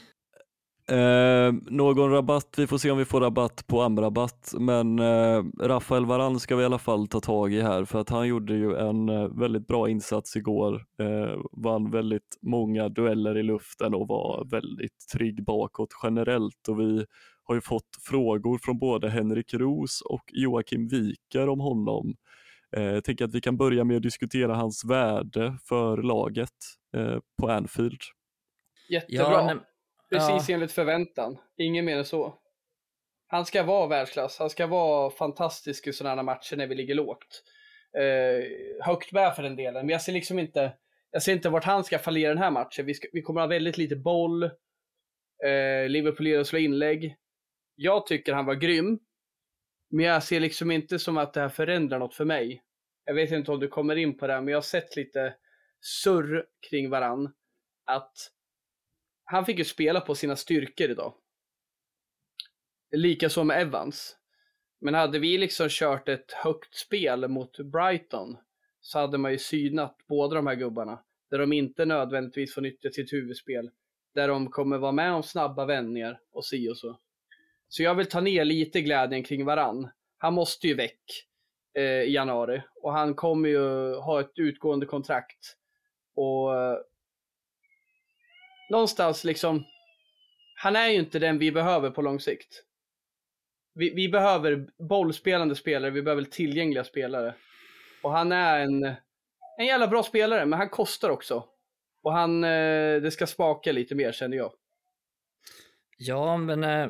Eh, 0.91 1.53
någon 1.67 2.11
rabatt, 2.11 2.55
vi 2.57 2.67
får 2.67 2.79
se 2.79 2.91
om 2.91 2.99
vi 2.99 3.05
får 3.05 3.21
rabatt 3.21 3.67
på 3.67 3.83
Amrabatt, 3.83 4.55
men 4.59 4.99
eh, 4.99 5.45
Rafael 5.61 6.07
Varan 6.07 6.41
ska 6.41 6.57
vi 6.57 6.63
i 6.63 6.67
alla 6.67 6.79
fall 6.79 7.09
ta 7.09 7.21
tag 7.21 7.53
i 7.53 7.61
här 7.61 7.85
för 7.85 8.01
att 8.01 8.09
han 8.09 8.29
gjorde 8.29 8.55
ju 8.55 8.77
en 8.77 9.09
eh, 9.09 9.29
väldigt 9.29 9.67
bra 9.67 9.89
insats 9.89 10.37
igår, 10.37 10.75
eh, 10.75 11.41
vann 11.53 11.91
väldigt 11.91 12.39
många 12.43 12.89
dueller 12.89 13.39
i 13.39 13.43
luften 13.43 13.95
och 13.95 14.09
var 14.09 14.47
väldigt 14.51 15.09
trygg 15.13 15.45
bakåt 15.45 15.91
generellt 16.03 16.69
och 16.69 16.81
vi 16.81 17.05
har 17.51 17.55
ju 17.55 17.61
fått 17.61 17.97
frågor 18.09 18.59
från 18.59 18.79
både 18.79 19.11
Henrik 19.11 19.55
Ros 19.55 20.01
och 20.01 20.25
Joakim 20.33 20.89
Wiker 20.89 21.49
om 21.49 21.61
honom. 21.61 22.17
Eh, 22.77 22.83
jag 22.83 23.05
tänker 23.05 23.25
att 23.25 23.35
vi 23.35 23.41
kan 23.41 23.57
börja 23.57 23.85
med 23.85 23.97
att 23.97 24.03
diskutera 24.03 24.55
hans 24.55 24.85
värde 24.85 25.59
för 25.69 25.97
laget 25.97 26.55
eh, 26.97 27.19
på 27.41 27.51
Anfield. 27.51 28.01
Jättebra. 28.89 29.33
Ja, 29.33 29.45
men 29.47 29.61
Precis 30.11 30.49
ja. 30.49 30.55
enligt 30.55 30.73
förväntan. 30.73 31.37
Inget 31.59 31.85
mer 31.85 31.99
än 31.99 32.05
så. 32.05 32.35
Han 33.27 33.47
ska 33.47 33.63
vara 33.63 33.87
världsklass. 33.87 34.39
Han 34.39 34.51
ska 34.51 34.67
vara 34.67 35.11
fantastisk 35.11 35.87
i 35.87 35.93
sådana 35.93 36.23
matcher 36.23 36.57
när 36.57 36.67
vi 36.67 36.75
ligger 36.75 36.95
lågt. 36.95 37.43
Eh, 37.99 38.85
högt 38.87 39.13
med 39.13 39.37
för 39.37 39.43
den 39.43 39.57
delen, 39.57 39.87
men 39.87 39.89
jag 39.89 40.03
ser 40.03 40.13
liksom 40.13 40.39
inte 40.39 40.73
jag 41.11 41.23
ser 41.23 41.33
inte 41.33 41.49
vart 41.49 41.65
han 41.65 41.85
ska 41.85 41.99
fallera 41.99 42.29
den 42.29 42.43
här 42.43 42.51
matchen. 42.51 42.87
Vi, 42.87 42.95
ska, 42.95 43.09
vi 43.13 43.23
kommer 43.23 43.41
ha 43.41 43.49
väldigt 43.49 43.79
lite 43.79 43.97
boll. 43.97 44.43
Eh, 45.45 45.89
Liverpool 45.89 46.27
ger 46.27 46.45
slå 46.45 46.59
inlägg. 46.59 47.17
Jag 47.83 48.07
tycker 48.07 48.33
han 48.33 48.47
var 48.47 48.55
grym. 48.55 48.99
Men 49.91 50.05
jag 50.05 50.23
ser 50.23 50.41
liksom 50.41 50.71
inte 50.71 50.99
som 50.99 51.19
att 51.19 51.33
det 51.33 51.41
här 51.41 51.49
förändrar 51.49 51.99
något 51.99 52.15
för 52.15 52.25
mig. 52.25 52.63
Jag 53.05 53.15
vet 53.15 53.31
inte 53.31 53.53
om 53.53 53.61
du 53.61 53.69
kommer 53.69 53.97
in 53.97 54.19
på 54.19 54.27
det, 54.27 54.41
men 54.41 54.49
jag 54.49 54.57
har 54.57 54.63
sett 54.63 54.97
lite 54.97 55.35
surr 55.81 56.47
kring 56.71 56.91
varann. 56.91 57.33
Att 57.85 58.17
han 59.25 59.47
fick 59.47 59.59
ju 59.59 59.65
spela 59.65 60.01
på 60.01 60.15
sina 60.15 60.37
styrkor 60.37 60.91
idag. 60.91 61.15
Likaså 62.97 63.45
med 63.45 63.63
Evans. 63.63 64.17
Men 64.81 64.95
hade 64.95 65.19
vi 65.19 65.39
liksom 65.39 65.69
kört 65.71 66.09
ett 66.09 66.33
högt 66.33 66.75
spel 66.75 67.29
mot 67.29 67.59
Brighton 67.59 68.37
så 68.81 68.99
hade 68.99 69.19
man 69.19 69.33
ju 69.33 69.39
synat 69.39 69.97
båda 70.09 70.35
de 70.35 70.47
här 70.47 70.55
gubbarna. 70.55 71.05
Där 71.31 71.39
de 71.39 71.53
inte 71.53 71.85
nödvändigtvis 71.85 72.55
får 72.55 72.61
nyttja 72.61 72.91
sitt 72.91 73.13
huvudspel. 73.13 73.71
Där 74.15 74.29
de 74.29 74.51
kommer 74.51 74.79
vara 74.79 74.93
med 74.93 75.13
om 75.13 75.23
snabba 75.23 75.67
vändningar 75.67 76.21
och 76.33 76.45
si 76.45 76.69
och 76.69 76.77
så. 76.77 76.99
Så 77.73 77.83
jag 77.83 77.95
vill 77.95 78.07
ta 78.07 78.21
ner 78.21 78.45
lite 78.45 78.81
glädjen 78.81 79.23
kring 79.23 79.45
varann. 79.45 79.91
Han 80.19 80.35
måste 80.35 80.67
ju 80.67 80.75
väck 80.75 81.03
eh, 81.79 81.83
i 81.85 82.13
januari 82.13 82.63
och 82.83 82.93
han 82.93 83.15
kommer 83.15 83.49
ju 83.49 83.95
ha 83.95 84.21
ett 84.21 84.33
utgående 84.35 84.87
kontrakt. 84.87 85.57
Och 86.17 86.57
eh, 86.57 86.79
någonstans 88.71 89.25
liksom, 89.25 89.65
han 90.57 90.77
är 90.77 90.89
ju 90.89 90.99
inte 90.99 91.19
den 91.19 91.39
vi 91.39 91.53
behöver 91.53 91.91
på 91.91 92.03
lång 92.03 92.21
sikt. 92.21 92.63
Vi, 93.75 93.95
vi 93.95 94.09
behöver 94.09 94.67
bollspelande 94.89 95.55
spelare, 95.55 95.91
vi 95.91 96.03
behöver 96.03 96.23
tillgängliga 96.23 96.85
spelare. 96.85 97.35
Och 98.03 98.11
han 98.11 98.33
är 98.33 98.61
en, 98.61 98.85
en 99.59 99.67
jävla 99.67 99.89
bra 99.89 100.03
spelare, 100.03 100.47
men 100.47 100.59
han 100.59 100.69
kostar 100.69 101.11
också. 101.11 101.45
Och 102.03 102.13
han, 102.13 102.45
eh, 102.45 103.01
det 103.03 103.11
ska 103.11 103.27
smaka 103.27 103.73
lite 103.73 103.95
mer 103.95 104.13
känner 104.13 104.37
jag. 104.37 104.53
Ja, 105.99 106.37
men 106.37 106.65
eh, 106.65 106.89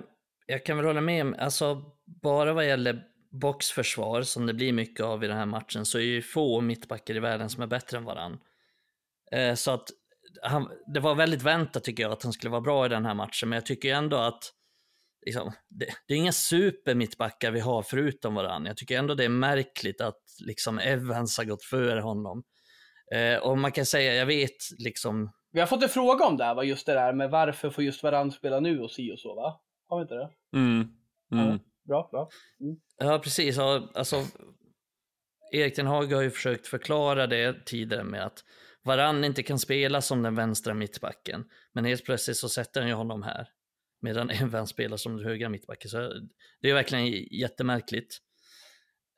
jag 0.50 0.64
kan 0.64 0.76
väl 0.76 0.86
hålla 0.86 1.00
med. 1.00 1.34
Alltså, 1.38 1.82
bara 2.22 2.52
vad 2.52 2.66
gäller 2.66 3.02
boxförsvar, 3.40 4.22
som 4.22 4.46
det 4.46 4.54
blir 4.54 4.72
mycket 4.72 5.06
av 5.06 5.24
i 5.24 5.26
den 5.26 5.36
här 5.36 5.46
matchen, 5.46 5.86
så 5.86 5.98
är 5.98 6.02
ju 6.02 6.22
få 6.22 6.60
mittbackar 6.60 7.16
i 7.16 7.20
världen 7.20 7.50
som 7.50 7.62
är 7.62 7.66
bättre 7.66 7.96
än 7.96 8.04
varann. 8.04 8.38
Eh, 9.32 9.54
så 9.54 9.70
att 9.70 9.88
han, 10.42 10.68
det 10.94 11.00
var 11.00 11.14
väldigt 11.14 11.42
väntat 11.42 11.84
tycker 11.84 12.02
jag 12.02 12.12
att 12.12 12.22
han 12.22 12.32
skulle 12.32 12.50
vara 12.50 12.60
bra 12.60 12.86
i 12.86 12.88
den 12.88 13.06
här 13.06 13.14
matchen, 13.14 13.48
men 13.48 13.56
jag 13.56 13.66
tycker 13.66 13.94
ändå 13.94 14.16
att 14.16 14.52
liksom, 15.26 15.52
det, 15.68 15.86
det, 16.08 16.14
är 16.14 16.18
inga 16.18 16.32
supermittbackar 16.32 17.50
vi 17.50 17.60
har 17.60 17.82
förutom 17.82 18.34
varann. 18.34 18.66
Jag 18.66 18.76
tycker 18.76 18.98
ändå 18.98 19.14
det 19.14 19.24
är 19.24 19.28
märkligt 19.28 20.00
att 20.00 20.20
liksom 20.46 20.78
Evans 20.78 21.38
har 21.38 21.44
gått 21.44 21.64
före 21.64 22.00
honom. 22.00 22.42
Eh, 23.14 23.38
och 23.38 23.58
man 23.58 23.72
kan 23.72 23.86
säga, 23.86 24.14
jag 24.14 24.26
vet 24.26 24.56
liksom... 24.78 25.32
Vi 25.52 25.60
har 25.60 25.66
fått 25.66 25.82
en 25.82 25.88
fråga 25.88 26.24
om 26.24 26.36
det 26.36 26.44
här, 26.44 26.54
va? 26.54 26.64
just 26.64 26.86
det 26.86 26.94
där 26.94 27.12
med 27.12 27.30
varför 27.30 27.70
får 27.70 27.84
just 27.84 28.02
varann 28.02 28.32
spela 28.32 28.60
nu 28.60 28.80
och 28.80 28.90
si 28.90 29.12
och 29.12 29.18
så, 29.18 29.34
va? 29.34 29.60
Har 29.90 29.98
vi 29.98 30.02
inte 30.02 30.14
det? 30.14 30.30
Mm. 30.52 30.88
Mm. 31.32 31.48
Ja, 31.48 31.58
bra, 31.84 32.08
bra. 32.10 32.28
Mm. 32.60 32.76
Ja, 32.98 33.18
precis. 33.18 33.58
Alltså, 33.58 34.24
Erik 35.52 35.74
Ten 35.74 35.86
Hag 35.86 36.12
har 36.12 36.22
ju 36.22 36.30
försökt 36.30 36.66
förklara 36.66 37.26
det 37.26 37.66
tidigare 37.66 38.04
med 38.04 38.26
att 38.26 38.44
Varann 38.82 39.24
inte 39.24 39.42
kan 39.42 39.58
spela 39.58 40.00
som 40.00 40.22
den 40.22 40.34
vänstra 40.34 40.74
mittbacken, 40.74 41.44
men 41.72 41.84
helt 41.84 42.04
plötsligt 42.04 42.36
så 42.36 42.48
sätter 42.48 42.80
han 42.80 42.88
ju 42.88 42.94
honom 42.94 43.22
här, 43.22 43.48
medan 44.00 44.30
Evans 44.30 44.70
spelar 44.70 44.96
som 44.96 45.16
den 45.16 45.26
högra 45.26 45.48
mittbacken. 45.48 45.90
Så 45.90 46.12
det 46.60 46.70
är 46.70 46.74
verkligen 46.74 47.06
jättemärkligt. 47.40 48.18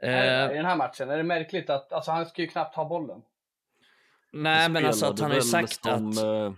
I 0.02 0.06
den 0.06 0.64
här 0.64 0.76
matchen, 0.76 1.11
är 1.11 1.16
det 1.16 1.22
märkligt 1.22 1.70
att, 1.70 1.92
alltså 1.92 2.11
han 2.11 2.26
ska 2.26 2.42
ju 2.42 2.48
knappt 2.48 2.76
ha 2.76 2.88
bollen. 2.88 3.22
Nej, 4.32 4.68
men 4.68 4.87
alltså 4.87 5.06
att 5.06 5.20
han 5.20 5.30
har 5.30 5.37
ju 5.37 5.42
sagt 5.42 5.85
som, 5.85 6.08
att... 6.08 6.54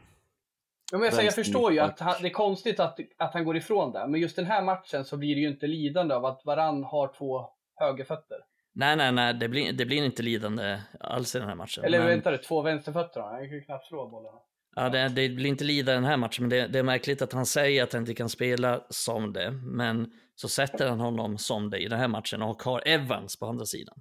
Ja, 0.93 0.99
men 0.99 1.05
jag, 1.05 1.15
säger, 1.15 1.27
jag 1.27 1.35
förstår 1.35 1.73
ju 1.73 1.79
att 1.79 2.01
han, 2.01 2.15
det 2.21 2.29
är 2.29 2.33
konstigt 2.33 2.81
att, 2.81 2.99
att 3.19 3.35
han 3.35 3.45
går 3.45 3.57
ifrån 3.57 3.93
det, 3.93 4.07
men 4.09 4.21
just 4.21 4.37
den 4.37 4.47
här 4.47 4.63
matchen 4.63 5.05
så 5.05 5.17
blir 5.17 5.35
det 5.35 5.41
ju 5.41 5.49
inte 5.49 5.67
lidande 5.67 6.15
av 6.15 6.25
att 6.25 6.43
Varann 6.45 6.85
har 6.85 7.13
två 7.19 7.49
högerfötter. 7.75 8.39
Nej, 8.75 8.97
nej, 8.97 9.13
nej, 9.13 9.35
det 9.35 9.49
blir, 9.49 9.73
det 9.73 9.87
blir 9.87 10.05
inte 10.05 10.23
lidande 10.23 10.81
alls 11.01 11.35
i 11.35 11.39
den 11.39 11.49
här 11.49 11.55
matchen. 11.55 11.85
Eller 11.85 11.99
men... 11.99 12.09
vänta 12.09 12.31
du, 12.31 12.39
två 12.39 12.63
vänsterfötter 12.63 13.21
då? 13.21 13.27
Han 13.27 13.39
kan 13.39 13.55
ju 13.55 13.61
knappt 13.61 13.87
slå 13.87 14.09
bollarna. 14.09 14.39
Ja, 14.77 14.89
det, 14.89 15.09
det, 15.09 15.29
blir 15.29 15.47
inte 15.47 15.65
lidande 15.65 15.93
i 15.93 15.95
den 15.95 16.05
här 16.05 16.17
matchen, 16.17 16.43
men 16.43 16.51
det, 16.51 16.67
det, 16.67 16.79
är 16.79 16.83
märkligt 16.83 17.23
att 17.23 17.33
han 17.33 17.47
säger 17.47 17.83
att 17.83 17.93
han 17.93 18.03
inte 18.03 18.15
kan 18.15 18.29
spela 18.29 18.85
som 18.89 19.33
det, 19.33 19.51
men 19.51 20.13
så 20.35 20.49
sätter 20.49 20.89
han 20.89 21.01
honom 21.01 21.39
som 21.39 21.71
det 21.71 21.79
i 21.79 21.89
den 21.89 21.99
här 21.99 22.09
matchen 22.09 22.43
och 22.43 22.63
har 22.63 22.89
Evans 22.89 23.39
på 23.39 23.47
andra 23.47 23.65
sidan. 23.65 23.97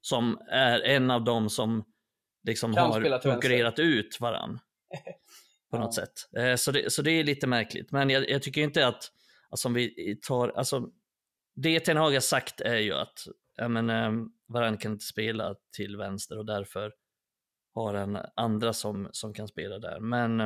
Som 0.00 0.38
är 0.50 0.80
en 0.80 1.10
av 1.10 1.24
dem 1.24 1.50
som 1.50 1.84
liksom 2.46 2.76
har 2.76 3.20
konkurrerat 3.20 3.78
ut 3.78 4.20
varann. 4.20 4.58
på 5.70 5.78
något 5.78 5.94
sätt. 5.94 6.12
Eh, 6.36 6.54
så 6.54 6.72
det, 6.72 6.92
så 6.92 7.02
det 7.02 7.10
är 7.10 7.24
lite 7.24 7.46
märkligt, 7.46 7.92
men 7.92 8.10
jag, 8.10 8.30
jag 8.30 8.42
tycker 8.42 8.60
inte 8.60 8.86
att, 8.86 9.12
alltså 9.50 9.68
vi 9.68 10.18
tar, 10.22 10.48
alltså 10.48 10.88
det 11.54 11.80
Ten 11.80 11.96
Hag 11.96 12.12
har 12.12 12.20
sagt 12.20 12.60
är 12.60 12.76
ju 12.76 12.92
att 12.92 13.26
ja, 13.56 13.68
men, 13.68 13.90
eh, 13.90 14.12
Varann 14.48 14.78
kan 14.78 14.92
inte 14.92 15.04
spela 15.04 15.54
till 15.76 15.96
vänster 15.96 16.38
och 16.38 16.46
därför 16.46 16.92
har 17.74 17.94
han 17.94 18.18
andra 18.36 18.72
som, 18.72 19.08
som 19.12 19.34
kan 19.34 19.48
spela 19.48 19.78
där. 19.78 20.00
Men 20.00 20.40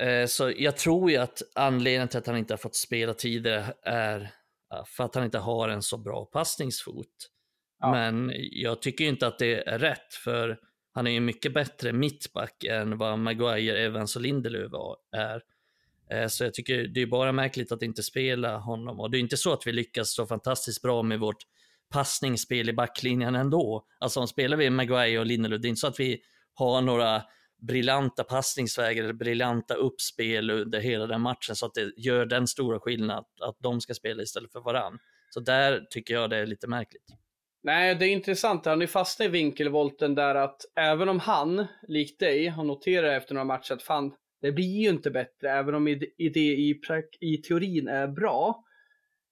eh, 0.00 0.26
så 0.26 0.52
jag 0.56 0.76
tror 0.76 1.10
ju 1.10 1.16
att 1.16 1.42
anledningen 1.54 2.08
till 2.08 2.18
att 2.18 2.26
han 2.26 2.36
inte 2.36 2.52
har 2.52 2.58
fått 2.58 2.76
spela 2.76 3.14
tidigare 3.14 3.74
är 3.82 4.34
för 4.86 5.04
att 5.04 5.14
han 5.14 5.24
inte 5.24 5.38
har 5.38 5.68
en 5.68 5.82
så 5.82 5.98
bra 5.98 6.24
passningsfot. 6.24 7.30
Ja. 7.78 7.90
Men 7.90 8.32
jag 8.36 8.82
tycker 8.82 9.04
inte 9.04 9.26
att 9.26 9.38
det 9.38 9.68
är 9.68 9.78
rätt, 9.78 10.14
för 10.14 10.58
han 10.92 11.06
är 11.06 11.10
ju 11.10 11.20
mycket 11.20 11.54
bättre 11.54 11.92
mittback 11.92 12.64
än 12.64 12.98
vad 12.98 13.18
Maguire, 13.18 13.84
Evans 13.84 14.16
och 14.16 14.22
Lindelöf 14.22 14.72
är. 15.12 15.42
Eh, 16.10 16.28
så 16.28 16.44
jag 16.44 16.54
tycker 16.54 16.88
det 16.88 17.02
är 17.02 17.06
bara 17.06 17.32
märkligt 17.32 17.72
att 17.72 17.82
inte 17.82 18.02
spela 18.02 18.58
honom. 18.58 19.00
Och 19.00 19.10
det 19.10 19.18
är 19.18 19.20
inte 19.20 19.36
så 19.36 19.52
att 19.52 19.66
vi 19.66 19.72
lyckas 19.72 20.14
så 20.14 20.26
fantastiskt 20.26 20.82
bra 20.82 21.02
med 21.02 21.20
vårt 21.20 21.46
passningsspel 21.90 22.68
i 22.68 22.72
backlinjen 22.72 23.34
ändå. 23.34 23.86
Alltså 23.98 24.20
om 24.20 24.28
spelar 24.28 24.56
vi 24.56 24.70
Maguire 24.70 25.18
och 25.18 25.26
Lindelöf, 25.26 25.60
det 25.60 25.68
är 25.68 25.70
inte 25.70 25.80
så 25.80 25.86
att 25.86 26.00
vi 26.00 26.20
har 26.54 26.80
några 26.80 27.22
briljanta 27.62 28.24
passningsvägar 28.24 29.04
eller 29.04 29.12
briljanta 29.12 29.74
uppspel 29.74 30.50
under 30.50 30.80
hela 30.80 31.06
den 31.06 31.20
matchen 31.20 31.56
så 31.56 31.66
att 31.66 31.74
det 31.74 31.92
gör 31.96 32.26
den 32.26 32.46
stora 32.46 32.80
skillnaden 32.80 33.24
att 33.40 33.56
de 33.58 33.80
ska 33.80 33.94
spela 33.94 34.22
istället 34.22 34.52
för 34.52 34.60
varann. 34.60 34.98
Så 35.30 35.40
där 35.40 35.86
tycker 35.90 36.14
jag 36.14 36.30
det 36.30 36.36
är 36.36 36.46
lite 36.46 36.66
märkligt. 36.66 37.21
Nej, 37.64 37.94
det 37.94 38.06
är 38.06 38.10
intressant. 38.10 38.66
Han 38.66 38.82
är 38.82 38.86
fast 38.86 39.20
i 39.20 39.28
vinkelvolten 39.28 40.14
där 40.14 40.34
att 40.34 40.60
även 40.76 41.08
om 41.08 41.18
han, 41.18 41.66
likt 41.88 42.20
dig, 42.20 42.46
har 42.46 42.64
noterat 42.64 43.22
efter 43.22 43.34
några 43.34 43.44
matcher 43.44 43.72
att 43.72 43.82
fan, 43.82 44.14
det 44.40 44.52
blir 44.52 44.80
ju 44.82 44.88
inte 44.88 45.10
bättre, 45.10 45.50
även 45.50 45.74
om 45.74 45.84
det 45.84 46.36
i, 46.36 46.80
i 47.20 47.36
teorin 47.36 47.88
är 47.88 48.08
bra. 48.08 48.64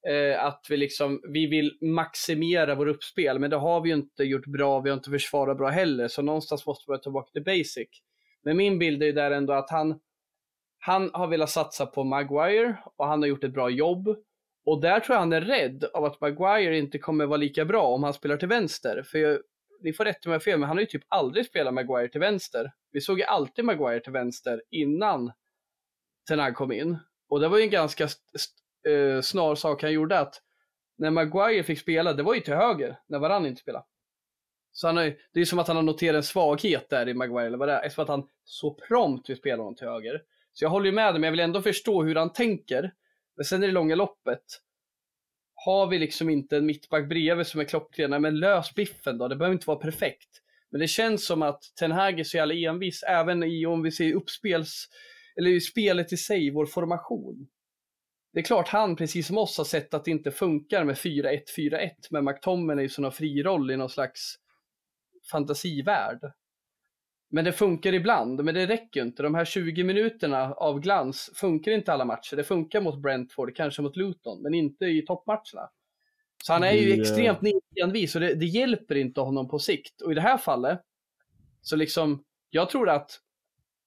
Eh, 0.09 0.45
att 0.45 0.67
vi 0.71 0.77
liksom, 0.77 1.21
vi 1.33 1.47
vill 1.47 1.79
maximera 1.81 2.75
vår 2.75 2.87
uppspel, 2.87 3.39
men 3.39 3.51
det 3.51 3.57
har 3.57 3.81
vi 3.81 3.89
ju 3.89 3.95
inte 3.95 4.25
gjort 4.25 4.47
bra, 4.47 4.81
vi 4.81 4.91
har 4.91 4.97
inte 4.97 5.11
försvarat 5.11 5.59
bra 5.59 5.69
heller, 5.69 6.09
så 6.09 6.23
någonstans 6.23 6.67
måste 6.67 6.93
vi 6.93 6.97
ta 6.97 7.03
tillbaka 7.03 7.31
till 7.33 7.45
basic. 7.45 7.89
Men 8.45 8.57
min 8.57 8.79
bild 8.79 9.03
är 9.03 9.07
ju 9.07 9.13
där 9.13 9.31
ändå 9.31 9.53
att 9.53 9.71
han, 9.71 10.01
han 10.79 11.11
har 11.13 11.27
velat 11.27 11.51
satsa 11.51 11.87
på 11.87 12.05
Maguire 12.05 12.79
och 12.97 13.07
han 13.07 13.23
har 13.23 13.29
gjort 13.29 13.45
ett 13.45 13.55
bra 13.55 13.71
jobb. 13.71 14.17
Och 14.65 14.81
där 14.81 15.01
tror 15.01 15.15
jag 15.15 15.21
han 15.21 15.33
är 15.33 15.41
rädd 15.41 15.85
av 15.95 16.05
att 16.05 16.21
Maguire 16.21 16.79
inte 16.79 16.99
kommer 16.99 17.27
vara 17.27 17.37
lika 17.37 17.65
bra 17.65 17.87
om 17.87 18.03
han 18.03 18.15
spelar 18.15 18.37
till 18.37 18.49
vänster. 18.49 19.03
För 19.03 19.19
jag, 19.19 19.39
ni 19.81 19.93
får 19.93 20.05
rätta 20.05 20.31
mig 20.31 20.41
fel, 20.41 20.59
men 20.59 20.69
han 20.69 20.77
har 20.77 20.81
ju 20.81 20.87
typ 20.87 21.05
aldrig 21.09 21.47
spelat 21.47 21.75
Maguire 21.75 22.09
till 22.09 22.21
vänster. 22.21 22.73
Vi 22.93 23.01
såg 23.01 23.19
ju 23.19 23.25
alltid 23.25 23.65
Maguire 23.65 24.01
till 24.01 24.13
vänster 24.13 24.63
innan 24.71 25.33
Tenag 26.29 26.55
kom 26.55 26.73
in. 26.73 26.99
Och 27.29 27.41
det 27.41 27.49
var 27.49 27.59
ju 27.59 27.65
en 27.65 27.71
ganska 27.71 28.05
uh, 28.89 29.21
snar 29.21 29.55
sak 29.55 29.83
han 29.83 29.93
gjorde 29.93 30.19
att 30.19 30.43
när 30.99 31.11
Maguire 31.11 31.63
fick 31.63 31.79
spela, 31.79 32.13
det 32.13 32.23
var 32.23 32.35
ju 32.35 32.41
till 32.41 32.55
höger 32.55 32.99
när 33.07 33.19
Varann 33.19 33.47
inte 33.47 33.61
spelade. 33.61 33.85
Så 34.73 34.87
han 34.87 34.97
har, 34.97 35.15
det 35.33 35.41
är 35.41 35.45
som 35.45 35.59
att 35.59 35.67
han 35.67 35.77
har 35.77 35.83
noterat 35.83 36.17
en 36.17 36.23
svaghet 36.23 36.89
där 36.91 37.09
i 37.09 37.15
Maguire, 37.15 37.47
eller 37.47 37.59
vad 37.59 37.69
det 37.69 37.75
är, 37.75 37.83
eftersom 37.83 38.03
att 38.03 38.09
han 38.09 38.29
så 38.45 38.75
prompt 38.75 39.31
vill 39.31 39.37
spela 39.37 39.63
honom 39.63 39.75
till 39.75 39.87
höger. 39.87 40.23
Så 40.53 40.65
jag 40.65 40.71
håller 40.71 40.87
ju 40.87 40.93
med 40.93 41.15
dig, 41.15 41.21
men 41.21 41.23
jag 41.23 41.31
vill 41.31 41.41
ändå 41.41 41.63
förstå 41.63 42.03
hur 42.03 42.15
han 42.15 42.33
tänker. 42.33 42.93
Men 43.41 43.45
sen 43.45 43.63
i 43.63 43.67
det 43.67 43.73
långa 43.73 43.95
loppet, 43.95 44.45
har 45.55 45.87
vi 45.87 45.99
liksom 45.99 46.31
inte 46.31 46.57
en 46.57 46.67
mittback 46.67 47.09
bredvid 47.09 47.47
som 47.47 47.61
är 47.61 47.65
klockren, 47.65 48.23
men 48.23 48.41
lös 48.41 48.75
biffen 48.75 49.19
då, 49.19 49.29
det 49.29 49.37
behöver 49.37 49.55
inte 49.55 49.67
vara 49.67 49.79
perfekt. 49.79 50.29
Men 50.71 50.81
det 50.81 50.89
känns 50.89 51.27
som 51.27 51.43
att 51.43 51.63
Ten 51.79 51.93
Hag 51.93 52.21
är 52.21 52.25
så 52.25 52.37
jävla 52.37 52.55
envis, 52.55 53.03
även 53.03 53.43
i, 53.43 53.67
om 53.67 53.83
vi 53.83 53.91
ser 53.91 54.15
uppspels, 54.15 54.89
eller 55.37 55.51
i 55.51 55.61
spelet 55.61 56.13
i 56.13 56.17
sig, 56.17 56.51
vår 56.51 56.67
formation. 56.67 57.49
Det 58.33 58.41
är 58.41 58.45
klart 58.45 58.69
han, 58.69 58.97
precis 58.97 59.27
som 59.27 59.39
oss, 59.39 59.59
har 59.59 59.65
sett 59.65 59.95
att 59.95 60.05
det 60.05 60.11
inte 60.11 60.31
funkar 60.31 60.85
med 60.85 60.97
4-1-4-1, 60.97 61.91
Men 62.11 62.25
McTominay 62.25 62.89
som 62.89 63.05
har 63.05 63.11
fri 63.11 63.43
roll 63.43 63.71
i 63.71 63.77
någon 63.77 63.91
slags 63.91 64.35
fantasivärld. 65.31 66.33
Men 67.33 67.45
det 67.45 67.53
funkar 67.53 67.93
ibland, 67.93 68.45
men 68.45 68.55
det 68.55 68.67
räcker 68.67 69.03
inte. 69.03 69.23
De 69.23 69.35
här 69.35 69.45
20 69.45 69.85
minuterna 69.85 70.53
av 70.53 70.81
glans 70.81 71.31
funkar 71.35 71.73
inte 71.73 71.93
alla 71.93 72.05
matcher. 72.05 72.37
Det 72.37 72.45
funkar 72.45 72.81
mot 72.81 73.03
Brentford, 73.03 73.57
kanske 73.57 73.83
mot 73.83 73.97
Luton, 73.97 74.43
men 74.43 74.55
inte 74.55 74.85
i 74.85 75.05
toppmatcherna. 75.07 75.71
Så 76.45 76.53
han 76.53 76.63
är 76.63 76.73
ju 76.73 76.87
Vi, 76.87 77.01
extremt 77.01 77.39
envis 77.83 78.15
och 78.15 78.21
det, 78.21 78.35
det 78.35 78.47
hjälper 78.47 78.95
inte 78.95 79.21
honom 79.21 79.49
på 79.49 79.59
sikt. 79.59 80.01
Och 80.01 80.13
i 80.13 80.15
det 80.15 80.21
här 80.21 80.39
fallet, 80.39 80.81
så 81.63 81.77
liksom, 81.77 82.25
jag 82.51 82.71
tror 82.71 82.89
att 82.89 83.21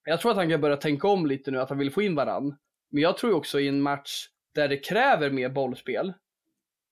jag 0.05 0.21
tror 0.21 0.31
att 0.31 0.37
han 0.37 0.49
kan 0.49 0.61
börja 0.61 0.77
tänka 0.77 1.07
om 1.07 1.25
lite 1.25 1.51
nu, 1.51 1.59
att 1.59 1.69
han 1.69 1.77
vill 1.77 1.91
få 1.91 2.01
in 2.01 2.15
varann. 2.15 2.57
Men 2.91 3.03
jag 3.03 3.17
tror 3.17 3.33
också 3.33 3.59
i 3.59 3.67
en 3.67 3.81
match 3.81 4.27
där 4.55 4.67
det 4.67 4.77
kräver 4.77 5.29
mer 5.29 5.49
bollspel, 5.49 6.13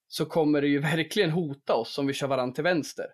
så 0.08 0.26
kommer 0.26 0.62
det 0.62 0.68
ju 0.68 0.80
verkligen 0.98 1.32
hota 1.32 1.74
oss 1.74 1.98
om 1.98 2.08
vi 2.08 2.14
kör 2.14 2.28
varann 2.28 2.54
till 2.54 2.64
vänster. 2.64 3.06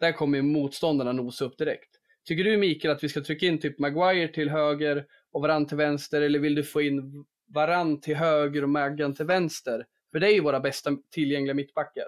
Där 0.00 0.12
kommer 0.12 0.38
ju 0.38 0.42
motståndarna 0.42 1.12
nosa 1.12 1.44
upp 1.44 1.58
direkt. 1.58 1.91
Tycker 2.24 2.44
du 2.44 2.56
Mikael 2.56 2.94
att 2.94 3.04
vi 3.04 3.08
ska 3.08 3.20
trycka 3.24 3.46
in 3.46 3.60
typ 3.60 3.78
Maguire 3.78 4.28
till 4.28 4.50
höger 4.50 5.06
och 5.32 5.42
varann 5.42 5.66
till 5.66 5.76
vänster, 5.76 6.22
eller 6.22 6.38
vill 6.38 6.54
du 6.54 6.64
få 6.64 6.82
in 6.82 7.24
varann 7.46 8.00
till 8.00 8.16
höger 8.16 8.62
och 8.62 8.68
Maggan 8.68 9.14
till 9.14 9.26
vänster? 9.26 9.86
För 10.12 10.20
det 10.20 10.26
är 10.26 10.32
ju 10.34 10.40
våra 10.40 10.60
bästa 10.60 10.90
tillgängliga 11.10 11.54
mittbackar. 11.54 12.04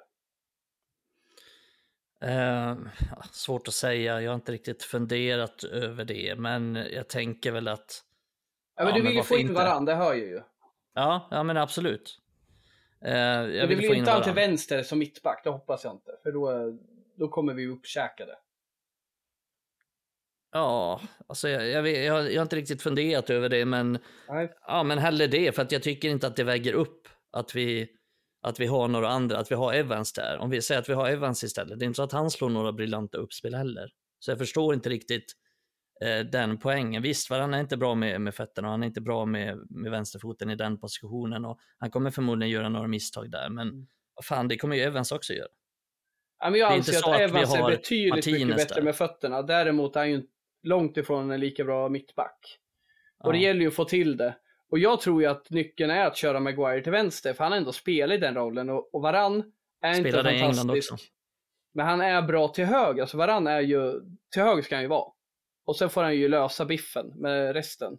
Eh, 2.22 2.76
svårt 3.32 3.68
att 3.68 3.74
säga, 3.74 4.20
jag 4.20 4.30
har 4.30 4.34
inte 4.34 4.52
riktigt 4.52 4.82
funderat 4.82 5.64
över 5.64 6.04
det, 6.04 6.34
men 6.38 6.74
jag 6.74 7.08
tänker 7.08 7.52
väl 7.52 7.68
att... 7.68 8.02
Ja, 8.76 8.84
men 8.84 8.88
Ja, 8.92 8.96
du 8.96 9.02
men 9.02 9.08
vill 9.08 9.16
ju 9.16 9.22
få 9.22 9.34
in 9.34 9.40
inte? 9.40 9.52
varann, 9.52 9.84
det 9.84 9.94
hör 9.94 10.14
jag 10.14 10.26
ju. 10.26 10.40
Ja, 10.94 11.28
ja 11.30 11.42
men 11.42 11.56
absolut. 11.56 12.20
Eh, 13.04 13.12
jag 13.12 13.46
Men 13.46 13.52
du 13.52 13.66
vill 13.66 13.76
vill 13.76 13.88
få 13.88 13.94
in 13.94 13.98
inte 13.98 14.10
han 14.10 14.22
till 14.22 14.32
vänster 14.32 14.82
som 14.82 14.98
mittback, 14.98 15.40
det 15.44 15.50
hoppas 15.50 15.84
jag 15.84 15.94
inte. 15.94 16.10
För 16.22 16.32
då, 16.32 16.78
då 17.16 17.28
kommer 17.28 17.54
vi 17.54 17.66
uppkäkade. 17.66 18.36
Ja, 20.56 21.00
alltså 21.26 21.48
jag, 21.48 21.68
jag, 21.68 21.82
vet- 21.82 22.04
jag, 22.04 22.32
jag 22.32 22.40
har 22.40 22.42
inte 22.42 22.56
riktigt 22.56 22.82
funderat 22.82 23.30
över 23.30 23.48
det, 23.48 23.64
men 23.64 23.98
Nej. 24.28 24.52
ja, 24.66 24.82
men 24.82 24.98
hellre 24.98 25.26
det, 25.26 25.54
för 25.54 25.62
att 25.62 25.72
jag 25.72 25.82
tycker 25.82 26.08
inte 26.08 26.26
att 26.26 26.36
det 26.36 26.44
väger 26.44 26.72
upp 26.72 27.08
att 27.32 27.54
vi, 27.54 27.88
att 28.42 28.60
vi 28.60 28.66
har 28.66 28.88
några 28.88 29.08
andra, 29.08 29.38
att 29.38 29.50
vi 29.50 29.54
har 29.54 29.74
Evans 29.74 30.12
där. 30.12 30.38
Om 30.38 30.50
vi 30.50 30.62
säger 30.62 30.80
att 30.80 30.88
vi 30.88 30.92
har 30.92 31.08
Evans 31.08 31.44
istället, 31.44 31.78
det 31.78 31.84
är 31.84 31.86
inte 31.86 31.96
så 31.96 32.02
att 32.02 32.12
han 32.12 32.30
slår 32.30 32.48
några 32.48 32.72
briljanta 32.72 33.18
uppspel 33.18 33.54
heller. 33.54 33.90
Så 34.18 34.30
jag 34.30 34.38
förstår 34.38 34.74
inte 34.74 34.88
riktigt 34.90 35.24
eh, 36.04 36.18
den 36.26 36.58
poängen. 36.58 37.02
Visst, 37.02 37.30
han 37.30 37.54
är 37.54 37.60
inte 37.60 37.76
bra 37.76 37.94
med, 37.94 38.20
med 38.20 38.34
fötterna 38.34 38.68
och 38.68 38.72
han 38.72 38.82
är 38.82 38.86
inte 38.86 39.00
bra 39.00 39.24
med, 39.26 39.58
med 39.70 39.90
vänsterfoten 39.90 40.50
i 40.50 40.56
den 40.56 40.78
positionen 40.80 41.44
och 41.44 41.58
han 41.78 41.90
kommer 41.90 42.10
förmodligen 42.10 42.50
göra 42.52 42.68
några 42.68 42.88
misstag 42.88 43.30
där, 43.30 43.48
men 43.50 43.68
Mm. 43.68 43.86
fan, 44.28 44.48
det 44.48 44.56
kommer 44.56 44.76
ju 44.76 44.82
Evans 44.82 45.12
också 45.12 45.32
göra. 45.32 45.48
Ja, 46.38 46.50
men 46.50 46.60
jag 46.60 46.72
anser 46.72 46.98
att 47.14 47.20
Evans 47.20 47.54
är 47.54 47.70
betydligt 47.70 48.26
mycket 48.26 48.56
bättre 48.56 48.74
där. 48.74 48.82
med 48.82 48.96
fötterna. 48.96 49.42
Däremot 49.42 49.96
är 49.96 50.00
han 50.00 50.10
ju 50.10 50.22
långt 50.64 50.96
ifrån 50.96 51.30
en 51.30 51.40
lika 51.40 51.64
bra 51.64 51.88
mittback. 51.88 52.58
Och 53.24 53.32
det 53.32 53.38
gäller 53.38 53.60
ju 53.60 53.68
att 53.68 53.74
få 53.74 53.84
till 53.84 54.16
det. 54.16 54.36
Och 54.70 54.78
jag 54.78 55.00
tror 55.00 55.22
ju 55.22 55.28
att 55.28 55.50
nyckeln 55.50 55.90
är 55.90 56.06
att 56.06 56.16
köra 56.16 56.40
Maguire 56.40 56.80
till 56.82 56.92
vänster, 56.92 57.32
för 57.32 57.44
han 57.44 57.52
har 57.52 57.58
ändå 57.58 57.72
spelat 57.72 58.14
i 58.16 58.20
den 58.20 58.34
rollen. 58.34 58.70
Och, 58.70 58.94
och 58.94 59.02
Varann 59.02 59.52
är 59.82 59.88
inte 59.88 60.10
Spelade 60.10 60.30
i 60.30 60.34
England 60.34 60.54
fantastisk. 60.56 60.92
också. 60.92 61.06
Men 61.74 61.86
han 61.86 62.00
är 62.00 62.22
bra 62.22 62.48
till 62.48 62.64
höger, 62.64 63.00
alltså 63.02 63.16
Varann 63.16 63.46
är 63.46 63.60
ju, 63.60 63.92
till 64.32 64.42
höger 64.42 64.62
ska 64.62 64.74
han 64.74 64.82
ju 64.82 64.88
vara. 64.88 65.12
Och 65.66 65.76
sen 65.76 65.90
får 65.90 66.02
han 66.02 66.16
ju 66.16 66.28
lösa 66.28 66.64
biffen 66.64 67.06
med 67.16 67.52
resten. 67.52 67.96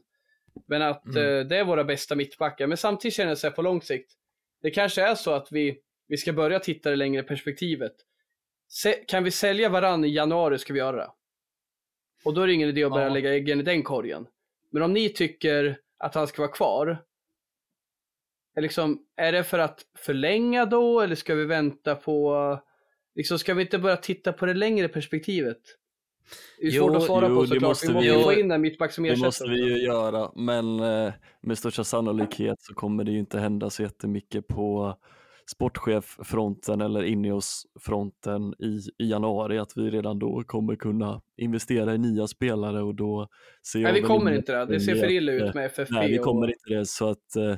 Men 0.68 0.82
att 0.82 1.05
Mm. 1.05 1.38
eh, 1.39 1.45
det 1.45 1.57
är 1.57 1.63
våra 1.63 1.84
bästa 1.84 2.16
mittbackar. 2.16 2.68
Men 2.68 2.78
samtidigt 2.78 3.16
känner 3.16 3.30
jag 3.32 3.38
så 3.38 3.47
här 3.47 3.55
på 3.55 3.61
lång 3.61 3.82
sikt, 3.82 4.11
det 4.61 4.72
kanske 4.72 5.01
är 5.01 5.16
så 5.16 5.32
att 5.34 5.47
vi, 5.51 5.80
vi 6.07 6.18
ska 6.18 6.34
börja 6.34 6.59
titta 6.59 6.89
det 6.89 6.95
längre 6.95 7.24
perspektivet. 7.24 7.93
Se, 8.68 8.93
kan 8.93 9.24
vi 9.24 9.32
sälja 9.32 9.70
varann 9.70 10.05
i 10.05 10.07
januari 10.07 10.57
ska 10.57 10.74
vi 10.74 10.80
göra 10.80 10.97
det. 10.97 11.11
Och 12.26 12.34
då 12.34 12.41
är 12.41 12.47
det 12.47 12.53
ingen 12.53 12.69
idé 12.69 12.84
att 12.84 12.91
börja 12.91 13.07
Ja. 13.07 13.13
lägga 13.13 13.34
äggen 13.34 13.59
i 13.59 13.63
den 13.63 13.84
korgen. 13.84 14.28
Men 14.71 14.84
om 14.84 14.93
ni 14.93 15.09
tycker 15.09 15.78
att 15.97 16.15
han 16.15 16.28
ska 16.28 16.41
vara 16.41 16.51
kvar, 16.51 16.97
är, 18.55 18.61
liksom, 18.61 18.99
är 19.15 19.32
det 19.32 19.43
för 19.43 19.59
att 19.59 19.86
förlänga 19.97 20.65
då 20.65 21.01
eller 21.01 21.15
ska 21.15 21.36
vi 21.36 21.45
vänta 21.45 21.95
på, 21.95 22.59
liksom 23.15 23.39
ska 23.39 23.53
vi 23.53 23.61
inte 23.61 23.80
börja 23.80 23.97
titta 23.97 24.34
på 24.34 24.45
det 24.45 24.53
längre 24.53 24.88
perspektivet? 24.88 25.57
Det 26.59 26.67
är 26.67 26.71
Jo, 26.71 26.84
svårt 26.88 26.95
att 26.97 27.03
svara 27.03 27.28
jo, 27.30 27.36
på 27.36 27.41
det 27.41 27.47
såklart. 27.47 27.61
måste 27.69 27.88
vi 27.88 27.93
måste 27.93 28.09
vi- 28.09 28.17
ju 28.17 28.23
få 28.23 28.34
in 28.34 28.51
en 28.51 28.61
mittback 28.61 28.91
som 28.91 29.03
Det 29.03 29.09
ersätter. 29.09 29.26
måste 29.26 29.49
vi 29.49 29.69
ju 29.69 29.78
göra, 29.86 30.32
men 30.36 30.80
eh, 30.80 31.13
med 31.41 31.57
största 31.57 31.84
sannolikhet 31.84 32.61
så 32.61 32.73
kommer 32.73 33.03
det 33.03 33.11
ju 33.11 33.19
inte 33.19 33.39
hända 33.39 33.69
så 33.69 33.84
jättemycket 33.84 34.47
på 34.47 34.97
sportcheffronten 35.52 36.82
eller 36.82 37.04
Ineos-fronten 37.04 38.54
i, 38.60 39.04
i 39.04 39.10
januari, 39.10 39.58
att 39.58 39.72
vi 39.76 39.89
redan 39.89 40.20
då 40.20 40.43
kommer 40.48 40.76
kunna 40.76 41.22
investera 41.38 41.93
i 41.93 41.98
nya 41.98 42.28
spelare 42.28 42.82
och 42.82 42.96
då 42.96 43.28
ser 43.72 43.80
Nej, 43.80 43.93
vi 43.93 44.02
kommer 44.02 44.32
inte 44.32 44.52
det. 44.52 44.66
Det 44.66 44.80
ser 44.80 44.96
för 44.96 45.12
illa 45.12 45.32
ut 45.32 45.54
med 45.54 45.66
FFP. 45.66 45.93
Nej, 45.93 46.12
vi 46.12 46.18
kommer 46.18 46.48
och... 46.48 46.50
inte 46.50 46.80
det, 46.80 46.86
så 46.86 47.10
att 47.10 47.36
eh, 47.36 47.58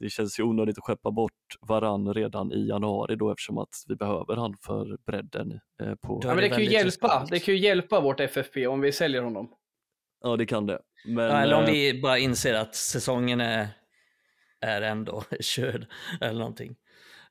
det 0.00 0.08
känns 0.08 0.40
ju 0.40 0.42
onödigt 0.42 0.78
att 0.78 0.84
skeppa 0.84 1.10
bort 1.10 1.32
varann 1.60 2.14
redan 2.14 2.52
i 2.52 2.68
januari 2.68 3.16
då 3.16 3.30
eftersom 3.30 3.58
att 3.58 3.74
vi 3.88 3.96
behöver 3.96 4.36
han 4.36 4.54
för 4.66 4.98
bredden 5.06 5.60
eh, 5.82 5.94
på... 5.94 6.20
Ja, 6.24 6.28
men 6.28 6.36
det 6.36 6.48
kan 6.48 6.58
ju 6.58 6.70
hjälpa. 6.70 6.86
riskabelt. 6.86 7.30
Det 7.30 7.38
kan 7.38 7.54
ju 7.54 7.60
hjälpa 7.60 8.00
vårt 8.00 8.20
FFP 8.20 8.66
om 8.66 8.80
vi 8.80 8.92
säljer 8.92 9.22
honom. 9.22 9.50
Ja, 10.20 10.36
det 10.36 10.46
kan 10.46 10.66
det. 10.66 10.80
Men, 11.06 11.24
Ja, 11.24 11.40
eller 11.40 11.56
om 11.56 11.64
eh, 11.64 11.70
vi 11.70 12.00
bara 12.02 12.18
inser 12.18 12.54
att 12.54 12.74
säsongen 12.74 13.40
är, 13.40 13.68
är 14.60 14.82
ändå 14.82 15.22
körd 15.40 15.86
eller 16.20 16.38
någonting. 16.38 16.76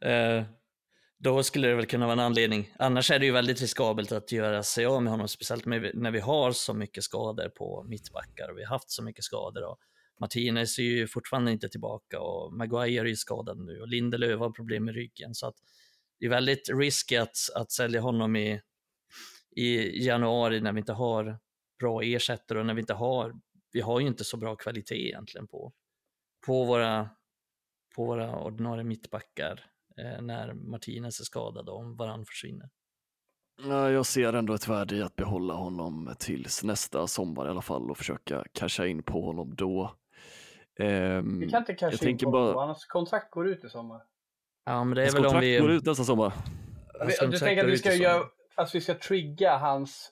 Eh, 0.02 0.44
då 1.20 1.44
skulle 1.44 1.68
det 1.68 1.76
väl 1.76 1.86
kunna 1.86 2.06
vara 2.06 2.14
en 2.14 2.20
anledning. 2.20 2.74
Annars 2.80 3.12
är 3.12 3.20
det 3.20 3.26
ju 3.26 3.32
väldigt 3.32 3.62
riskabelt 3.62 4.12
att 4.12 4.32
göra 4.32 4.64
sig 4.64 4.86
av 4.86 5.04
med 5.04 5.12
honom, 5.12 5.28
speciellt 5.28 5.66
när 5.66 6.12
vi 6.12 6.20
har 6.20 6.52
så 6.52 6.74
mycket 6.74 7.04
skador 7.04 7.50
på 7.50 7.84
mittbackar 7.84 8.50
och 8.50 8.58
vi 8.58 8.64
har 8.64 8.70
haft 8.70 8.92
så 8.92 9.04
mycket 9.04 9.24
skador. 9.24 9.64
Och 9.64 9.80
Martinez 10.20 10.80
är 10.80 10.84
ju 10.84 11.08
fortfarande 11.08 11.52
inte 11.52 11.70
tillbaka 11.70 12.20
och 12.20 12.54
Maguire 12.54 13.02
är 13.02 13.06
ju 13.06 13.16
skadad 13.16 13.58
nu 13.58 13.82
och 13.82 13.88
Lindelöf 13.88 14.40
har 14.40 14.50
problem 14.50 14.86
med 14.86 14.96
ryggen. 14.96 15.36
Så 15.36 15.48
att 15.48 15.56
det 16.20 16.26
är 16.26 16.30
väldigt 16.30 16.70
risky 16.70 17.16
att, 17.16 17.38
att 17.56 17.72
sälja 17.72 18.02
honom 18.02 18.36
i, 18.36 18.62
i 19.56 20.06
januari 20.06 20.62
när 20.62 20.74
vi 20.74 20.80
inte 20.80 20.94
har 20.94 21.40
bra 21.80 22.02
ersättare 22.04 22.60
och 22.60 22.66
när 22.66 22.74
vi 22.74 22.80
inte 22.80 22.94
har, 22.94 23.34
vi 23.72 23.82
har 23.82 24.00
ju 24.00 24.08
inte 24.08 24.24
så 24.24 24.38
bra 24.38 24.56
kvalitet 24.56 25.08
egentligen 25.08 25.48
på, 25.48 25.74
på, 26.46 26.64
våra, 26.66 27.10
på 27.96 28.06
våra 28.06 28.40
ordinarie 28.40 28.84
mittbackar 28.84 29.66
när 30.22 30.54
Martinez 30.54 31.20
är 31.20 31.24
skadad 31.24 31.70
och 31.70 31.78
om 31.80 31.96
varann 31.96 32.26
försvinner. 32.26 32.70
Ja, 33.68 33.90
jag 33.92 34.06
ser 34.06 34.34
ändå 34.34 34.54
ett 34.54 34.68
värde 34.68 34.96
i 34.96 35.02
att 35.02 35.16
behålla 35.16 35.54
honom 35.54 36.14
tills 36.20 36.64
nästa 36.64 37.08
sommar 37.08 37.48
i 37.48 37.50
alla 37.50 37.62
fall 37.62 37.92
och 37.92 37.98
försöka 37.98 38.44
casha 38.54 38.88
in 38.88 39.04
på 39.04 39.22
honom 39.26 39.56
då. 39.56 39.96
Ehm, 40.80 41.40
Vi 41.40 41.50
kan 41.50 41.60
inte 41.62 41.72
jag 41.72 41.80
casha 41.80 42.10
in 42.10 42.18
på 42.18 42.32
bara- 42.32 42.42
honom. 42.54 42.68
Hans 42.68 42.86
kontrakt 42.86 43.32
går 43.32 43.48
ut 43.48 43.64
i 43.64 43.70
sommar. 43.70 44.02
Ja, 44.66 44.84
men 44.84 44.96
det 44.96 45.02
är 45.02 45.06
hans 45.06 45.16
väl 45.16 45.20
om 45.20 45.24
kontrakt 45.32 45.44
vi... 45.46 45.60
går 45.60 45.72
ut 45.72 45.86
nästa 45.86 46.04
sommar. 46.04 46.34
hans 47.00 47.20
Du 47.32 47.38
tänker 47.40 47.64
att 47.66 47.70
vi 47.72 47.78
ska, 47.78 47.94
göra, 47.94 48.24
att 48.56 48.76
vi 48.76 48.82
ska 48.82 48.94
trigga 49.00 49.58
hans... 49.58 50.12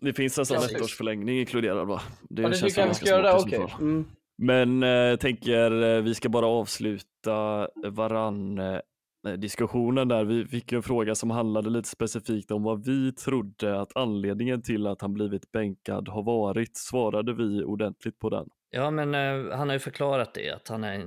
Det 0.00 0.12
finns 0.12 0.38
nästan 0.38 0.56
Precis. 0.56 0.76
ett 0.76 0.82
års 0.82 0.96
förlängning 0.96 1.38
inkluderad 1.40 1.86
va? 1.88 2.00
Det 2.30 2.42
Ja, 2.42 2.48
känns 2.52 2.60
tycker 2.60 2.82
att 2.82 2.90
vi 2.90 2.94
ska 2.94 3.08
göra 3.08 3.36
Okej. 3.36 3.58
fall. 3.68 3.80
Mm. 3.80 4.04
Men 4.36 4.82
eh, 4.82 4.88
jag 4.88 5.20
tänker 5.20 5.82
eh, 5.96 6.02
vi 6.02 6.14
ska 6.14 6.28
bara 6.28 6.46
avsluta 6.46 7.68
varann 7.86 8.58
eh, 8.58 8.80
diskussionen 9.38 10.08
där. 10.08 10.24
Vi 10.24 10.44
fick 10.46 10.72
ju 10.72 10.76
en 10.76 10.82
fråga 10.82 11.14
som 11.14 11.30
handlade 11.30 11.70
lite 11.70 11.88
specifikt 11.88 12.50
om 12.50 12.62
vad 12.62 12.84
vi 12.84 13.12
trodde 13.12 13.80
att 13.80 13.96
anledningen 13.96 14.62
till 14.62 14.86
att 14.86 15.00
han 15.00 15.14
blivit 15.14 15.52
bänkad 15.52 16.08
har 16.08 16.22
varit. 16.22 16.76
Svarade 16.76 17.34
vi 17.34 17.64
ordentligt 17.64 18.18
på 18.18 18.30
den? 18.30 18.48
Ja, 18.70 18.90
men 18.90 19.14
eh, 19.14 19.56
han 19.56 19.68
har 19.68 19.74
ju 19.74 19.78
förklarat 19.78 20.34
det, 20.34 20.50
att 20.50 20.68
han 20.68 20.84
är 20.84 21.06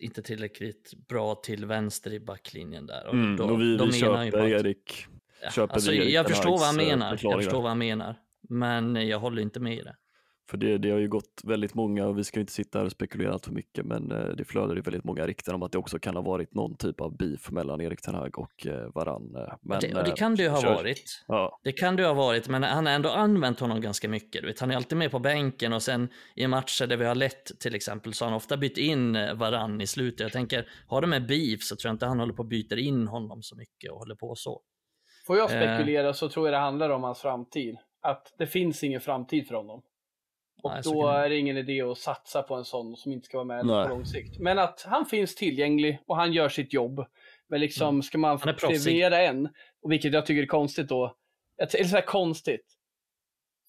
inte 0.00 0.22
tillräckligt 0.22 0.92
bra 1.08 1.34
till 1.34 1.66
vänster 1.66 2.12
i 2.12 2.20
backlinjen 2.20 2.86
där. 2.86 3.06
Och 3.06 3.14
Mm, 3.14 3.36
då, 3.36 3.44
och 3.44 3.60
vi, 3.60 3.76
då 3.76 3.84
vi 3.86 3.92
köper 3.92 4.38
att- 4.38 4.48
Erik. 4.48 5.06
Ja, 5.42 5.50
köper 5.50 5.74
alltså, 5.74 5.90
vi 5.90 5.96
Erik 5.96 6.12
jag 6.14 6.28
förstår 6.28 6.50
vad 6.50 6.60
han 6.60 6.80
eh, 6.80 6.86
menar, 6.86 7.18
jag 7.22 7.42
förstår 7.42 7.60
vad 7.62 7.68
han 7.70 7.78
menar, 7.78 8.14
men 8.48 9.08
jag 9.08 9.18
håller 9.18 9.42
inte 9.42 9.60
med 9.60 9.76
i 9.76 9.82
det. 9.82 9.96
För 10.52 10.58
det, 10.58 10.78
det 10.78 10.90
har 10.90 10.98
ju 10.98 11.08
gått 11.08 11.40
väldigt 11.44 11.74
många, 11.74 12.06
och 12.06 12.18
vi 12.18 12.24
ska 12.24 12.40
inte 12.40 12.52
sitta 12.52 12.78
här 12.78 12.86
och 12.86 12.92
spekulera 12.92 13.32
allt 13.32 13.44
för 13.44 13.52
mycket, 13.52 13.86
men 13.86 14.12
eh, 14.12 14.26
det 14.26 14.44
flödar 14.44 14.74
ju 14.74 14.80
väldigt 14.80 15.04
många 15.04 15.26
rykten 15.26 15.54
om 15.54 15.62
att 15.62 15.72
det 15.72 15.78
också 15.78 15.98
kan 15.98 16.14
ha 16.16 16.22
varit 16.22 16.54
någon 16.54 16.76
typ 16.76 17.00
av 17.00 17.16
beef 17.16 17.50
mellan 17.50 17.80
Erik 17.80 18.00
Ten 18.02 18.14
Hag 18.14 18.38
och 18.38 18.66
eh, 18.66 18.88
Varann. 18.94 19.34
eh, 19.36 19.54
Men, 19.62 19.80
det, 19.80 19.94
och 19.94 20.04
det 20.04 20.10
eh, 20.10 20.14
kan 20.14 20.34
det 20.36 20.42
ju 20.42 20.48
ha 20.48 20.60
kör. 20.60 20.74
varit. 20.74 21.24
Ja, 21.28 21.60
Det 21.64 21.72
kan 21.72 21.96
det 21.96 22.02
ju 22.02 22.06
ha 22.08 22.14
varit, 22.14 22.48
men 22.48 22.62
han 22.62 22.86
har 22.86 22.92
ändå 22.92 23.08
använt 23.10 23.60
honom 23.60 23.80
ganska 23.80 24.08
mycket. 24.08 24.40
Du 24.42 24.46
vet, 24.48 24.60
han 24.60 24.70
är 24.70 24.76
alltid 24.76 24.98
med 24.98 25.10
på 25.10 25.18
bänken 25.18 25.72
och 25.72 25.82
sen 25.82 26.08
i 26.36 26.46
matcher 26.46 26.86
där 26.86 26.96
vi 26.96 27.04
har 27.04 27.14
lett 27.14 27.60
till 27.60 27.74
exempel 27.74 28.14
så 28.14 28.24
har 28.24 28.30
han 28.30 28.36
ofta 28.36 28.56
bytt 28.56 28.78
in 28.78 29.16
eh, 29.16 29.34
varann 29.34 29.80
i 29.80 29.86
slutet. 29.86 30.20
Jag 30.20 30.32
tänker, 30.32 30.68
har 30.86 31.00
de 31.00 31.12
en 31.12 31.26
beef 31.26 31.62
så 31.62 31.76
tror 31.76 31.88
jag 31.88 31.94
inte 31.94 32.06
han 32.06 32.20
håller 32.20 32.34
på 32.34 32.42
och 32.42 32.48
byter 32.48 32.78
in 32.78 33.08
honom 33.08 33.42
så 33.42 33.56
mycket 33.56 33.92
och 33.92 33.98
håller 33.98 34.14
på 34.14 34.34
så. 34.34 34.60
Får 35.26 35.36
jag 35.38 35.52
Eh. 35.52 35.56
spekulera 35.76 36.14
så 36.14 36.28
tror 36.28 36.46
jag 36.46 36.54
det 36.54 36.58
handlar 36.58 36.90
om 36.90 37.02
hans 37.02 37.20
framtid. 37.20 37.76
Att 38.02 38.34
det 38.38 38.46
finns 38.46 38.84
ingen 38.84 39.00
framtid 39.00 39.46
för 39.48 39.54
honom. 39.54 39.82
Och 40.62 40.70
Nej, 40.70 40.80
då 40.84 41.08
är 41.08 41.28
det 41.28 41.36
ingen 41.36 41.56
idé 41.56 41.82
att 41.82 41.98
satsa 41.98 42.42
på 42.42 42.54
en 42.54 42.64
sån 42.64 42.96
som 42.96 43.12
inte 43.12 43.26
ska 43.26 43.36
vara 43.38 43.44
med 43.44 43.66
Nej. 43.66 43.84
på 43.88 43.94
lång 43.94 44.04
sikt. 44.06 44.38
Men 44.38 44.58
att 44.58 44.82
han 44.82 45.06
finns 45.06 45.34
tillgänglig 45.34 45.98
och 46.06 46.16
han 46.16 46.32
gör 46.32 46.48
sitt 46.48 46.72
jobb. 46.72 47.04
Men 47.48 47.60
liksom, 47.60 48.02
ska 48.02 48.18
man 48.18 48.36
Mm. 48.36 48.48
Är 48.48 48.52
proffsig. 48.52 48.84
premiera 48.84 49.18
en, 49.22 49.48
och 49.82 49.92
vilket 49.92 50.12
jag 50.12 50.26
tycker 50.26 50.42
är 50.42 50.46
konstigt 50.46 50.88
då, 50.88 51.16
jag- 51.56 51.74
eller 51.74 51.84
så 51.84 51.96
här 51.96 52.02
konstigt. 52.06 52.66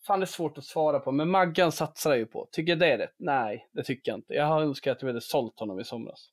Fan 0.07 0.19
det 0.19 0.23
är 0.23 0.27
svårt 0.27 0.57
att 0.57 0.63
svara 0.63 0.99
på, 0.99 1.11
men 1.11 1.29
Maggan 1.29 1.71
satsar 1.71 2.09
jag 2.11 2.19
ju 2.19 2.25
på. 2.25 2.47
Tycker 2.51 2.71
jag 2.71 2.79
det 2.79 2.91
är 2.91 2.97
rätt? 2.97 3.15
Nej, 3.17 3.67
det 3.71 3.83
tycker 3.83 4.11
jag 4.11 4.17
inte. 4.17 4.33
Jag 4.33 4.45
har 4.45 4.61
önskat 4.61 4.97
att 4.97 5.03
vi 5.03 5.07
hade 5.07 5.21
sålt 5.21 5.59
honom 5.59 5.79
i 5.79 5.83
somras. 5.83 6.29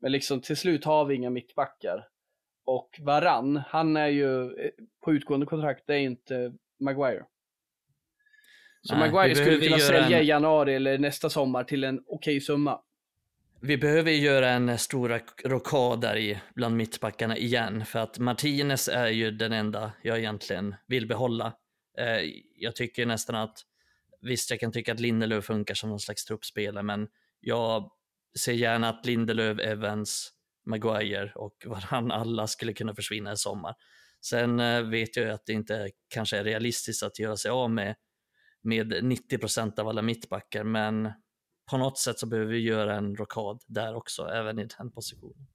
Men 0.00 0.12
liksom 0.12 0.40
till 0.40 0.56
slut 0.56 0.84
har 0.84 1.04
vi 1.04 1.14
inga 1.14 1.30
mittbackar. 1.30 2.06
Och 2.64 2.88
Varann, 3.00 3.56
han 3.56 3.96
är 3.96 4.06
ju 4.08 4.42
eh, 4.44 4.70
på 5.04 5.12
utgående 5.12 5.46
kontrakt, 5.46 5.82
det 5.86 5.94
är 5.94 5.98
inte 6.00 6.52
Maguire. 6.80 7.24
Så 8.82 8.94
Nej, 8.94 9.10
Maguire 9.10 9.34
skulle 9.34 9.60
kunna 9.66 9.78
sälja 9.78 10.16
en- 10.18 10.24
i 10.24 10.26
januari 10.28 10.74
eller 10.74 10.98
nästa 10.98 11.30
sommar 11.30 11.64
till 11.64 11.84
en 11.84 12.00
okej 12.06 12.40
summa. 12.40 12.80
Vi 13.62 13.76
behöver 13.78 14.10
göra 14.10 14.48
en 14.50 14.78
stor 14.78 15.20
rockad 15.48 16.00
där 16.00 16.16
i 16.16 16.38
bland 16.54 16.76
mittbackarna 16.76 17.36
igen, 17.36 17.84
för 17.84 17.98
att 17.98 18.18
Martinez 18.18 18.88
är 18.88 19.06
ju 19.08 19.30
den 19.30 19.52
enda 19.52 19.92
jag 20.02 20.18
egentligen 20.18 20.74
vill 20.86 21.06
behålla. 21.06 21.52
Eh, 21.98 22.30
jag 22.56 22.76
tycker 22.76 23.06
nästan 23.06 23.34
att, 23.36 23.58
visst 24.20 24.50
jag 24.50 24.60
kan 24.60 24.72
tycka 24.72 24.92
att 24.92 25.00
Lindelöf 25.00 25.44
funkar 25.44 25.74
som 25.74 25.90
någon 25.90 26.00
slags 26.00 26.24
truppspelare, 26.24 26.82
men 26.82 27.08
jag 27.40 27.90
ser 28.38 28.52
gärna 28.52 28.88
att 28.88 29.06
Lindelöf, 29.06 29.58
Evans, 29.58 30.30
Maguire 30.66 31.32
och 31.34 31.54
varann 31.66 32.10
alla 32.10 32.46
skulle 32.46 32.72
kunna 32.72 32.94
försvinna 32.94 33.32
i 33.32 33.36
sommar. 33.36 33.74
Sen 34.20 34.60
eh, 34.60 34.82
vet 34.82 35.16
jag 35.16 35.26
ju 35.26 35.32
att 35.32 35.46
det 35.46 35.52
inte 35.52 35.90
kanske 36.08 36.38
är 36.38 36.44
realistiskt 36.44 37.02
att 37.02 37.18
göra 37.18 37.36
sig 37.36 37.50
av 37.50 37.70
med, 37.70 37.94
med 38.62 38.92
90% 38.92 39.80
av 39.80 39.88
alla 39.88 40.02
mittbackar, 40.02 40.64
men 40.64 41.12
på 41.70 41.76
något 41.78 41.98
sätt 41.98 42.18
så 42.18 42.26
behöver 42.26 42.52
vi 42.52 42.58
göra 42.58 42.94
en 42.96 43.16
rockad 43.16 43.62
där 43.66 43.94
också, 43.94 44.22
även 44.28 44.58
i 44.58 44.68
den 44.78 44.90
positionen. 44.92 45.46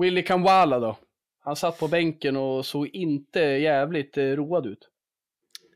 Willy 0.00 0.22
Kamwala 0.22 0.78
då? 0.78 0.96
Han 1.40 1.56
satt 1.56 1.78
på 1.80 1.88
bänken 1.88 2.36
och 2.36 2.66
såg 2.66 2.86
inte 2.88 3.40
jävligt 3.40 4.16
eh, 4.16 4.22
road 4.24 4.66
ut. 4.66 4.88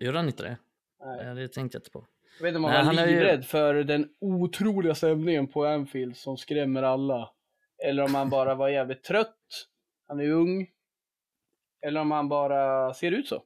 Gör 0.00 0.12
han 0.14 0.26
inte 0.26 0.42
det? 0.42 0.56
Nej. 1.04 1.26
Eh, 1.28 1.34
Det 1.34 1.48
tänkte 1.48 1.76
jag 1.76 1.80
inte 1.80 1.90
på. 1.90 2.06
Jag 2.38 2.42
vet 2.44 2.48
inte 2.48 2.56
om 2.58 2.64
han 2.64 2.72
var 2.74 2.82
han 2.82 2.98
är 2.98 3.06
ju- 3.06 3.12
livrädd 3.14 3.44
för 3.44 3.74
den 3.74 4.08
otroliga 4.20 4.94
stämningen 4.94 5.46
på 5.46 5.64
Anfield 5.66 6.16
som 6.16 6.36
skrämmer 6.36 6.82
alla. 6.82 7.30
Eller 7.86 8.02
om 8.02 8.14
han 8.14 8.30
bara 8.30 8.54
var 8.54 8.68
jävligt 8.68 9.02
trött. 9.04 9.36
Han 10.08 10.20
är 10.20 10.30
ung. 10.30 10.66
Eller 11.86 12.00
om 12.00 12.10
han 12.10 12.28
bara 12.28 12.94
ser 12.94 13.10
ut 13.12 13.28
så. 13.28 13.42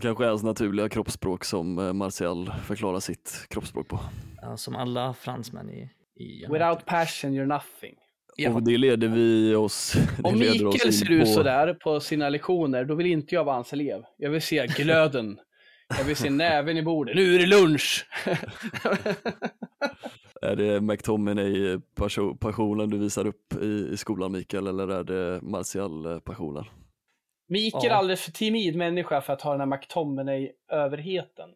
Kanske 0.00 0.24
är 0.24 0.28
hans 0.28 0.42
naturliga 0.42 0.88
kroppsspråk 0.88 1.44
som 1.44 1.78
eh, 1.78 1.92
Martial 1.92 2.52
förklarar 2.64 3.00
sitt 3.00 3.46
kroppsspråk 3.50 3.88
på. 3.88 4.00
Ja, 4.42 4.56
som 4.56 4.76
alla 4.76 5.14
fransmän 5.14 5.70
i... 5.70 5.90
i 6.14 6.46
Without 6.52 6.84
passion 6.86 7.30
you're 7.30 7.46
nothing. 7.46 7.94
Ja. 8.36 8.54
Och 8.54 8.62
det 8.62 8.78
leder 8.78 9.08
vi 9.08 9.54
oss, 9.54 9.92
det 10.18 10.22
Om 10.28 10.38
Mikael 10.38 10.92
ser 10.92 11.10
ut 11.10 11.20
på- 11.20 11.26
sådär 11.26 11.74
på 11.74 12.00
sina 12.00 12.28
lektioner, 12.28 12.84
då 12.84 12.94
vill 12.94 13.06
inte 13.06 13.34
jag 13.34 13.44
vara 13.44 13.54
hans 13.54 13.72
elev. 13.72 14.02
Jag 14.16 14.30
vill 14.30 14.42
se 14.42 14.66
glöden. 14.66 15.38
Jag 15.98 16.04
vill 16.04 16.16
se 16.16 16.30
näven 16.30 16.76
i 16.76 16.82
bordet. 16.82 17.16
Nu 17.16 17.34
är 17.34 17.38
det 17.38 17.46
lunch! 17.46 18.06
Är 20.42 20.56
det 20.56 20.80
McTominay-passionen 20.80 22.90
du 22.90 22.98
visar 22.98 23.26
upp 23.26 23.54
i, 23.62 23.88
i 23.92 23.96
skolan 23.96 24.32
Mikael 24.32 24.66
eller 24.66 24.88
är 24.88 25.04
det 25.04 25.40
Martial-passionen? 25.42 26.64
Mikael 27.48 27.84
Ja. 27.84 27.90
är 27.90 27.94
alldeles 27.94 28.22
för 28.22 28.32
timid 28.32 28.76
människa 28.76 29.20
för 29.20 29.32
att 29.32 29.42
ha 29.42 29.50
den 29.56 29.60
här 29.60 29.66
McTominay-överheten. 29.66 31.50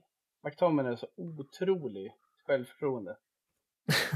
McTominay 0.45 0.93
är 0.93 0.97
så 0.97 1.07
otrolig 1.17 2.13
självförtroende. 2.47 3.17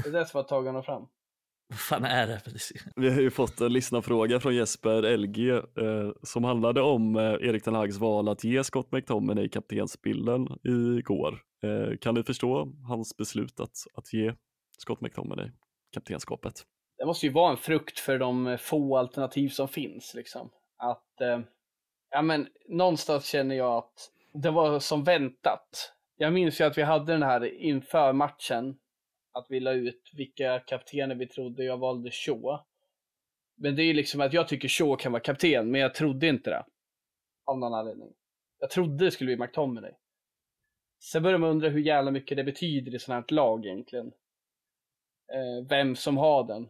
Det 0.03 0.09
är 0.09 0.13
det 0.13 0.25
som 0.25 0.37
har 0.37 0.43
tagit 0.43 0.67
honom 0.69 0.83
fram. 0.83 1.07
Vad 1.69 1.79
fan 1.79 2.05
är 2.05 2.27
det? 2.27 2.39
för- 2.39 2.51
Vi 3.01 3.09
har 3.09 3.21
ju 3.21 3.29
fått 3.29 3.61
en 3.61 3.73
lyssnarfråga 3.73 4.39
från 4.39 4.55
Jesper 4.55 5.17
LG 5.17 5.49
eh, 5.49 5.61
som 6.23 6.43
handlade 6.43 6.81
om 6.81 7.15
eh, 7.15 7.21
Erik 7.23 7.63
Ten 7.63 7.75
Hags 7.75 7.97
val 7.97 8.29
att 8.29 8.43
ge 8.43 8.63
Scott 8.63 8.91
McTominay 8.91 9.49
kaptensbilden 9.49 10.47
igår. 10.99 11.41
Eh, 11.63 11.97
kan 11.97 12.15
du 12.15 12.23
förstå 12.23 12.67
hans 12.87 13.17
beslut 13.17 13.59
att, 13.59 13.75
att 13.93 14.13
ge 14.13 14.33
Scott 14.77 15.01
McTominay 15.01 15.51
kaptenskapet? 15.93 16.53
Det 16.97 17.05
måste 17.05 17.25
ju 17.25 17.31
vara 17.31 17.51
en 17.51 17.57
frukt 17.57 17.99
för 17.99 18.19
de 18.19 18.57
få 18.61 18.97
alternativ 18.97 19.49
som 19.49 19.67
finns. 19.67 20.13
Liksom. 20.15 20.49
Att, 20.77 21.21
eh, 21.21 21.39
ja, 22.09 22.21
men, 22.21 22.47
någonstans 22.67 23.25
känner 23.25 23.55
jag 23.55 23.77
att 23.77 24.11
det 24.33 24.51
var 24.51 24.79
som 24.79 25.03
väntat. 25.03 25.93
Jag 26.17 26.33
minns 26.33 26.61
ju 26.61 26.65
att 26.65 26.77
vi 26.77 26.81
hade 26.81 27.11
den 27.11 27.23
här 27.23 27.45
inför 27.45 28.13
matchen, 28.13 28.79
att 29.31 29.45
vi 29.49 29.59
la 29.59 29.71
ut 29.71 30.11
vilka 30.13 30.59
kaptener 30.59 31.15
vi 31.15 31.27
trodde. 31.27 31.63
Jag 31.63 31.77
valde 31.77 32.11
Shaw. 32.11 32.59
Men 33.55 33.75
det 33.75 33.83
är 33.83 33.85
ju 33.85 33.93
liksom 33.93 34.21
att 34.21 34.33
jag 34.33 34.47
tycker 34.47 34.67
Shaw 34.67 34.95
kan 34.95 35.11
vara 35.11 35.21
kapten, 35.21 35.71
men 35.71 35.81
jag 35.81 35.95
trodde 35.95 36.27
inte 36.27 36.49
det. 36.49 36.65
Av 37.45 37.59
någon 37.59 37.73
anledning. 37.73 38.13
Jag 38.59 38.69
trodde 38.69 39.05
det 39.05 39.11
skulle 39.11 39.35
bli 39.35 39.45
McTominay. 39.45 39.93
Sen 40.99 41.23
börjar 41.23 41.37
man 41.37 41.49
undra 41.49 41.69
hur 41.69 41.79
jävla 41.79 42.11
mycket 42.11 42.37
det 42.37 42.43
betyder 42.43 42.95
i 42.95 42.99
sådana 42.99 43.21
här 43.21 43.35
lag 43.35 43.65
egentligen. 43.65 44.07
Eh, 45.33 45.67
vem 45.69 45.95
som 45.95 46.17
har 46.17 46.43
den. 46.43 46.69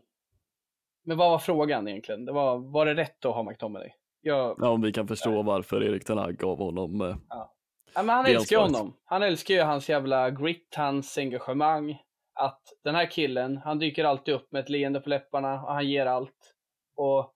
Men 1.04 1.18
vad 1.18 1.32
var 1.32 1.40
frågan 1.40 1.88
egentligen? 1.88 2.26
Det 2.26 2.32
var, 2.32 2.58
var 2.58 2.86
det 2.86 2.96
rätt 2.96 3.26
att 3.26 3.36
ha 3.36 3.44
McTominay? 3.44 3.92
Jag, 4.28 4.56
Ja, 4.60 4.70
om 4.70 4.82
vi 4.82 4.92
kan 4.92 5.08
förstå 5.08 5.42
varför 5.42 5.84
Erik 5.84 6.06
Ten 6.06 6.18
Hag 6.18 6.38
gav 6.38 6.58
honom 6.58 7.02
eh, 7.02 7.16
ja, 7.30 7.54
men 7.96 8.10
han 8.10 8.26
älskar 8.26 8.56
ju 8.56 8.62
honom. 8.62 8.94
Han 9.06 9.24
älskar 9.24 9.54
ju 9.54 9.62
hans 9.62 9.90
jävla 9.90 10.30
grit, 10.32 10.74
hans 10.76 11.18
engagemang. 11.18 11.98
Att 12.40 12.62
den 12.84 12.96
här 12.96 13.12
killen, 13.12 13.58
han 13.58 13.80
dyker 13.80 14.04
alltid 14.04 14.34
upp 14.34 14.52
med 14.52 14.60
ett 14.60 14.70
leende 14.70 15.00
på 15.00 15.10
läpparna 15.10 15.54
och 15.54 15.74
han 15.74 15.90
ger 15.90 16.06
allt. 16.06 16.54
Och 16.96 17.34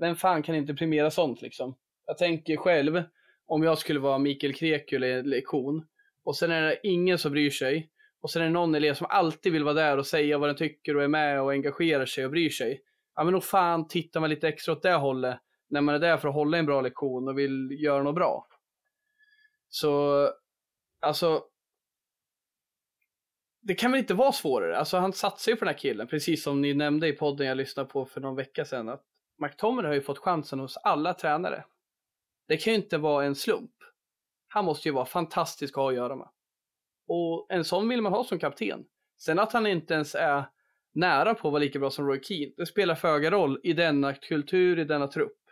vem 0.00 0.16
fan 0.16 0.42
kan 0.42 0.54
inte 0.54 0.74
premiera 0.74 1.10
sånt 1.10 1.42
liksom? 1.42 1.76
Jag 2.06 2.18
tänker 2.18 2.56
själv, 2.56 3.02
om 3.46 3.62
jag 3.62 3.78
skulle 3.78 4.00
vara 4.00 4.18
Mikael 4.18 4.54
Krekul 4.54 5.04
i 5.04 5.12
en 5.12 5.30
lektion 5.30 5.86
och 6.24 6.36
sen 6.36 6.50
är 6.50 6.62
det 6.62 6.80
ingen 6.82 7.18
som 7.18 7.32
bryr 7.32 7.50
sig 7.50 7.90
och 8.22 8.30
sen 8.30 8.42
är 8.42 8.46
det 8.46 8.52
någon 8.52 8.74
elev 8.74 8.94
som 8.94 9.06
alltid 9.10 9.52
vill 9.52 9.64
vara 9.64 9.74
där 9.74 9.98
och 9.98 10.06
säga 10.06 10.38
vad 10.38 10.48
den 10.48 10.56
tycker 10.56 10.96
och 10.96 11.02
är 11.02 11.08
med 11.08 11.40
och 11.40 11.52
engagerar 11.52 12.06
sig 12.06 12.24
och 12.24 12.30
bryr 12.30 12.50
sig. 12.50 12.80
Ja 13.16 13.24
men 13.24 13.32
nog 13.32 13.44
fan 13.44 13.88
tittar 13.88 14.20
man 14.20 14.30
lite 14.30 14.48
extra 14.48 14.72
åt 14.72 14.82
det 14.82 14.94
hållet 14.94 15.38
när 15.74 15.80
man 15.80 15.94
är 15.94 15.98
där 15.98 16.16
för 16.16 16.28
att 16.28 16.34
hålla 16.34 16.58
en 16.58 16.66
bra 16.66 16.80
lektion 16.80 17.28
och 17.28 17.38
vill 17.38 17.70
göra 17.70 18.02
något 18.02 18.14
bra. 18.14 18.46
Så, 19.68 20.28
alltså. 21.00 21.44
Det 23.60 23.74
kan 23.74 23.90
väl 23.90 24.00
inte 24.00 24.14
vara 24.14 24.32
svårare. 24.32 24.78
Alltså 24.78 24.96
han 24.96 25.12
satsar 25.12 25.52
ju 25.52 25.56
på 25.56 25.64
den 25.64 25.74
här 25.74 25.78
killen, 25.78 26.06
precis 26.06 26.42
som 26.42 26.60
ni 26.60 26.74
nämnde 26.74 27.08
i 27.08 27.12
podden 27.12 27.46
jag 27.46 27.56
lyssnade 27.56 27.88
på 27.88 28.06
för 28.06 28.20
någon 28.20 28.36
vecka 28.36 28.64
sedan. 28.64 28.88
Att 28.88 29.04
McTominay 29.38 29.88
har 29.88 29.94
ju 29.94 30.02
fått 30.02 30.18
chansen 30.18 30.58
hos 30.58 30.76
alla 30.76 31.14
tränare. 31.14 31.64
Det 32.48 32.56
kan 32.56 32.72
ju 32.72 32.76
inte 32.78 32.98
vara 32.98 33.24
en 33.24 33.34
slump. 33.34 33.74
Han 34.48 34.64
måste 34.64 34.88
ju 34.88 34.94
vara 34.94 35.06
fantastisk 35.06 35.72
att 35.78 35.82
ha 35.82 35.90
att 35.90 35.96
göra 35.96 36.16
med. 36.16 36.28
Och 37.08 37.46
en 37.48 37.64
sån 37.64 37.88
vill 37.88 38.02
man 38.02 38.12
ha 38.12 38.24
som 38.24 38.38
kapten. 38.38 38.84
Sen 39.18 39.38
att 39.38 39.52
han 39.52 39.66
inte 39.66 39.94
ens 39.94 40.14
är 40.14 40.44
nära 40.92 41.34
på 41.34 41.48
att 41.48 41.52
vara 41.52 41.60
lika 41.60 41.78
bra 41.78 41.90
som 41.90 42.06
Roy 42.06 42.22
Keane, 42.22 42.52
det 42.56 42.66
spelar 42.66 42.94
föga 42.94 43.30
roll 43.30 43.60
i 43.62 43.72
denna 43.72 44.14
kultur, 44.14 44.78
i 44.78 44.84
denna 44.84 45.08
trupp. 45.08 45.43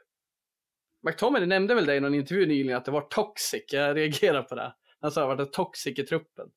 McTominay 1.03 1.47
nämnde 1.47 1.75
väl 1.75 1.87
det 1.87 1.97
i 1.97 2.01
någon 2.01 2.15
intervju 2.15 2.47
nyligen 2.47 2.77
att 2.77 2.85
det 2.85 2.91
var 2.91 3.01
toxic, 3.01 3.65
jag 3.73 3.97
reagerar 3.97 4.43
på 4.43 4.55
det. 4.55 4.75
Han 5.01 5.11
sa 5.11 5.33
att 5.33 5.39
det 5.39 5.45
var 5.45 5.51
toxic 5.51 5.99
i 5.99 6.03
truppen. 6.03 6.49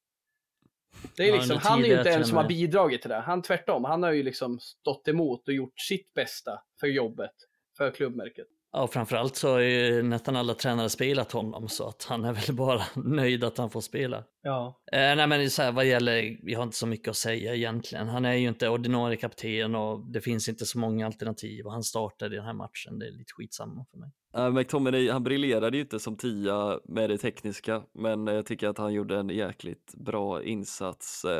Det 1.17 1.29
är 1.29 1.33
liksom, 1.33 1.57
han 1.63 1.83
är 1.83 1.87
ju 1.87 1.97
inte 1.97 2.09
en 2.09 2.25
som 2.25 2.37
har 2.37 2.47
bidragit 2.47 3.01
till 3.01 3.09
det. 3.09 3.19
Han 3.19 3.41
tvärtom, 3.41 3.83
han 3.83 4.03
har 4.03 4.11
ju 4.11 4.23
liksom 4.23 4.59
stått 4.59 5.07
emot 5.07 5.47
och 5.47 5.53
gjort 5.53 5.79
sitt 5.79 6.13
bästa 6.13 6.61
för 6.79 6.87
jobbet, 6.87 7.31
för 7.77 7.91
klubbmärket. 7.91 8.47
Ja, 8.71 8.83
och 8.83 8.93
framförallt 8.93 9.35
så 9.35 9.49
har 9.49 9.59
ju 9.59 10.03
nästan 10.03 10.35
alla 10.35 10.53
tränare 10.53 10.89
spelat 10.89 11.31
honom 11.31 11.69
så 11.69 11.87
att 11.87 12.03
han 12.03 12.25
är 12.25 12.33
väl 12.33 12.55
bara 12.55 12.81
nöjd 12.95 13.43
att 13.43 13.57
han 13.57 13.69
får 13.69 13.81
spela. 13.81 14.23
Ja. 14.47 14.81
Eh, 14.91 15.15
nej 15.15 15.27
men 15.27 15.49
så 15.49 15.61
här, 15.61 15.71
vad 15.71 15.85
gäller, 15.85 16.37
vi 16.43 16.53
har 16.53 16.63
inte 16.63 16.77
så 16.77 16.87
mycket 16.87 17.07
att 17.07 17.15
säga 17.15 17.55
egentligen. 17.55 18.07
Han 18.07 18.25
är 18.25 18.33
ju 18.33 18.47
inte 18.47 18.69
ordinarie 18.69 19.17
kapten 19.17 19.75
och 19.75 20.11
det 20.11 20.21
finns 20.21 20.49
inte 20.49 20.65
så 20.65 20.79
många 20.79 21.05
alternativ 21.05 21.65
och 21.65 21.71
han 21.71 21.83
startade 21.83 22.35
i 22.35 22.37
den 22.37 22.45
här 22.45 22.53
matchen. 22.53 22.99
Det 22.99 23.07
är 23.07 23.11
lite 23.11 23.33
skitsamma 23.37 23.85
för 23.91 23.97
mig. 23.97 24.11
Uh, 24.37 24.53
McTominay, 24.53 25.09
han 25.09 25.23
briljerade 25.23 25.77
ju 25.77 25.83
inte 25.83 25.99
som 25.99 26.17
tia 26.17 26.79
med 26.83 27.09
det 27.09 27.17
tekniska, 27.17 27.83
men 27.93 28.27
jag 28.27 28.45
tycker 28.45 28.67
att 28.67 28.77
han 28.77 28.93
gjorde 28.93 29.17
en 29.17 29.29
jäkligt 29.29 29.93
bra 29.97 30.43
insats 30.43 31.25
uh, 31.25 31.31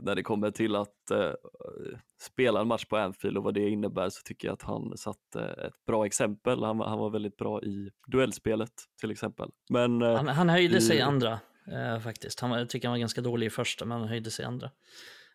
när 0.00 0.14
det 0.14 0.22
kommer 0.22 0.50
till 0.50 0.76
att 0.76 1.10
uh, 1.12 1.32
spela 2.20 2.60
en 2.60 2.68
match 2.68 2.84
på 2.84 2.96
Anfield 2.96 3.38
och 3.38 3.44
vad 3.44 3.54
det 3.54 3.68
innebär 3.68 4.08
så 4.08 4.22
tycker 4.24 4.48
jag 4.48 4.52
att 4.52 4.62
han 4.62 4.96
satte 4.96 5.40
ett 5.40 5.86
bra 5.86 6.06
exempel. 6.06 6.64
Han, 6.64 6.80
han 6.80 6.98
var 6.98 7.10
väldigt 7.10 7.36
bra 7.36 7.62
i 7.62 7.90
duellspelet 8.06 8.72
till 9.00 9.10
exempel. 9.10 9.48
Men, 9.70 10.02
han, 10.02 10.28
han 10.28 10.48
höjde 10.48 10.76
i... 10.76 10.80
sig 10.80 10.96
i 10.96 11.00
andra 11.00 11.38
Eh, 11.72 12.00
faktiskt. 12.00 12.40
Han, 12.40 12.50
jag 12.50 12.68
tycker 12.68 12.88
han 12.88 12.92
var 12.92 12.98
ganska 12.98 13.20
dålig 13.20 13.46
i 13.46 13.50
första, 13.50 13.84
men 13.84 13.98
han 14.00 14.08
höjde 14.08 14.30
sig 14.30 14.42
i 14.42 14.46
andra. 14.46 14.70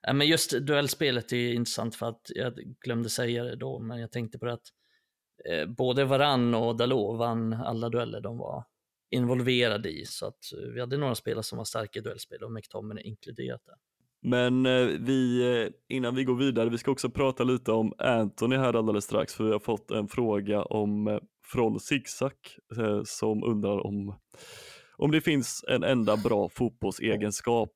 Eh, 0.08 0.14
men 0.14 0.28
just 0.28 0.52
duellspelet 0.52 1.34
är 1.34 1.54
intressant 1.54 1.96
för 1.96 2.10
att 2.10 2.32
jag 2.36 2.54
glömde 2.86 3.10
säga 3.10 3.44
det 3.44 3.56
då, 3.56 3.80
men 3.80 4.00
jag 4.00 4.12
tänkte 4.12 4.40
på 4.40 4.46
det 4.46 4.54
att 4.54 4.68
eh, 5.50 5.66
både 5.66 6.06
Varann 6.06 6.56
och 6.56 6.78
Dalot 6.78 7.20
vann 7.20 7.54
alla 7.54 7.90
dueller 7.90 8.22
de 8.22 8.38
var 8.38 8.66
involverade 9.12 9.90
i. 9.90 10.06
Så 10.06 10.26
att 10.26 10.54
eh, 10.54 10.74
vi 10.74 10.80
hade 10.80 10.98
några 10.98 11.16
spelare 11.16 11.44
som 11.44 11.58
var 11.58 11.66
starka 11.66 12.00
i 12.00 12.02
duellspel 12.02 12.44
och 12.44 12.52
McTominay 12.52 13.04
inkluderat 13.04 13.62
det. 13.66 13.76
Men 14.24 14.66
eh, 14.66 14.88
vi, 15.00 15.72
innan 15.90 16.16
vi 16.16 16.24
går 16.24 16.36
vidare, 16.36 16.70
vi 16.70 16.78
ska 16.78 16.92
också 16.92 17.10
prata 17.10 17.44
lite 17.44 17.72
om 17.72 17.94
Anthony 17.98 18.56
här 18.56 18.74
alldeles 18.74 19.04
strax, 19.04 19.34
för 19.34 19.44
vi 19.44 19.52
har 19.52 19.60
fått 19.60 19.92
en 19.92 20.08
fråga 20.08 20.64
om, 20.64 21.20
från 21.46 21.80
Zigzag 21.80 22.32
eh, 22.78 23.02
som 23.06 23.44
undrar 23.44 23.86
om, 23.86 24.16
om 25.02 25.12
det 25.12 25.22
finns 25.22 25.66
en 25.68 25.84
enda 25.84 26.18
bra 26.18 26.49
fotbollsegenskap 26.49 27.72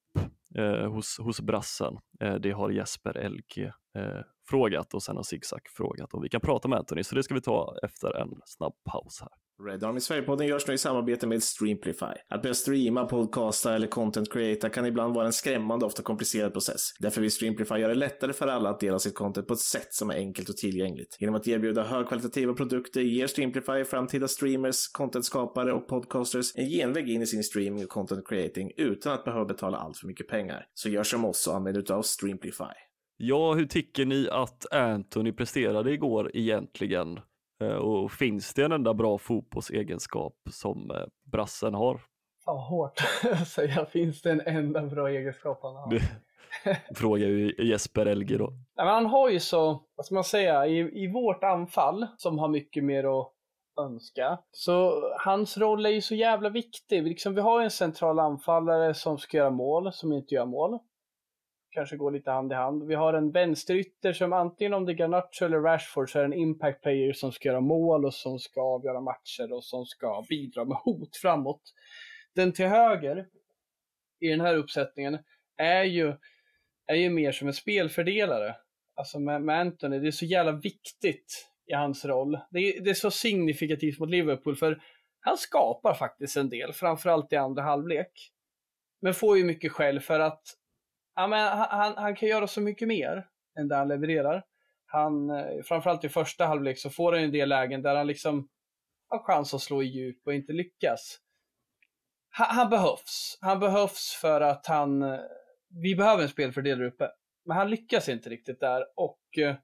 eh, 0.58 0.92
hos, 0.92 1.20
hos 1.20 1.42
brassen. 1.42 1.98
Eh, 2.22 2.36
det 2.36 2.52
har 2.52 2.70
Jesper 2.70 3.30
LG 3.30 3.64
eh, 3.98 4.22
frågat 4.50 4.94
och 4.94 5.04
sen 5.04 5.16
har 5.16 5.24
Zigzag 5.24 5.62
frågat 5.78 6.14
och 6.14 6.24
vi 6.24 6.30
kan 6.30 6.42
prata 6.42 6.68
med 6.68 6.80
Anthony, 6.80 7.04
så 7.04 7.16
det 7.16 7.24
ska 7.24 7.34
vi 7.34 7.42
ta 7.42 7.76
efter 7.84 8.22
en 8.22 8.30
snabb 8.46 8.74
paus 8.92 9.22
här. 9.22 9.30
Red 9.64 9.84
Army 9.84 10.00
Sverigepodden 10.00 10.48
görs 10.48 10.68
nu 10.68 10.74
i 10.74 10.78
samarbete 10.78 11.28
med 11.28 11.44
Streamplify. 11.44 12.14
Att 12.30 12.42
börja 12.42 12.54
streama, 12.54 13.06
podcasta 13.06 13.76
eller 13.76 13.88
content 13.88 14.34
creata 14.34 14.70
kan 14.70 14.86
ibland 14.86 15.16
vara 15.16 15.26
en 15.26 15.34
skrämmande, 15.34 15.86
och 15.86 15.90
ofta 15.90 16.04
komplicerad 16.04 16.54
process. 16.54 16.90
Därför 17.00 17.22
vill 17.22 17.32
Streamplify 17.32 17.76
göra 17.76 17.94
det 17.94 18.00
lättare 18.00 18.34
för 18.34 18.48
alla 18.48 18.70
att 18.70 18.80
dela 18.80 19.00
sitt 19.00 19.16
content 19.16 19.48
på 19.48 19.54
ett 19.54 19.60
sätt 19.60 19.94
som 19.94 20.10
är 20.10 20.16
enkelt 20.16 20.50
och 20.50 20.58
tillgängligt. 20.58 21.18
Genom 21.20 21.36
att 21.36 21.48
erbjuda 21.48 21.84
högkvalitativa 21.84 22.54
produkter 22.54 23.02
ger 23.02 23.28
Streamplify 23.28 23.84
framtida 23.84 24.28
streamers, 24.28 24.88
contentskapare 24.88 25.74
och 25.74 25.88
podcasters 25.88 26.56
en 26.56 26.70
genväg 26.70 27.10
in 27.10 27.22
i 27.22 27.28
sin 27.28 27.44
streaming 27.44 27.84
och 27.84 27.90
content 27.90 28.28
creating 28.28 28.72
utan 28.78 29.14
att 29.14 29.24
behöva 29.24 29.46
betala 29.46 29.78
allt 29.78 29.98
för 29.98 30.08
mycket 30.08 30.28
pengar. 30.28 30.66
Så 30.74 30.90
gör 30.90 31.04
som 31.04 31.26
oss 31.26 31.48
och 31.48 31.56
använd 31.56 31.78
utav 31.78 32.02
Streamplify. 32.02 32.74
Ja, 33.18 33.54
hur 33.54 33.66
tycker 33.66 34.06
ni 34.06 34.30
att 34.32 34.74
Anthony 34.74 35.32
presterade 35.32 35.92
igår 35.92 36.32
egentligen? 36.34 37.20
Eh, 37.62 37.76
och 37.76 38.12
finns 38.12 38.54
det 38.54 38.66
en 38.66 38.72
enda 38.72 38.94
bra 38.94 39.18
fotbollsegenskap 39.18 40.36
som 40.52 40.92
eh, 40.92 41.04
brassen 41.32 41.74
har? 41.74 42.02
Ja, 42.46 42.54
hårt 42.70 43.00
säga. 43.48 43.86
Finns 43.86 44.22
det 44.22 44.32
en 44.32 44.42
enda 44.42 44.82
bra 44.82 45.10
egenskap 45.10 45.60
han 45.62 45.76
har? 45.76 46.00
Frågar 46.96 47.28
ju 47.28 47.56
Jesper 47.58 48.06
Elge 48.06 48.38
då. 48.38 48.54
Ja, 48.76 48.86
men 48.86 48.94
han 48.94 49.06
har 49.06 49.30
ju 49.30 49.40
så, 49.40 49.84
vad 49.96 50.06
ska 50.06 50.16
man 50.16 50.24
säga, 50.24 50.68
i, 50.68 51.04
i 51.04 51.12
vårt 51.12 51.44
anfall 51.44 52.08
som 52.18 52.40
har 52.40 52.48
mycket 52.48 52.84
mer 52.84 53.20
att 53.20 53.32
önska. 53.80 54.40
Så 54.52 55.04
hans 55.20 55.58
roll 55.58 55.86
är 55.86 55.90
ju 55.90 56.02
så 56.02 56.16
jävla 56.16 56.50
viktig. 56.50 57.04
Vi, 57.04 57.10
liksom, 57.10 57.36
vi 57.36 57.42
har 57.42 57.62
en 57.62 57.72
central 57.72 58.20
anfallare 58.20 58.94
som 58.94 59.18
ska 59.18 59.38
göra 59.38 59.50
mål, 59.50 59.94
som 59.94 60.14
inte 60.14 60.36
gör 60.36 60.46
mål 60.46 60.80
kanske 61.76 61.98
går 61.98 62.12
lite 62.12 62.32
hand 62.32 62.52
i 62.52 62.56
hand. 62.56 62.88
Vi 62.88 62.96
har 62.96 63.14
en 63.14 63.32
vänsterytter 63.32 64.14
som 64.14 64.34
antingen 64.34 64.74
om 64.74 64.86
det 64.86 64.92
är 64.92 64.96
Garnacho 64.96 65.46
eller 65.46 65.60
Rashford 65.60 66.12
så 66.12 66.20
är 66.20 66.24
det 66.24 66.28
en 66.36 66.42
impact 66.42 66.82
player 66.82 67.14
som 67.14 67.32
ska 67.32 67.50
göra 67.50 67.62
mål 67.62 68.06
och 68.06 68.14
som 68.14 68.40
ska 68.40 68.62
avgöra 68.62 69.02
matcher 69.02 69.54
och 69.54 69.64
som 69.64 69.86
ska 69.86 70.26
bidra 70.30 70.66
med 70.66 70.78
hot 70.78 71.18
framåt. 71.18 71.62
Den 72.36 72.54
till 72.54 72.66
höger 72.68 73.26
i 74.20 74.28
den 74.28 74.42
här 74.42 74.56
uppsättningen 74.56 75.18
är 75.58 75.84
ju, 75.84 76.14
är 76.88 76.96
ju 76.96 77.10
mer 77.10 77.32
som 77.32 77.48
en 77.48 77.54
spelfördelare. 77.54 78.56
Alltså 78.96 79.20
med, 79.20 79.42
med 79.42 79.60
Anthony, 79.60 80.00
det 80.00 80.08
är 80.08 80.12
så 80.12 80.26
jävla 80.26 80.52
viktigt 80.52 81.48
i 81.68 81.74
hans 81.74 82.06
roll. 82.06 82.40
Det 82.52 82.60
är, 82.60 82.82
det 82.82 82.90
är 82.90 82.94
så 82.94 83.12
signifikativt 83.12 84.00
mot 84.00 84.10
Liverpool 84.10 84.56
för 84.56 84.82
han 85.20 85.38
skapar 85.38 85.94
faktiskt 85.94 86.38
en 86.38 86.50
del, 86.50 86.74
framförallt 86.74 87.34
i 87.34 87.36
andra 87.36 87.62
halvlek. 87.62 88.32
Men 89.02 89.14
får 89.14 89.38
ju 89.38 89.44
mycket 89.44 89.72
skäll 89.72 90.00
för 90.00 90.20
att 90.20 90.44
Ja, 91.16 91.28
men 91.28 91.58
han, 91.58 91.94
han 91.98 92.16
kan 92.16 92.30
göra 92.30 92.48
så 92.48 92.62
mycket 92.62 92.88
mer 92.88 93.28
än 93.60 93.68
det 93.68 93.76
han 93.76 93.88
levererar. 93.88 94.44
Han, 94.86 95.30
eh, 95.30 95.62
framförallt 95.64 96.04
i 96.04 96.10
första 96.10 96.46
halvlek 96.46 96.80
så 96.80 96.90
får 96.90 97.14
han 97.14 97.24
en 97.24 97.32
del 97.32 97.50
lägen 97.50 97.82
där 97.82 97.96
han 97.96 98.08
liksom 98.08 98.48
har 99.10 99.20
chans 99.20 99.54
att 99.54 99.62
slå 99.62 99.84
i 99.84 99.86
djup 99.86 100.28
och 100.28 100.34
inte 100.34 100.54
lyckas. 100.54 101.20
Han, 102.30 102.48
han 102.56 102.70
behövs. 102.70 103.38
Han 103.42 103.60
behövs 103.60 104.18
för 104.22 104.42
att 104.42 104.68
han, 104.68 105.02
eh, 105.02 105.20
vi 105.70 105.96
behöver 105.96 106.24
en 106.24 106.30
spelfördel 106.30 106.80
där 106.80 106.86
uppe. 106.86 107.12
Men 107.46 107.58
han 107.58 107.70
lyckas 107.70 108.10
inte 108.10 108.30
riktigt 108.30 108.60
där 108.60 108.86
och 108.96 109.38
eh, 109.38 109.56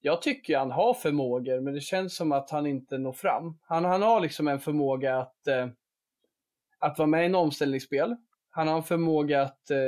jag 0.00 0.22
tycker 0.22 0.58
han 0.58 0.70
har 0.70 0.94
förmågor 0.94 1.60
men 1.60 1.74
det 1.74 1.80
känns 1.80 2.16
som 2.16 2.32
att 2.32 2.50
han 2.50 2.66
inte 2.66 2.98
når 2.98 3.12
fram. 3.12 3.58
Han, 3.62 3.84
han 3.84 4.02
har 4.02 4.20
liksom 4.20 4.48
en 4.48 4.60
förmåga 4.60 5.18
att, 5.18 5.48
att 6.78 6.98
vara 6.98 7.06
med 7.06 7.22
i 7.22 7.26
en 7.26 7.34
omställningsspel. 7.34 8.16
Han 8.50 8.68
har 8.68 8.76
en 8.76 8.82
förmåga 8.82 9.42
att 9.42 9.70
eh, 9.70 9.78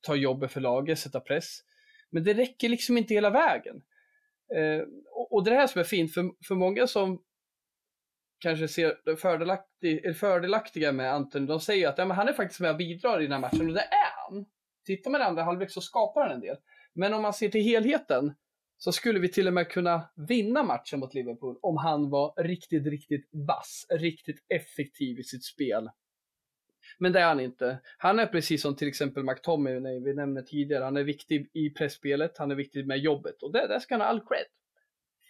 ta 0.00 0.14
jobbet 0.14 0.52
för 0.52 0.60
laget, 0.60 0.98
sätta 0.98 1.20
press. 1.20 1.58
Men 2.10 2.24
det 2.24 2.34
räcker 2.34 2.68
liksom 2.68 2.98
inte 2.98 3.14
hela 3.14 3.30
vägen. 3.30 3.82
Eh, 4.56 4.82
och, 5.12 5.32
och 5.32 5.44
det 5.44 5.50
är 5.50 5.54
det 5.54 5.60
här 5.60 5.66
som 5.66 5.80
är 5.80 5.84
fint, 5.84 6.14
för, 6.14 6.30
för 6.46 6.54
många 6.54 6.86
som 6.86 7.22
kanske 8.42 8.68
ser 8.68 8.94
det 9.04 9.16
fördelaktig, 9.16 10.16
fördelaktiga 10.16 10.92
med 10.92 11.12
Anton, 11.12 11.46
de 11.46 11.60
säger 11.60 11.88
att 11.88 11.98
ja, 11.98 12.04
men 12.04 12.16
han 12.16 12.28
är 12.28 12.32
faktiskt 12.32 12.60
med 12.60 12.70
och 12.70 12.76
bidrar 12.76 13.20
i 13.20 13.22
den 13.22 13.32
här 13.32 13.40
matchen, 13.40 13.68
och 13.68 13.74
det 13.74 13.80
är 13.80 14.30
han. 14.30 14.46
Tittar 14.86 15.10
man 15.10 15.20
i 15.20 15.24
andra 15.24 15.42
halvlek 15.42 15.70
så 15.70 15.80
skapar 15.80 16.22
han 16.22 16.32
en 16.32 16.40
del. 16.40 16.56
Men 16.94 17.14
om 17.14 17.22
man 17.22 17.32
ser 17.32 17.48
till 17.48 17.62
helheten 17.62 18.34
så 18.76 18.92
skulle 18.92 19.18
vi 19.18 19.28
till 19.28 19.46
och 19.46 19.52
med 19.52 19.68
kunna 19.68 20.08
vinna 20.28 20.62
matchen 20.62 21.00
mot 21.00 21.14
Liverpool 21.14 21.58
om 21.62 21.76
han 21.76 22.10
var 22.10 22.42
riktigt, 22.42 22.86
riktigt 22.86 23.28
vass, 23.32 23.86
riktigt 23.90 24.44
effektiv 24.48 25.18
i 25.18 25.22
sitt 25.22 25.44
spel. 25.44 25.88
Men 26.98 27.12
det 27.12 27.20
är 27.20 27.26
han 27.26 27.40
inte. 27.40 27.78
Han 27.98 28.18
är 28.18 28.26
precis 28.26 28.62
som 28.62 28.76
till 28.76 28.88
exempel 28.88 29.24
McTominay, 29.24 30.00
vi 30.00 30.14
nämnde 30.14 30.42
tidigare, 30.42 30.84
han 30.84 30.96
är 30.96 31.02
viktig 31.02 31.50
i 31.52 31.70
pressspelet, 31.70 32.38
han 32.38 32.50
är 32.50 32.54
viktig 32.54 32.86
med 32.86 32.98
jobbet 32.98 33.42
och 33.42 33.52
det, 33.52 33.66
det 33.66 33.80
ska 33.80 33.94
han 33.94 34.00
ha 34.00 34.08
all 34.08 34.20
cred. 34.20 34.46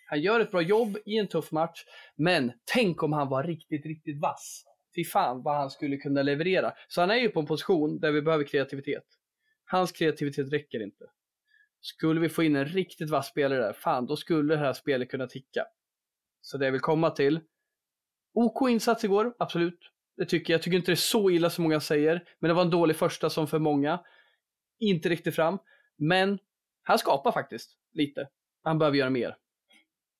Han 0.06 0.20
gör 0.20 0.40
ett 0.40 0.50
bra 0.50 0.62
jobb 0.62 0.98
i 1.04 1.18
en 1.18 1.28
tuff 1.28 1.52
match, 1.52 1.84
men 2.16 2.52
tänk 2.64 3.02
om 3.02 3.12
han 3.12 3.28
var 3.28 3.44
riktigt, 3.44 3.86
riktigt 3.86 4.20
vass. 4.20 4.64
Fy 4.94 5.04
fan 5.04 5.42
vad 5.42 5.56
han 5.56 5.70
skulle 5.70 5.96
kunna 5.96 6.22
leverera. 6.22 6.72
Så 6.88 7.00
han 7.00 7.10
är 7.10 7.16
ju 7.16 7.28
på 7.28 7.40
en 7.40 7.46
position 7.46 8.00
där 8.00 8.12
vi 8.12 8.22
behöver 8.22 8.44
kreativitet. 8.44 9.04
Hans 9.64 9.92
kreativitet 9.92 10.52
räcker 10.52 10.82
inte. 10.82 11.04
Skulle 11.80 12.20
vi 12.20 12.28
få 12.28 12.42
in 12.42 12.56
en 12.56 12.64
riktigt 12.64 13.10
vass 13.10 13.28
spelare 13.28 13.60
där, 13.60 13.72
fan 13.72 14.06
då 14.06 14.16
skulle 14.16 14.54
det 14.54 14.60
här 14.60 14.72
spelet 14.72 15.10
kunna 15.10 15.26
ticka. 15.26 15.66
Så 16.40 16.58
det 16.58 16.64
jag 16.64 16.72
vill 16.72 16.80
komma 16.80 17.10
till. 17.10 17.40
OK 18.32 18.70
insats 18.70 19.04
igår, 19.04 19.34
absolut. 19.38 19.78
Det 20.22 20.26
tycker 20.26 20.52
jag. 20.52 20.58
Jag 20.58 20.62
tycker 20.62 20.76
inte 20.76 20.90
det 20.90 20.94
är 20.94 20.96
så 20.96 21.30
illa 21.30 21.50
som 21.50 21.62
många 21.62 21.80
säger. 21.80 22.24
Men 22.38 22.48
det 22.48 22.54
var 22.54 22.62
en 22.62 22.70
dålig 22.70 22.96
första 22.96 23.30
som 23.30 23.46
för 23.46 23.58
många. 23.58 24.00
Inte 24.78 25.08
riktigt 25.08 25.34
fram. 25.34 25.58
Men 25.98 26.38
han 26.82 26.98
skapar 26.98 27.32
faktiskt 27.32 27.70
lite. 27.92 28.28
Han 28.62 28.78
behöver 28.78 28.98
göra 28.98 29.10
mer. 29.10 29.36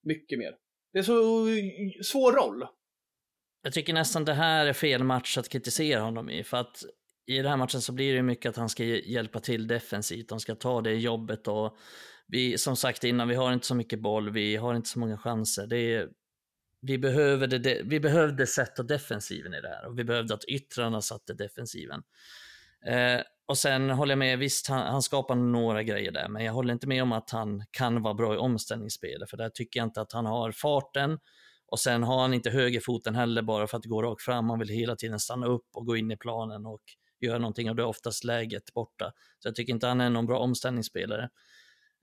Mycket 0.02 0.38
mer. 0.38 0.54
Det 0.92 0.98
är 0.98 1.02
så 1.02 1.46
svår 2.04 2.32
roll. 2.32 2.66
Jag 3.62 3.72
tycker 3.72 3.92
nästan 3.92 4.24
det 4.24 4.34
här 4.34 4.66
är 4.66 4.72
fel 4.72 5.04
match 5.04 5.38
att 5.38 5.48
kritisera 5.48 6.00
honom 6.00 6.30
i. 6.30 6.44
För 6.44 6.56
att 6.56 6.82
i 7.26 7.36
den 7.36 7.46
här 7.46 7.56
matchen 7.56 7.80
så 7.80 7.92
blir 7.92 8.14
det 8.14 8.22
mycket 8.22 8.50
att 8.50 8.56
han 8.56 8.68
ska 8.68 8.84
hjälpa 8.84 9.40
till 9.40 9.66
defensivt. 9.66 10.28
De 10.28 10.40
ska 10.40 10.54
ta 10.54 10.80
det 10.80 10.94
jobbet 10.94 11.48
och 11.48 11.76
vi, 12.26 12.58
som 12.58 12.76
sagt 12.76 13.04
innan, 13.04 13.28
vi 13.28 13.34
har 13.34 13.52
inte 13.52 13.66
så 13.66 13.74
mycket 13.74 14.00
boll, 14.00 14.30
vi 14.30 14.56
har 14.56 14.74
inte 14.74 14.88
så 14.88 14.98
många 14.98 15.18
chanser. 15.18 15.66
Det 15.66 15.94
är, 15.94 16.08
vi, 16.82 16.98
behöver 16.98 17.46
det, 17.46 17.82
vi 17.84 18.00
behövde 18.00 18.46
sätta 18.46 18.82
defensiven 18.82 19.54
i 19.54 19.60
det 19.60 19.68
här 19.68 19.86
och 19.86 19.98
vi 19.98 20.04
behövde 20.04 20.34
att 20.34 20.44
yttrarna 20.44 21.00
satte 21.00 21.34
defensiven. 21.34 22.02
Eh, 22.86 23.20
och 23.46 23.58
sen 23.58 23.90
håller 23.90 24.12
jag 24.12 24.18
med, 24.18 24.38
visst 24.38 24.68
han, 24.68 24.86
han, 24.86 25.02
skapar 25.02 25.34
några 25.34 25.82
grejer 25.82 26.12
där, 26.12 26.28
men 26.28 26.44
jag 26.44 26.52
håller 26.52 26.72
inte 26.72 26.86
med 26.86 27.02
om 27.02 27.12
att 27.12 27.30
han 27.30 27.64
kan 27.70 28.02
vara 28.02 28.14
bra 28.14 28.34
i 28.34 28.36
omställningsspelet, 28.36 29.30
för 29.30 29.36
där 29.36 29.48
tycker 29.48 29.80
jag 29.80 29.86
inte 29.86 30.00
att 30.00 30.12
han 30.12 30.26
har 30.26 30.52
farten. 30.52 31.18
Och 31.66 31.78
sen 31.78 32.02
har 32.02 32.20
han 32.20 32.34
inte 32.34 32.50
högerfoten 32.50 33.14
heller 33.14 33.42
bara 33.42 33.66
för 33.66 33.78
att 33.78 33.84
gå 33.84 34.02
rakt 34.02 34.22
fram, 34.22 34.50
han 34.50 34.58
vill 34.58 34.68
hela 34.68 34.96
tiden 34.96 35.20
stanna 35.20 35.46
upp 35.46 35.66
och 35.74 35.86
gå 35.86 35.96
in 35.96 36.10
i 36.10 36.16
planen 36.16 36.66
och 36.66 36.82
göra 37.20 37.38
någonting 37.38 37.70
och 37.70 37.76
det 37.76 37.82
är 37.82 37.86
oftast 37.86 38.24
läget 38.24 38.74
borta. 38.74 39.12
Så 39.38 39.48
jag 39.48 39.54
tycker 39.54 39.72
inte 39.72 39.86
han 39.86 40.00
är 40.00 40.10
någon 40.10 40.26
bra 40.26 40.38
omställningsspelare. 40.38 41.28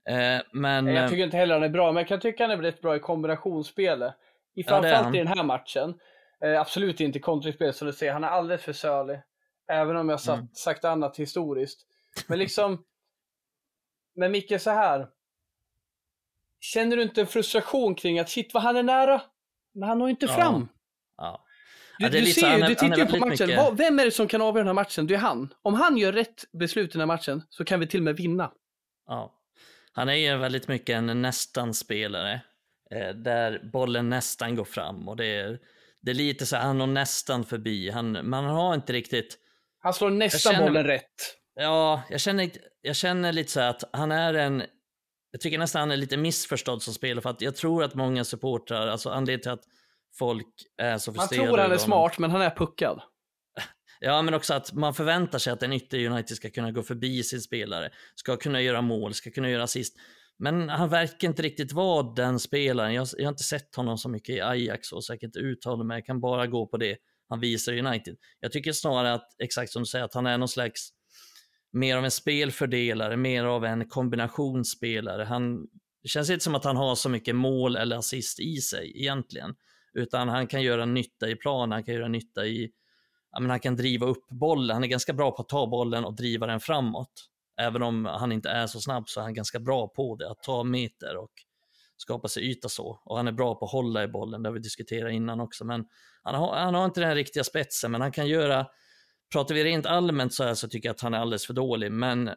Eh, 0.08 0.42
men, 0.52 0.86
jag 0.86 1.10
tycker 1.10 1.24
inte 1.24 1.36
heller 1.36 1.54
han 1.54 1.62
är 1.62 1.68
bra, 1.68 1.92
men 1.92 2.00
jag 2.00 2.08
kan 2.08 2.20
tycka 2.20 2.44
han 2.44 2.50
är 2.50 2.56
väldigt 2.56 2.82
bra 2.82 2.96
i 2.96 2.98
kombinationsspelet. 2.98 4.14
I 4.54 4.64
framförallt 4.64 5.06
ja, 5.06 5.14
i 5.14 5.18
den 5.18 5.26
här 5.26 5.42
matchen. 5.44 5.94
Eh, 6.44 6.60
absolut 6.60 7.00
inte 7.00 7.18
kontringsspel 7.18 7.74
som 7.74 7.86
du 7.86 7.92
säger, 7.92 8.12
han 8.12 8.24
är 8.24 8.28
alldeles 8.28 8.62
för 8.62 8.72
sölig. 8.72 9.20
Även 9.68 9.96
om 9.96 10.08
jag 10.08 10.20
sagt, 10.20 10.38
Mm. 10.38 10.48
sagt 10.54 10.84
annat 10.84 11.16
historiskt. 11.16 11.80
Men 12.26 12.38
liksom, 12.38 12.84
men 14.16 14.32
Micke 14.32 14.60
så 14.60 14.70
här. 14.70 15.08
Känner 16.60 16.96
du 16.96 17.02
inte 17.02 17.20
en 17.20 17.26
frustration 17.26 17.94
kring 17.94 18.18
att 18.18 18.28
shit 18.30 18.54
vad 18.54 18.62
han 18.62 18.76
är 18.76 18.82
nära, 18.82 19.22
men 19.72 19.88
han 19.88 19.98
når 19.98 20.10
inte 20.10 20.26
Ja. 20.26 20.34
fram? 20.34 20.68
Ja. 21.16 21.44
Du, 21.98 22.04
Ja, 22.04 22.10
du 22.10 22.26
ser 22.26 22.46
han 22.50 22.60
du 22.60 22.66
tittar 22.74 22.96
ju 22.96 23.06
på 23.06 23.16
matchen. 23.16 23.46
mycket- 23.48 23.72
Vem 23.72 23.98
är 23.98 24.04
det 24.04 24.10
som 24.10 24.28
kan 24.28 24.42
avgöra 24.42 24.58
den 24.60 24.66
här 24.66 24.74
matchen? 24.74 25.06
Det 25.06 25.14
är 25.14 25.18
han. 25.18 25.54
Om 25.62 25.74
han 25.74 25.96
gör 25.96 26.12
rätt 26.12 26.44
beslut 26.52 26.90
i 26.90 26.92
den 26.92 27.00
här 27.00 27.06
matchen 27.06 27.42
så 27.48 27.64
kan 27.64 27.80
vi 27.80 27.86
till 27.86 28.00
och 28.00 28.04
med 28.04 28.16
vinna. 28.16 28.52
Ja. 29.06 29.34
Han 29.92 30.08
är 30.08 30.14
ju 30.14 30.36
väldigt 30.36 30.68
mycket 30.68 30.96
en 30.96 31.22
nästan-spelare. 31.22 32.40
Eh, 32.94 33.08
där 33.14 33.70
bollen 33.72 34.08
nästan 34.10 34.56
går 34.56 34.64
fram 34.64 35.08
och 35.08 35.16
det 35.16 35.26
är, 35.26 35.58
det 36.02 36.10
är 36.10 36.14
lite 36.14 36.46
så 36.46 36.56
här, 36.56 36.62
han 36.62 36.80
har 36.80 36.86
nästan 36.86 37.44
förbi. 37.44 37.90
Han, 37.90 38.28
man 38.28 38.44
har 38.44 38.74
inte 38.74 38.92
riktigt, 38.92 39.38
Han 39.82 39.94
slår 39.94 40.10
nästan 40.10 40.52
känner- 40.52 40.66
bollen 40.66 40.84
rätt. 40.84 41.04
ja, 41.54 42.02
jag 42.10 42.20
känner, 42.20 42.50
jag 42.80 42.96
känner 42.96 43.32
lite 43.32 43.50
så 43.52 43.60
här 43.60 43.70
att 43.70 43.84
han 43.92 44.12
är 44.12 44.34
en, 44.34 44.62
jag 45.30 45.40
tycker 45.40 45.58
nästan 45.58 45.80
han 45.80 45.90
är 45.90 45.96
lite 45.96 46.16
missförstådd 46.16 46.82
som 46.82 46.94
spelare 46.94 47.22
för 47.22 47.30
att 47.30 47.40
jag 47.40 47.56
tror 47.56 47.84
att 47.84 47.94
många 47.94 48.24
supportrar, 48.24 48.86
alltså 48.88 49.10
anledningen 49.10 49.40
till 49.40 49.50
att 49.50 49.64
folk 50.18 50.46
är 50.82 50.98
så 50.98 51.12
Man 51.12 51.28
frustrerade 51.28 51.48
tror 51.48 51.58
han 51.58 51.72
är 51.72 51.76
smart, 51.76 52.18
men 52.18 52.30
han 52.30 52.40
är 52.42 52.50
puckad. 52.50 53.02
Ja, 54.02 54.22
men 54.22 54.34
också 54.34 54.54
att 54.54 54.72
man 54.72 54.94
förväntar 54.94 55.38
sig 55.38 55.52
att 55.52 55.62
en 55.62 55.72
ytter 55.72 56.06
United 56.06 56.36
ska 56.36 56.50
kunna 56.50 56.70
gå 56.72 56.82
förbi 56.82 57.22
sin 57.22 57.40
spelare, 57.40 57.90
ska 58.14 58.36
kunna 58.36 58.60
göra 58.60 58.80
mål, 58.80 59.14
ska 59.14 59.30
kunna 59.30 59.50
göra 59.50 59.62
assist. 59.62 59.96
Men 60.42 60.68
han 60.68 60.88
verkar 60.88 61.28
inte 61.28 61.42
riktigt 61.42 61.72
vara 61.72 62.14
den 62.14 62.38
spelaren. 62.38 62.94
Jag, 62.94 63.08
jag 63.16 63.24
har 63.24 63.32
inte 63.32 63.42
sett 63.44 63.74
honom 63.76 63.98
så 63.98 64.08
mycket 64.08 64.34
i 64.34 64.40
Ajax 64.40 64.92
och 64.92 65.04
säkert 65.04 65.36
uttala 65.36 65.84
mig. 65.84 65.96
Jag 65.96 66.06
kan 66.06 66.20
bara 66.20 66.46
gå 66.46 66.66
på 66.66 66.76
det 66.76 66.96
han 67.28 67.40
visar 67.40 67.72
i 67.72 67.80
United. 67.80 68.16
Jag 68.40 68.52
tycker 68.52 68.72
snarare 68.72 69.14
att, 69.14 69.28
exakt 69.42 69.72
som 69.72 69.82
du 69.82 69.86
säger, 69.86 70.04
att 70.04 70.14
han 70.14 70.26
är 70.26 70.38
någon 70.38 70.48
slags 70.48 70.90
mer 71.72 71.96
av 71.96 72.04
en 72.04 72.10
spelfördelare, 72.10 73.16
mer 73.16 73.44
av 73.44 73.64
en 73.64 73.88
kombinationsspelare. 73.88 75.24
Han, 75.24 75.66
det 76.02 76.08
känns 76.08 76.30
inte 76.30 76.44
som 76.44 76.54
att 76.54 76.64
han 76.64 76.76
har 76.76 76.94
så 76.94 77.08
mycket 77.08 77.36
mål 77.36 77.76
eller 77.76 77.96
assist 77.96 78.40
i 78.40 78.56
sig 78.56 78.92
egentligen, 79.00 79.54
utan 79.94 80.28
han 80.28 80.46
kan 80.46 80.62
göra 80.62 80.84
nytta 80.84 81.28
i 81.28 81.36
planen. 81.36 81.72
han 81.72 81.84
kan 81.84 81.94
göra 81.94 82.08
nytta 82.08 82.46
i 82.46 82.70
ja, 83.32 83.40
men 83.40 83.50
han 83.50 83.60
kan 83.60 83.76
driva 83.76 84.06
upp 84.06 84.28
bollen. 84.28 84.74
Han 84.74 84.84
är 84.84 84.88
ganska 84.88 85.12
bra 85.12 85.30
på 85.30 85.42
att 85.42 85.48
ta 85.48 85.66
bollen 85.66 86.04
och 86.04 86.16
driva 86.16 86.46
den 86.46 86.60
framåt. 86.60 87.29
Även 87.60 87.82
om 87.82 88.04
han 88.04 88.32
inte 88.32 88.48
är 88.50 88.66
så 88.66 88.80
snabb 88.80 89.08
så 89.08 89.20
är 89.20 89.24
han 89.24 89.34
ganska 89.34 89.60
bra 89.60 89.88
på 89.88 90.16
det, 90.16 90.30
att 90.30 90.42
ta 90.42 90.64
meter 90.64 91.16
och 91.16 91.30
skapa 91.96 92.28
sig 92.28 92.50
yta 92.50 92.68
så. 92.68 93.02
Och 93.04 93.16
han 93.16 93.28
är 93.28 93.32
bra 93.32 93.54
på 93.54 93.64
att 93.64 93.72
hålla 93.72 94.04
i 94.04 94.08
bollen, 94.08 94.42
det 94.42 94.48
har 94.48 94.54
vi 94.54 94.60
diskuterat 94.60 95.12
innan 95.12 95.40
också. 95.40 95.64
Men 95.64 95.84
han 96.22 96.34
har, 96.34 96.56
han 96.56 96.74
har 96.74 96.84
inte 96.84 97.00
den 97.00 97.08
här 97.08 97.16
riktiga 97.16 97.44
spetsen, 97.44 97.90
men 97.90 98.00
han 98.00 98.12
kan 98.12 98.28
göra, 98.28 98.66
pratar 99.32 99.54
vi 99.54 99.64
rent 99.64 99.86
allmänt 99.86 100.34
så 100.34 100.44
här 100.44 100.54
så 100.54 100.68
tycker 100.68 100.88
jag 100.88 100.94
att 100.94 101.00
han 101.00 101.14
är 101.14 101.18
alldeles 101.18 101.46
för 101.46 101.54
dålig. 101.54 101.92
Men 101.92 102.30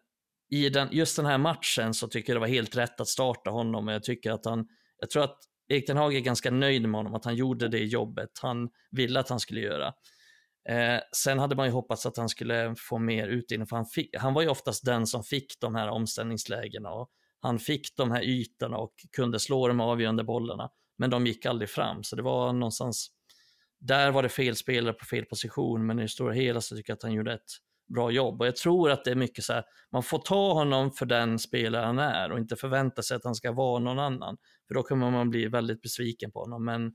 i 0.49 0.69
den, 0.69 0.89
just 0.91 1.15
den 1.15 1.25
här 1.25 1.37
matchen 1.37 1.93
så 1.93 2.07
tycker 2.07 2.33
jag 2.33 2.35
det 2.35 2.39
var 2.39 2.47
helt 2.47 2.75
rätt 2.75 3.01
att 3.01 3.07
starta 3.07 3.49
honom. 3.49 3.87
Och 3.87 3.93
jag 3.93 4.03
tycker 4.03 4.31
att 4.31 4.45
han, 4.45 4.67
jag 4.99 5.09
tror 5.09 5.23
att 5.23 5.37
Erik 5.67 5.89
Hag 5.89 6.15
är 6.15 6.19
ganska 6.19 6.51
nöjd 6.51 6.81
med 6.81 6.99
honom, 6.99 7.13
att 7.13 7.25
han 7.25 7.35
gjorde 7.35 7.67
det 7.67 7.83
jobbet 7.85 8.29
han 8.41 8.69
ville 8.91 9.19
att 9.19 9.29
han 9.29 9.39
skulle 9.39 9.61
göra. 9.61 9.93
Eh, 10.69 10.99
sen 11.15 11.39
hade 11.39 11.55
man 11.55 11.65
ju 11.65 11.71
hoppats 11.71 12.05
att 12.05 12.17
han 12.17 12.29
skulle 12.29 12.75
få 12.77 12.97
mer 12.97 13.27
utdelning, 13.27 13.67
för 13.67 13.75
han, 13.75 13.85
fick, 13.85 14.17
han 14.17 14.33
var 14.33 14.41
ju 14.41 14.47
oftast 14.47 14.85
den 14.85 15.07
som 15.07 15.23
fick 15.23 15.59
de 15.59 15.75
här 15.75 15.87
omställningslägena 15.89 16.89
och 16.89 17.09
han 17.39 17.59
fick 17.59 17.95
de 17.95 18.11
här 18.11 18.21
ytorna 18.21 18.77
och 18.77 18.93
kunde 19.15 19.39
slå 19.39 19.67
de 19.67 19.79
avgörande 19.79 20.23
bollarna, 20.23 20.69
men 20.97 21.09
de 21.09 21.27
gick 21.27 21.45
aldrig 21.45 21.69
fram, 21.69 22.03
så 22.03 22.15
det 22.15 22.21
var 22.21 22.53
någonstans, 22.53 23.07
där 23.79 24.11
var 24.11 24.23
det 24.23 24.29
fel 24.29 24.55
spelare 24.55 24.93
på 24.93 25.05
fel 25.05 25.25
position, 25.25 25.85
men 25.85 25.99
i 25.99 26.01
det 26.01 26.07
stora 26.07 26.33
hela 26.33 26.61
så 26.61 26.75
tycker 26.75 26.91
jag 26.91 26.95
att 26.97 27.03
han 27.03 27.13
gjorde 27.13 27.33
ett 27.33 27.51
bra 27.93 28.11
jobb. 28.11 28.41
Och 28.41 28.47
jag 28.47 28.55
tror 28.55 28.91
att 28.91 29.05
det 29.05 29.11
är 29.11 29.15
mycket 29.15 29.43
så 29.43 29.53
här, 29.53 29.63
man 29.91 30.03
får 30.03 30.19
ta 30.19 30.53
honom 30.53 30.91
för 30.91 31.05
den 31.05 31.39
spelare 31.39 31.85
han 31.85 31.99
är 31.99 32.31
och 32.31 32.39
inte 32.39 32.55
förvänta 32.55 33.01
sig 33.01 33.17
att 33.17 33.23
han 33.23 33.35
ska 33.35 33.51
vara 33.51 33.79
någon 33.79 33.99
annan, 33.99 34.37
för 34.67 34.75
då 34.75 34.83
kommer 34.83 35.11
man 35.11 35.29
bli 35.29 35.47
väldigt 35.47 35.81
besviken 35.81 36.31
på 36.31 36.39
honom, 36.39 36.65
men 36.65 36.93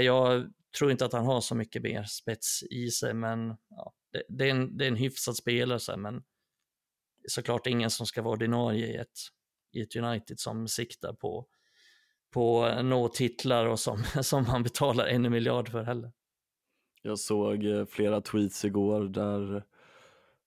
jag 0.00 0.46
tror 0.78 0.90
inte 0.90 1.04
att 1.04 1.12
han 1.12 1.26
har 1.26 1.40
så 1.40 1.54
mycket 1.54 1.82
mer 1.82 2.02
spets 2.02 2.62
i 2.62 2.90
sig, 2.90 3.14
men 3.14 3.56
ja, 3.68 3.92
det, 4.12 4.22
det, 4.28 4.46
är 4.46 4.50
en, 4.50 4.76
det 4.76 4.84
är 4.84 4.88
en 4.88 4.96
hyfsad 4.96 5.36
spelare, 5.36 5.78
så 5.78 5.92
här, 5.92 5.98
men 5.98 6.14
det 6.14 7.26
är 7.26 7.30
såklart 7.30 7.66
ingen 7.66 7.90
som 7.90 8.06
ska 8.06 8.22
vara 8.22 8.32
ordinarie 8.32 8.86
i 8.86 8.96
ett, 8.96 9.18
i 9.72 9.80
ett 9.80 9.96
United 9.96 10.40
som 10.40 10.68
siktar 10.68 11.12
på, 11.12 11.46
på 12.32 12.74
nå 12.82 13.08
titlar 13.08 13.66
och 13.66 13.80
som, 13.80 14.02
som 14.22 14.44
man 14.44 14.62
betalar 14.62 15.06
en 15.06 15.30
miljard 15.30 15.68
för 15.68 15.82
heller. 15.82 16.12
Jag 17.02 17.18
såg 17.18 17.64
eh, 17.64 17.84
flera 17.84 18.20
tweets 18.20 18.64
igår 18.64 19.04
där 19.04 19.64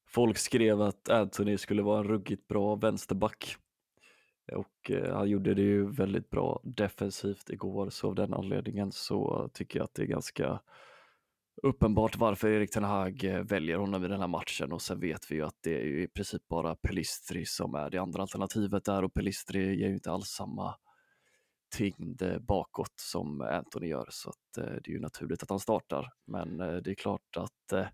folk 0.07 0.37
skrev 0.37 0.81
att 0.81 1.09
Anthony 1.09 1.57
skulle 1.57 1.81
vara 1.81 1.99
en 1.99 2.07
ruggigt 2.07 2.47
bra 2.47 2.75
vänsterback. 2.75 3.57
Och 4.51 4.91
eh, 4.91 5.15
han 5.15 5.29
gjorde 5.29 5.53
det 5.53 5.61
ju 5.61 5.91
väldigt 5.91 6.29
bra 6.29 6.61
defensivt 6.63 7.49
igår, 7.49 7.89
så 7.89 8.07
av 8.07 8.15
den 8.15 8.33
anledningen 8.33 8.91
så 8.91 9.49
tycker 9.53 9.79
jag 9.79 9.83
att 9.83 9.93
det 9.93 10.01
är 10.01 10.07
ganska 10.07 10.59
uppenbart 11.63 12.17
varför 12.17 12.47
Erik 12.47 12.71
Ten 12.71 12.83
Hag 12.83 13.23
eh, 13.23 13.39
väljer 13.39 13.77
honom 13.77 14.05
i 14.05 14.07
den 14.07 14.19
här 14.19 14.27
matchen 14.27 14.71
och 14.71 14.81
sen 14.81 14.99
vet 14.99 15.31
vi 15.31 15.35
ju 15.35 15.45
att 15.45 15.57
det 15.61 15.81
är 15.81 15.85
ju 15.85 16.03
i 16.03 16.07
princip 16.07 16.47
bara 16.47 16.75
Pelistri 16.75 17.45
som 17.45 17.75
är 17.75 17.89
det 17.89 17.97
andra 17.97 18.21
alternativet 18.21 18.85
där 18.85 19.03
och 19.03 19.13
Pelistri 19.13 19.79
ger 19.79 19.87
ju 19.87 19.93
inte 19.93 20.11
alls 20.11 20.27
samma 20.27 20.75
tyngd 21.75 22.21
eh, 22.21 22.39
bakåt 22.39 22.93
som 22.95 23.41
Anthony 23.41 23.87
gör 23.87 24.07
så 24.09 24.29
att 24.29 24.53
det 24.83 24.89
är 24.89 24.93
ju 24.93 24.99
naturligt 24.99 25.43
att 25.43 25.49
han 25.49 25.59
startar. 25.59 26.13
Men 26.27 26.57
det 26.57 26.87
är 26.87 26.95
klart 26.95 27.37
att 27.37 27.71
eh, 27.73 27.87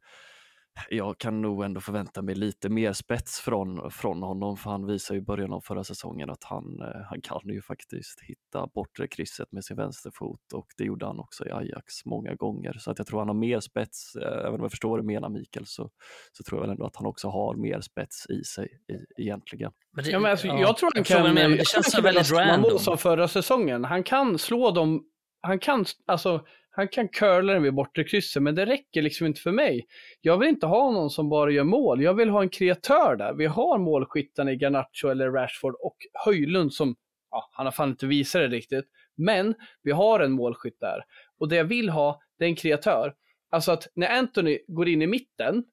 jag 0.89 1.17
kan 1.17 1.41
nog 1.41 1.63
ändå 1.63 1.81
förvänta 1.81 2.21
mig 2.21 2.35
lite 2.35 2.69
mer 2.69 2.93
spets 2.93 3.39
från, 3.39 3.91
från 3.91 4.23
honom 4.23 4.57
för 4.57 4.71
han 4.71 4.85
visar 4.85 5.15
ju 5.15 5.21
i 5.21 5.23
början 5.23 5.53
av 5.53 5.61
förra 5.61 5.83
säsongen 5.83 6.29
att 6.29 6.43
han, 6.43 6.81
eh, 6.81 7.01
han 7.09 7.21
kan 7.21 7.41
ju 7.45 7.61
faktiskt 7.61 8.21
hitta 8.21 8.67
bortre 8.67 9.07
krysset 9.07 9.51
med 9.51 9.65
sin 9.65 9.77
vänsterfot 9.77 10.53
och 10.53 10.65
det 10.77 10.83
gjorde 10.83 11.05
han 11.05 11.19
också 11.19 11.47
i 11.47 11.51
Ajax 11.51 12.05
många 12.05 12.35
gånger 12.35 12.73
så 12.79 12.91
att 12.91 12.97
jag 12.97 13.07
tror 13.07 13.19
han 13.19 13.27
har 13.27 13.35
mer 13.35 13.59
spets, 13.59 14.15
eh, 14.15 14.39
även 14.39 14.53
om 14.55 14.61
jag 14.61 14.71
förstår 14.71 14.89
vad 14.89 14.99
du 14.99 15.03
menar 15.03 15.29
Mikael 15.29 15.65
så, 15.65 15.89
så 16.31 16.43
tror 16.43 16.59
jag 16.59 16.61
väl 16.61 16.71
ändå 16.71 16.85
att 16.85 16.95
han 16.95 17.05
också 17.05 17.27
har 17.29 17.55
mer 17.55 17.81
spets 17.81 18.29
i 18.29 18.43
sig 18.43 18.65
i, 18.65 19.21
egentligen. 19.21 19.71
Men 19.95 20.03
det, 20.05 20.11
Ja, 20.11 20.19
men 20.19 20.31
alltså, 20.31 20.47
ja, 20.47 20.59
jag 20.59 20.77
tror 20.77 20.91
han 20.95 21.03
kan, 21.03 21.33
men 21.33 21.37
jag 21.37 21.51
det 21.51 21.55
tror 21.55 21.65
känns 21.65 21.91
så 21.91 22.01
väldigt 22.01 22.31
random. 22.31 22.79
som 22.79 22.97
förra 22.97 23.27
säsongen. 23.27 23.85
Han 23.85 24.03
kan 24.03 24.37
slå 24.37 24.71
dem, 24.71 25.03
han 25.41 25.59
kan, 25.59 25.85
alltså, 26.07 26.45
han 26.71 26.87
kan 26.87 27.07
curla 27.07 27.53
den 27.53 27.63
vid 27.63 27.73
bortre 27.73 28.03
krysset, 28.03 28.43
men 28.43 28.55
det 28.55 28.65
räcker 28.65 29.01
liksom 29.01 29.27
inte 29.27 29.41
för 29.41 29.51
mig. 29.51 29.85
Jag 30.21 30.37
vill 30.37 30.49
inte 30.49 30.65
ha 30.65 30.91
någon 30.91 31.09
som 31.09 31.29
bara 31.29 31.51
gör 31.51 31.63
mål, 31.63 32.01
jag 32.01 32.13
vill 32.13 32.29
ha 32.29 32.41
en 32.41 32.49
kreatör 32.49 33.15
där. 33.15 33.33
Vi 33.33 33.45
har 33.45 33.77
målskyttarna 33.77 34.51
i 34.51 34.55
Garnacho 34.55 35.07
eller 35.07 35.31
Rashford 35.31 35.75
och 35.75 35.95
Höjlund 36.25 36.73
som, 36.73 36.95
ja, 37.31 37.49
han 37.51 37.65
har 37.65 37.71
fan 37.71 37.89
inte 37.89 38.07
visat 38.07 38.41
det 38.41 38.47
riktigt, 38.47 38.85
men 39.15 39.55
vi 39.83 39.91
har 39.91 40.19
en 40.19 40.31
målskytt 40.31 40.79
där. 40.79 41.03
Och 41.39 41.49
det 41.49 41.55
jag 41.55 41.63
vill 41.63 41.89
ha, 41.89 42.21
det 42.39 42.45
är 42.45 42.49
en 42.49 42.55
kreatör. 42.55 43.13
Alltså 43.49 43.71
att 43.71 43.87
när 43.93 44.07
Anthony 44.07 44.59
går 44.67 44.87
in 44.87 45.01
i 45.01 45.07
mitten, 45.07 45.63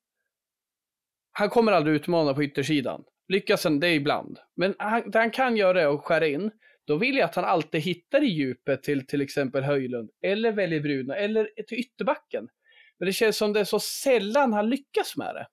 han 1.33 1.49
kommer 1.49 1.73
aldrig 1.73 1.97
utmana 1.97 2.35
på 2.35 2.45
yttersidan. 2.45 3.05
Lyckas 3.29 3.65
han 3.65 3.81
det 3.81 3.95
ibland. 3.95 4.39
Men 4.57 4.75
han, 4.79 5.11
det 5.11 5.19
han 5.19 5.31
kan 5.31 5.57
göra 5.57 5.73
det 5.81 5.87
och 5.87 6.05
skära 6.05 6.27
in. 6.27 6.51
Då 6.89 6.97
vill 6.97 7.17
jag 7.17 7.25
att 7.25 7.35
han 7.35 7.45
alltid 7.45 7.81
hittar 7.81 8.25
i 8.25 8.27
djupet 8.27 8.83
till 8.83 9.07
till 9.07 9.21
exempel 9.21 9.63
Höjlund. 9.63 10.11
Eller 10.23 10.53
väljer 10.53 10.81
Bruna. 10.81 11.17
Eller 11.17 11.49
till 11.67 11.79
ytterbacken. 11.79 12.49
Men 12.99 13.07
det 13.07 13.13
känns 13.13 13.37
som 13.37 13.53
det 13.53 13.61
är 13.61 13.65
så 13.65 13.81
sällan 13.81 14.53
han 14.53 14.71
lyckas 14.71 15.17
med 15.17 15.35
det. 15.35 15.47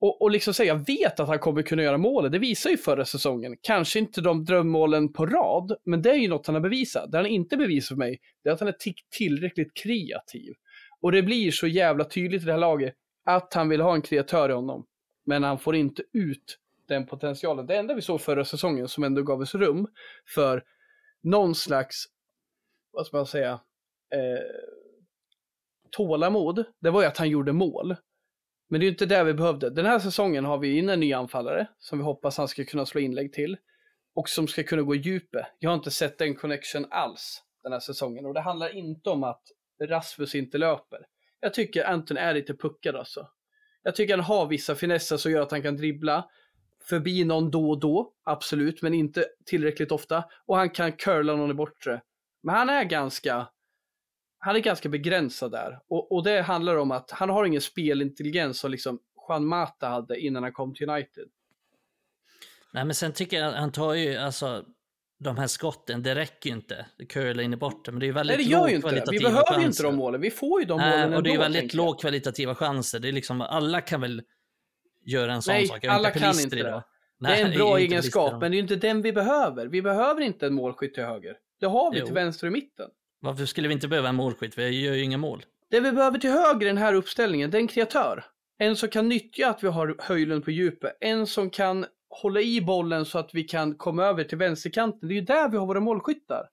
Och, 0.00 0.22
och 0.22 0.30
liksom 0.30 0.54
säga, 0.54 0.74
jag 0.74 0.86
vet 0.86 1.20
att 1.20 1.28
han 1.28 1.38
kommer 1.38 1.62
kunna 1.62 1.82
göra 1.82 1.98
målet. 1.98 2.32
Det 2.32 2.38
visar 2.38 2.70
ju 2.70 2.76
förra 2.76 3.04
säsongen. 3.04 3.56
Kanske 3.62 3.98
inte 3.98 4.20
de 4.20 4.44
drömmålen 4.44 5.12
på 5.12 5.26
rad, 5.26 5.76
men 5.84 6.02
det 6.02 6.10
är 6.10 6.14
ju 6.14 6.28
något 6.28 6.46
han 6.46 6.54
har 6.54 6.62
bevisat. 6.62 7.12
Det 7.12 7.18
han 7.18 7.26
inte 7.26 7.56
bevisat 7.56 7.88
för 7.88 7.96
mig, 7.96 8.18
det 8.44 8.50
är 8.50 8.54
att 8.54 8.60
han 8.60 8.68
är 8.68 8.76
tillräckligt 9.16 9.74
kreativ. 9.74 10.52
Och 11.00 11.12
det 11.12 11.22
blir 11.22 11.50
så 11.50 11.66
jävla 11.66 12.04
tydligt 12.04 12.42
i 12.42 12.46
det 12.46 12.52
här 12.52 12.58
laget 12.58 12.94
att 13.24 13.54
han 13.54 13.68
vill 13.68 13.80
ha 13.80 13.94
en 13.94 14.02
kreatör 14.02 14.48
i 14.48 14.52
honom. 14.52 14.86
Men 15.26 15.42
han 15.42 15.58
får 15.58 15.76
inte 15.76 16.02
ut 16.12 16.58
den 16.90 17.06
potentialen. 17.06 17.66
Det 17.66 17.76
enda 17.76 17.94
vi 17.94 18.02
såg 18.02 18.20
förra 18.20 18.44
säsongen 18.44 18.88
som 18.88 19.04
ändå 19.04 19.22
gav 19.22 19.40
oss 19.40 19.54
rum 19.54 19.86
för 20.34 20.64
någon 21.22 21.54
slags, 21.54 22.04
vad 22.92 23.06
ska 23.06 23.16
man 23.16 23.26
säga, 23.26 23.52
eh, 24.14 24.44
tålamod, 25.90 26.64
det 26.80 26.90
var 26.90 27.00
ju 27.00 27.06
att 27.06 27.18
han 27.18 27.28
gjorde 27.28 27.52
mål. 27.52 27.96
Men 28.68 28.80
det 28.80 28.84
är 28.84 28.86
ju 28.86 28.92
inte 28.92 29.06
det 29.06 29.24
vi 29.24 29.34
behövde. 29.34 29.70
Den 29.70 29.86
här 29.86 29.98
säsongen 29.98 30.44
har 30.44 30.58
vi 30.58 30.78
in 30.78 30.88
en 30.88 31.00
ny 31.00 31.12
anfallare 31.12 31.66
som 31.78 31.98
vi 31.98 32.04
hoppas 32.04 32.38
han 32.38 32.48
ska 32.48 32.64
kunna 32.64 32.86
slå 32.86 33.00
inlägg 33.00 33.32
till 33.32 33.56
och 34.14 34.28
som 34.28 34.48
ska 34.48 34.62
kunna 34.62 34.82
gå 34.82 34.94
i 34.94 34.98
djupet. 34.98 35.46
Jag 35.58 35.70
har 35.70 35.74
inte 35.74 35.90
sett 35.90 36.18
den 36.18 36.34
connection 36.34 36.86
alls 36.90 37.42
den 37.62 37.72
här 37.72 37.80
säsongen 37.80 38.26
och 38.26 38.34
det 38.34 38.40
handlar 38.40 38.76
inte 38.76 39.10
om 39.10 39.24
att 39.24 39.42
Rasmus 39.82 40.34
inte 40.34 40.58
löper. 40.58 41.06
Jag 41.40 41.54
tycker 41.54 41.84
Anton 41.84 42.16
är 42.16 42.34
lite 42.34 42.54
puckad 42.54 42.96
alltså. 42.96 43.28
Jag 43.82 43.96
tycker 43.96 44.16
han 44.16 44.24
har 44.24 44.46
vissa 44.46 44.74
finesser 44.74 45.16
som 45.16 45.32
gör 45.32 45.42
att 45.42 45.50
han 45.50 45.62
kan 45.62 45.76
dribbla 45.76 46.30
förbi 46.84 47.24
någon 47.24 47.50
då 47.50 47.70
och 47.70 47.80
då, 47.80 48.12
absolut, 48.24 48.82
men 48.82 48.94
inte 48.94 49.26
tillräckligt 49.46 49.92
ofta. 49.92 50.24
Och 50.46 50.56
han 50.56 50.70
kan 50.70 50.92
curla 50.92 51.36
någon 51.36 51.50
i 51.50 51.54
bortre. 51.54 52.00
Men 52.42 52.54
han 52.54 52.68
är 52.68 52.84
ganska, 52.84 53.48
han 54.38 54.56
är 54.56 54.60
ganska 54.60 54.88
begränsad 54.88 55.52
där. 55.52 55.80
Och, 55.88 56.12
och 56.12 56.24
det 56.24 56.42
handlar 56.42 56.76
om 56.76 56.90
att 56.90 57.10
han 57.10 57.30
har 57.30 57.44
ingen 57.44 57.60
spelintelligens 57.60 58.58
som 58.58 58.70
liksom 58.70 58.98
Juan 59.28 59.46
Mata 59.46 59.88
hade 59.88 60.20
innan 60.20 60.42
han 60.42 60.52
kom 60.52 60.74
till 60.74 60.90
United. 60.90 61.24
Nej, 62.72 62.84
men 62.84 62.94
sen 62.94 63.12
tycker 63.12 63.38
jag 63.38 63.52
han 63.52 63.72
tar 63.72 63.94
ju, 63.94 64.16
alltså, 64.16 64.64
de 65.18 65.36
här 65.36 65.46
skotten, 65.46 66.02
det 66.02 66.14
räcker 66.14 66.50
ju 66.50 66.56
inte. 66.56 66.86
Det 66.98 67.06
curlar 67.06 67.42
in 67.42 67.52
i 67.52 67.56
borta, 67.56 67.90
men 67.90 68.00
det 68.00 68.06
är 68.08 68.12
väldigt 68.12 68.36
Nej, 68.36 68.46
det 68.46 68.52
gör 68.52 68.68
ju 68.68 68.76
inte 68.76 69.04
Vi 69.10 69.18
behöver 69.18 69.38
ju 69.38 69.44
chanser. 69.44 69.66
inte 69.66 69.82
de 69.82 69.96
målen. 69.96 70.20
Vi 70.20 70.30
får 70.30 70.60
ju 70.60 70.66
de 70.66 70.78
Nej, 70.78 70.98
målen 70.98 71.14
och 71.16 71.22
det 71.22 71.30
är 71.34 71.38
väldigt 71.38 71.60
tänker 71.60 71.78
jag. 71.78 71.84
lågkvalitativa 71.86 72.54
chanser. 72.54 72.98
Det 72.98 73.08
är 73.08 73.12
liksom, 73.12 73.40
alla 73.40 73.80
kan 73.80 74.00
väl 74.00 74.22
göra 75.10 75.32
en 75.32 75.42
sån 75.42 75.54
Nej, 75.54 75.66
sak. 75.66 75.78
Jag 75.82 75.92
är 75.92 75.96
alla 75.96 76.08
inte 76.08 76.20
kan 76.20 76.40
inte 76.40 76.56
det. 76.56 76.62
då. 76.62 76.82
Det 77.20 77.28
är 77.28 77.44
en 77.44 77.48
Nej, 77.48 77.58
bra 77.58 77.80
inte 77.80 77.94
egenskap, 77.94 78.32
men 78.32 78.40
det 78.40 78.46
är 78.46 78.56
ju 78.56 78.62
inte 78.62 78.76
den 78.76 79.02
vi 79.02 79.12
behöver. 79.12 79.66
Vi 79.66 79.82
behöver 79.82 80.20
inte 80.20 80.46
en 80.46 80.54
målskytt 80.54 80.94
till 80.94 81.04
höger. 81.04 81.36
Det 81.60 81.66
har 81.66 81.92
vi 81.92 81.98
Jo. 81.98 82.06
till 82.06 82.14
vänster 82.14 82.46
och 82.46 82.52
mitten. 82.52 82.90
Varför 83.20 83.46
skulle 83.46 83.68
vi 83.68 83.74
inte 83.74 83.88
behöva 83.88 84.08
en 84.08 84.14
målskytt? 84.14 84.58
Vi 84.58 84.84
gör 84.86 84.94
ju 84.94 85.02
inga 85.02 85.18
mål. 85.18 85.44
Det 85.70 85.80
vi 85.80 85.92
behöver 85.92 86.18
till 86.18 86.30
höger 86.30 86.66
i 86.66 86.68
den 86.68 86.78
här 86.78 86.94
uppställningen, 86.94 87.50
det 87.50 87.58
är 87.58 87.60
en 87.60 87.68
kreatör. 87.68 88.24
En 88.58 88.76
som 88.76 88.88
kan 88.88 89.08
nyttja 89.08 89.48
att 89.50 89.62
vi 89.64 89.68
har 89.68 89.96
Höjlund 89.98 90.44
på 90.44 90.50
djupet. 90.50 90.96
En 91.00 91.26
som 91.26 91.50
kan 91.50 91.86
hålla 92.22 92.40
i 92.40 92.60
bollen 92.60 93.04
så 93.04 93.18
att 93.18 93.30
vi 93.32 93.42
kan 93.44 93.74
komma 93.74 94.04
över 94.04 94.24
till 94.24 94.38
vänsterkanten. 94.38 95.08
Det 95.08 95.14
är 95.14 95.16
ju 95.16 95.20
där 95.24 95.48
vi 95.48 95.56
har 95.56 95.66
våra 95.66 95.80
målskyttar. 95.80 96.44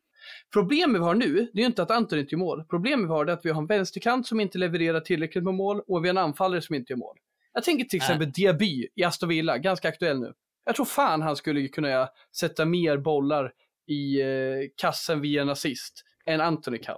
Problemet 0.54 1.02
vi 1.02 1.06
har 1.06 1.16
nu, 1.16 1.34
det 1.54 1.60
är 1.60 1.62
ju 1.62 1.66
inte 1.66 1.84
att 1.84 1.92
Anton 1.92 2.20
inte 2.20 2.36
gör 2.36 2.40
mål. 2.40 2.64
Problemet 2.70 3.06
vi 3.06 3.10
har 3.10 3.26
är 3.26 3.32
att 3.32 3.46
vi 3.46 3.50
har 3.50 3.62
en 3.62 3.68
vänsterkant 3.68 4.28
som 4.28 4.40
inte 4.40 4.58
levererar 4.58 5.00
tillräckligt 5.00 5.44
med 5.44 5.54
mål 5.54 5.82
och 5.88 6.04
vi 6.04 6.08
har 6.08 6.14
en 6.14 6.18
anfallare 6.18 6.62
som 6.62 6.76
inte 6.76 6.94
gör 6.94 6.98
mål. 6.98 7.18
Jag 7.58 7.64
tänker 7.64 7.86
till 7.86 7.98
exempel 7.98 8.32
Diaby 8.32 8.88
i 8.96 9.04
Aston 9.04 9.30
Villa, 9.30 9.58
ganska 9.58 9.90
aktuell 9.90 10.20
nu. 10.20 10.34
Jag 10.66 10.76
tror 10.76 10.86
fan 10.86 11.22
han 11.22 11.36
skulle 11.36 11.68
kunna 11.68 12.10
sätta 12.40 12.66
mer 12.66 12.98
bollar 12.98 13.52
i 13.88 14.22
eh, 14.22 14.28
kassen 14.76 15.22
via 15.22 15.42
en 15.42 15.50
assist 15.50 16.04
än 16.26 16.42
Anthony 16.42 16.78
kan. 16.78 16.98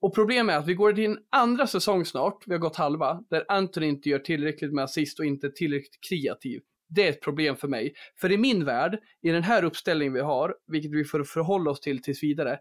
Och 0.00 0.14
problemet 0.14 0.54
är 0.54 0.58
att 0.58 0.66
vi 0.66 0.74
går 0.74 0.92
till 0.92 1.04
en 1.04 1.18
andra 1.30 1.66
säsong 1.66 2.04
snart, 2.04 2.42
vi 2.46 2.52
har 2.52 2.58
gått 2.58 2.76
halva, 2.76 3.22
där 3.30 3.44
Anthony 3.48 3.86
inte 3.86 4.08
gör 4.08 4.18
tillräckligt 4.18 4.72
med 4.72 4.84
assist 4.84 5.18
och 5.18 5.24
inte 5.24 5.46
är 5.46 5.50
tillräckligt 5.50 5.98
kreativ. 6.08 6.60
Det 6.88 7.06
är 7.06 7.10
ett 7.10 7.22
problem 7.22 7.56
för 7.56 7.68
mig. 7.68 7.94
För 8.20 8.32
i 8.32 8.36
min 8.36 8.64
värld, 8.64 8.98
i 9.22 9.30
den 9.30 9.42
här 9.42 9.64
uppställningen 9.64 10.14
vi 10.14 10.20
har, 10.20 10.56
vilket 10.66 10.92
vi 10.92 11.04
får 11.04 11.24
förhålla 11.24 11.70
oss 11.70 11.80
till 11.80 12.02
tills 12.02 12.22
vidare, 12.22 12.58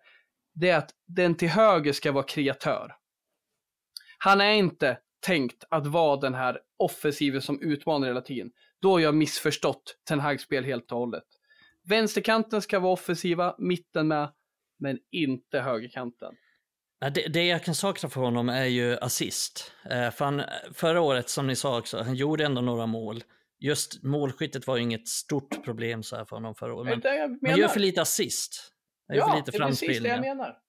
det 0.54 0.70
är 0.70 0.78
att 0.78 0.92
den 1.08 1.36
till 1.36 1.50
höger 1.50 1.94
ska 1.94 2.12
vara 2.12 2.24
kreatör. 2.24 2.96
Han 4.18 4.42
är 4.42 4.54
inte 4.54 4.98
tänkt 5.26 5.64
att 5.70 5.88
vara 5.88 6.20
den 6.20 6.34
här 6.34 6.60
offensiven 6.78 7.42
som 7.42 7.62
utmanar 7.62 8.08
hela 8.08 8.22
tiden. 8.22 8.52
Då 8.82 8.92
har 8.92 9.00
jag 9.00 9.16
missförstått 9.16 9.98
Ten 10.08 10.20
Hags 10.20 10.44
spel 10.44 10.64
helt 10.64 10.92
och 10.92 10.98
hållet. 10.98 11.24
Vänsterkanten 11.84 12.62
ska 12.62 12.80
vara 12.80 12.94
offensiva, 12.94 13.56
mitten 13.58 14.08
med, 14.08 14.30
men 14.80 15.00
inte 15.12 15.60
högerkanten. 15.60 16.34
Ja, 17.00 17.10
Det, 17.10 17.28
det 17.28 17.46
jag 17.46 17.64
kan 17.64 17.76
sakna 17.76 18.10
för 18.10 18.22
honom 18.22 18.50
är 18.50 18.66
ju 18.66 18.98
assist. 18.98 19.72
Eh, 19.90 20.12
för 20.12 20.26
han, 20.26 20.42
förra 20.74 21.02
året, 21.02 21.30
som 21.30 21.48
ni 21.48 21.56
sa 21.56 21.80
också, 21.80 22.02
han 22.02 22.16
gjorde 22.16 22.46
ändå 22.46 22.62
några 22.62 22.86
mål. 22.86 23.24
Just 23.60 24.04
målskyttet 24.04 24.68
var 24.68 24.78
ju 24.78 24.84
inget 24.84 25.08
stort 25.08 25.64
problem 25.64 26.04
så 26.04 26.16
här 26.16 26.26
för 26.26 26.36
honom 26.36 26.56
förra 26.56 26.76
året. 26.76 27.04
Men 27.42 27.52
han 27.52 27.60
gör 27.60 27.68
för 27.68 27.80
lite 27.80 28.02
assist. 28.02 28.74
Han 29.08 29.18
gör 29.18 29.24
ja, 29.24 29.30
för 29.30 29.38
lite 29.38 29.52
det 29.52 29.58
är 29.58 29.68
precis 29.68 30.04
det 30.04 30.10
jag 30.10 30.22
menar. 30.22 30.65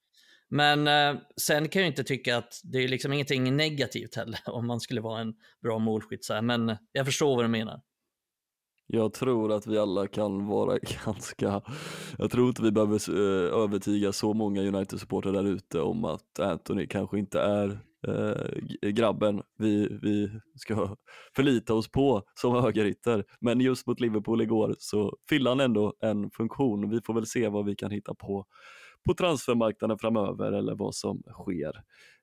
Men 0.49 0.87
eh, 0.87 1.21
sen 1.37 1.69
kan 1.69 1.83
jag 1.83 1.89
inte 1.89 2.05
tycka 2.05 2.37
att 2.37 2.61
det 2.65 2.79
är 2.79 2.89
liksom 2.89 3.13
ingenting 3.13 3.57
negativt 3.57 4.15
heller 4.15 4.41
om 4.47 4.67
man 4.67 4.81
skulle 4.81 5.01
vara 5.01 5.21
en 5.21 5.35
bra 5.63 5.79
målskytt. 5.79 6.25
Så 6.25 6.35
här. 6.35 6.43
Men 6.43 6.69
eh, 6.69 6.77
jag 6.93 7.07
förstår 7.07 7.37
vad 7.37 7.45
du 7.45 7.49
menar. 7.49 7.81
Jag 8.89 9.13
tror 9.13 9.53
att 9.53 9.67
vi 9.67 9.79
alla 9.79 10.07
kan 10.07 10.47
vara 10.47 10.79
ganska, 11.05 11.63
jag 12.19 12.31
tror 12.31 12.49
inte 12.49 12.63
vi 12.63 12.73
behöver 12.73 13.11
eh, 13.11 13.63
övertyga 13.63 14.13
så 14.13 14.35
många 14.35 14.63
United-supportrar 14.63 15.33
där 15.33 15.45
ute 15.45 15.81
om 15.81 16.05
att 16.05 16.41
Anthony 16.41 16.87
kanske 16.87 17.19
inte 17.19 17.41
är 17.41 17.79
eh, 18.09 18.91
grabben 18.91 19.43
vi, 19.59 19.99
vi 20.03 20.31
ska 20.55 20.97
förlita 21.37 21.75
oss 21.75 21.91
på 21.91 22.23
som 22.35 22.53
högerytter. 22.53 23.25
Men 23.41 23.61
just 23.61 23.87
mot 23.87 24.01
Liverpool 24.01 24.43
igår 24.43 24.75
så 24.79 25.17
fyllde 25.29 25.51
han 25.51 25.61
ändå 25.61 25.95
en 26.01 26.31
funktion. 26.31 26.91
Vi 26.91 27.01
får 27.01 27.15
väl 27.15 27.27
se 27.27 27.49
vad 27.49 27.65
vi 27.65 27.77
kan 27.77 27.91
hitta 27.91 28.15
på 28.15 28.47
på 29.07 29.15
transfermarknaden 29.15 29.99
framöver 29.99 30.53
eller 30.53 30.75
vad 30.75 30.95
som 30.95 31.23
sker 31.23 31.83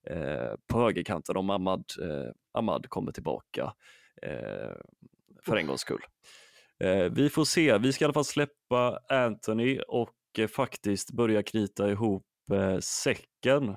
eh, 0.09 0.53
på 0.67 0.79
högerkanten 0.79 1.37
om 1.37 1.49
Ahmad, 1.49 1.83
eh, 2.01 2.31
Ahmad 2.53 2.89
kommer 2.89 3.11
tillbaka 3.11 3.73
eh, 4.21 4.75
för 5.45 5.57
en 5.57 5.67
gångs 5.67 5.81
skull. 5.81 6.01
Eh, 6.79 7.03
vi 7.11 7.29
får 7.29 7.45
se, 7.45 7.77
vi 7.77 7.93
ska 7.93 8.03
i 8.03 8.05
alla 8.05 8.13
fall 8.13 8.25
släppa 8.25 8.99
Anthony 9.09 9.79
och 9.79 10.15
eh, 10.37 10.47
faktiskt 10.47 11.11
börja 11.11 11.43
knyta 11.43 11.91
ihop 11.91 12.25
eh, 12.53 12.79
säcken. 12.79 13.69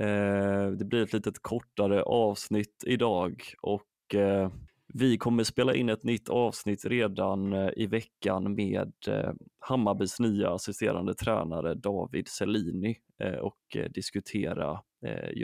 Eh, 0.00 0.66
det 0.78 0.84
blir 0.84 1.02
ett 1.02 1.12
litet 1.12 1.42
kortare 1.42 2.02
avsnitt 2.02 2.84
idag 2.86 3.42
och 3.62 4.14
eh, 4.14 4.50
vi 4.94 5.18
kommer 5.18 5.44
spela 5.44 5.74
in 5.74 5.88
ett 5.88 6.04
nytt 6.04 6.28
avsnitt 6.28 6.84
redan 6.84 7.52
eh, 7.52 7.70
i 7.76 7.86
veckan 7.86 8.54
med 8.54 8.92
eh, 9.08 9.32
Hammarbys 9.60 10.20
nya 10.20 10.50
assisterande 10.50 11.14
tränare 11.14 11.74
David 11.74 12.28
Selini 12.28 12.98
eh, 13.20 13.34
och 13.34 13.76
diskutera 13.94 14.80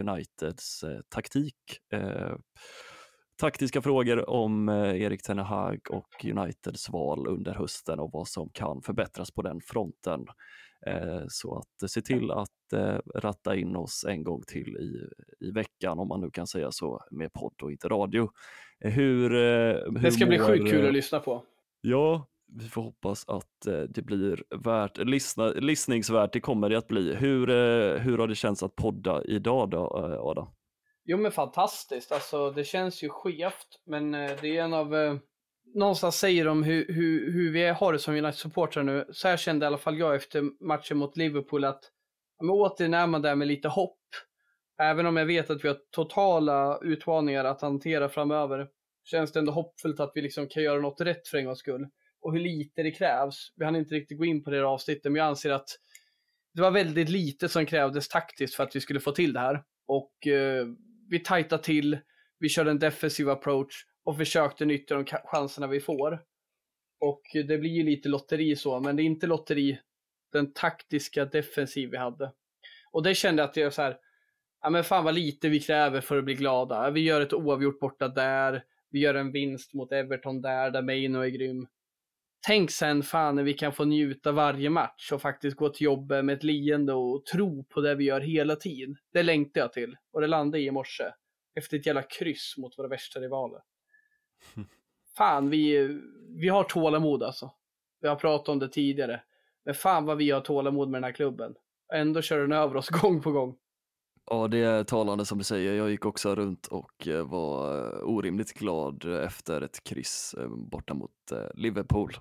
Uniteds 0.00 0.84
taktik. 1.08 1.56
Taktiska 3.40 3.82
frågor 3.82 4.30
om 4.30 4.68
Erik 4.68 5.22
Ten 5.22 5.38
Hag 5.38 5.80
och 5.90 6.24
Uniteds 6.24 6.90
val 6.90 7.26
under 7.26 7.54
hösten 7.54 7.98
och 7.98 8.10
vad 8.12 8.28
som 8.28 8.50
kan 8.52 8.82
förbättras 8.82 9.30
på 9.30 9.42
den 9.42 9.60
fronten. 9.60 10.26
Så 11.28 11.58
att 11.58 11.90
se 11.90 12.02
till 12.02 12.30
att 12.30 12.48
ratta 13.14 13.56
in 13.56 13.76
oss 13.76 14.04
en 14.08 14.24
gång 14.24 14.42
till 14.46 14.68
i, 14.68 15.08
i 15.46 15.50
veckan, 15.50 15.98
om 15.98 16.08
man 16.08 16.20
nu 16.20 16.30
kan 16.30 16.46
säga 16.46 16.72
så, 16.72 17.00
med 17.10 17.32
podd 17.32 17.62
och 17.62 17.72
inte 17.72 17.88
radio. 17.88 18.30
Hur, 18.90 19.34
eh, 19.34 19.38
hur 19.38 20.00
Det 20.02 20.12
ska 20.12 20.26
bli 20.26 20.38
sjukt 20.38 20.70
kul 20.70 20.82
eh, 20.82 20.88
att 20.88 20.94
lyssna 20.94 21.20
på. 21.20 21.44
Ja, 21.80 22.26
vi 22.52 22.68
får 22.68 22.82
hoppas 22.82 23.28
att 23.28 23.66
eh, 23.66 23.80
det 23.80 24.02
blir 24.02 24.44
värt, 24.64 24.98
lyssna, 24.98 25.48
lyssningsvärt, 25.48 26.32
det 26.32 26.40
kommer 26.40 26.70
det 26.70 26.78
att 26.78 26.88
bli. 26.88 27.14
Hur, 27.14 27.46
hur 27.98 28.18
har 28.18 28.28
det 28.28 28.34
känts 28.34 28.62
att 28.62 28.76
podda 28.76 29.24
idag 29.24 29.70
då, 29.70 29.78
Adam? 30.22 30.48
Jo 31.04 31.18
men 31.18 31.32
fantastiskt, 31.32 32.12
alltså 32.12 32.50
det 32.50 32.64
känns 32.64 33.02
ju 33.02 33.08
skevt, 33.08 33.82
men 33.86 34.12
det 34.12 34.56
är 34.56 34.62
en 34.62 34.74
av, 34.74 35.18
någonstans 35.74 36.18
säger 36.18 36.44
de 36.44 36.62
hur, 36.62 36.86
hur, 36.88 37.32
hur 37.32 37.52
vi 37.52 37.68
har 37.68 37.92
det 37.92 37.98
som 37.98 38.14
United-supportrar 38.14 38.82
nu, 38.82 39.06
så 39.12 39.28
här 39.28 39.36
kände 39.36 39.64
i 39.64 39.66
alla 39.66 39.78
fall 39.78 39.98
jag 39.98 40.14
efter 40.14 40.64
matchen 40.66 40.98
mot 40.98 41.16
Liverpool 41.16 41.64
att, 41.64 41.80
men 42.40 42.50
återigen 42.50 42.94
är 42.94 43.06
man 43.06 43.22
där 43.22 43.34
med 43.34 43.48
lite 43.48 43.68
hopp. 43.68 43.98
Även 44.82 45.06
om 45.06 45.16
jag 45.16 45.26
vet 45.26 45.50
att 45.50 45.64
vi 45.64 45.68
har 45.68 45.76
totala 45.90 46.78
utmaningar 46.82 47.44
att 47.44 47.60
hantera 47.60 48.08
framöver, 48.08 48.68
känns 49.06 49.32
det 49.32 49.38
ändå 49.38 49.52
hoppfullt 49.52 50.00
att 50.00 50.12
vi 50.14 50.22
liksom 50.22 50.48
kan 50.48 50.62
göra 50.62 50.80
något 50.80 51.00
rätt 51.00 51.28
för 51.28 51.38
en 51.38 51.44
gångs 51.44 51.58
skull. 51.58 51.88
Och 52.20 52.32
hur 52.32 52.40
lite 52.40 52.82
det 52.82 52.90
krävs. 52.90 53.52
Vi 53.56 53.64
hann 53.64 53.76
inte 53.76 53.94
riktigt 53.94 54.18
gå 54.18 54.24
in 54.24 54.44
på 54.44 54.50
det 54.50 54.56
här 54.56 54.64
avsnittet, 54.64 55.04
men 55.04 55.14
jag 55.14 55.26
anser 55.26 55.50
att 55.50 55.68
det 56.54 56.62
var 56.62 56.70
väldigt 56.70 57.08
lite 57.08 57.48
som 57.48 57.66
krävdes 57.66 58.08
taktiskt 58.08 58.54
för 58.54 58.64
att 58.64 58.76
vi 58.76 58.80
skulle 58.80 59.00
få 59.00 59.12
till 59.12 59.32
det 59.32 59.40
här. 59.40 59.62
Och 59.86 60.26
eh, 60.26 60.66
vi 61.10 61.18
tajtade 61.18 61.62
till, 61.62 61.98
vi 62.38 62.48
körde 62.48 62.70
en 62.70 62.78
defensiv 62.78 63.30
approach 63.30 63.86
och 64.04 64.16
försökte 64.16 64.64
nyttja 64.64 64.94
de 64.94 65.04
chanserna 65.04 65.66
vi 65.66 65.80
får. 65.80 66.22
Och 67.00 67.22
det 67.32 67.58
blir 67.58 67.70
ju 67.70 67.82
lite 67.82 68.08
lotteri 68.08 68.56
så, 68.56 68.80
men 68.80 68.96
det 68.96 69.02
är 69.02 69.04
inte 69.04 69.26
lotteri 69.26 69.78
den 70.32 70.52
taktiska 70.52 71.24
defensiv 71.24 71.90
vi 71.90 71.96
hade. 71.96 72.32
Och 72.90 73.02
det 73.02 73.14
kände 73.14 73.42
jag 73.42 73.50
att 73.50 73.56
jag 73.56 73.72
så 73.72 73.82
här, 73.82 73.96
ja 74.62 74.70
men 74.70 74.84
fan 74.84 75.04
vad 75.04 75.14
lite 75.14 75.48
vi 75.48 75.60
kräver 75.60 76.00
för 76.00 76.18
att 76.18 76.24
bli 76.24 76.34
glada. 76.34 76.90
Vi 76.90 77.00
gör 77.00 77.20
ett 77.20 77.32
oavgjort 77.32 77.80
borta 77.80 78.08
där, 78.08 78.64
vi 78.90 78.98
gör 78.98 79.14
en 79.14 79.32
vinst 79.32 79.74
mot 79.74 79.92
Everton 79.92 80.42
där, 80.42 80.70
där 80.70 80.82
Maino 80.82 81.18
är 81.18 81.28
grym. 81.28 81.66
Tänk 82.46 82.70
sen 82.70 83.02
fan 83.02 83.36
när 83.36 83.42
vi 83.42 83.54
kan 83.54 83.72
få 83.72 83.84
njuta 83.84 84.32
varje 84.32 84.70
match 84.70 85.12
och 85.12 85.22
faktiskt 85.22 85.56
gå 85.56 85.68
till 85.68 85.84
jobbet 85.84 86.24
med 86.24 86.36
ett 86.36 86.44
leende 86.44 86.92
och 86.92 87.26
tro 87.26 87.64
på 87.64 87.80
det 87.80 87.94
vi 87.94 88.04
gör 88.04 88.20
hela 88.20 88.56
tiden. 88.56 88.96
Det 89.12 89.22
längtar 89.22 89.60
jag 89.60 89.72
till 89.72 89.96
och 90.12 90.20
det 90.20 90.26
landade 90.26 90.62
i 90.62 90.70
morse. 90.70 91.04
Efter 91.54 91.76
ett 91.76 91.86
jävla 91.86 92.02
kryss 92.02 92.54
mot 92.58 92.78
våra 92.78 92.88
värsta 92.88 93.20
rivaler. 93.20 93.60
Fan, 95.16 95.50
vi, 95.50 95.88
vi 96.36 96.48
har 96.48 96.64
tålamod 96.64 97.22
alltså. 97.22 97.52
Vi 98.00 98.08
har 98.08 98.16
pratat 98.16 98.48
om 98.48 98.58
det 98.58 98.68
tidigare. 98.68 99.22
Men 99.64 99.74
fan 99.74 100.04
vad 100.04 100.16
vi 100.16 100.30
har 100.30 100.40
tålamod 100.40 100.88
med 100.88 100.98
den 100.98 101.04
här 101.04 101.12
klubben. 101.12 101.54
Ändå 101.94 102.22
kör 102.22 102.38
den 102.38 102.52
över 102.52 102.76
oss 102.76 102.88
gång 103.02 103.22
på 103.22 103.32
gång. 103.32 103.58
Ja, 104.30 104.48
det 104.48 104.58
är 104.58 104.84
talande 104.84 105.24
som 105.24 105.38
du 105.38 105.44
säger. 105.44 105.74
Jag 105.74 105.90
gick 105.90 106.04
också 106.04 106.34
runt 106.34 106.66
och 106.66 107.08
eh, 107.08 107.26
var 107.26 107.78
eh, 107.78 108.00
orimligt 108.02 108.52
glad 108.52 109.04
efter 109.24 109.60
ett 109.60 109.84
kryss 109.84 110.34
eh, 110.38 110.48
borta 110.48 110.94
mot 110.94 111.10
Liverpool. 111.54 112.16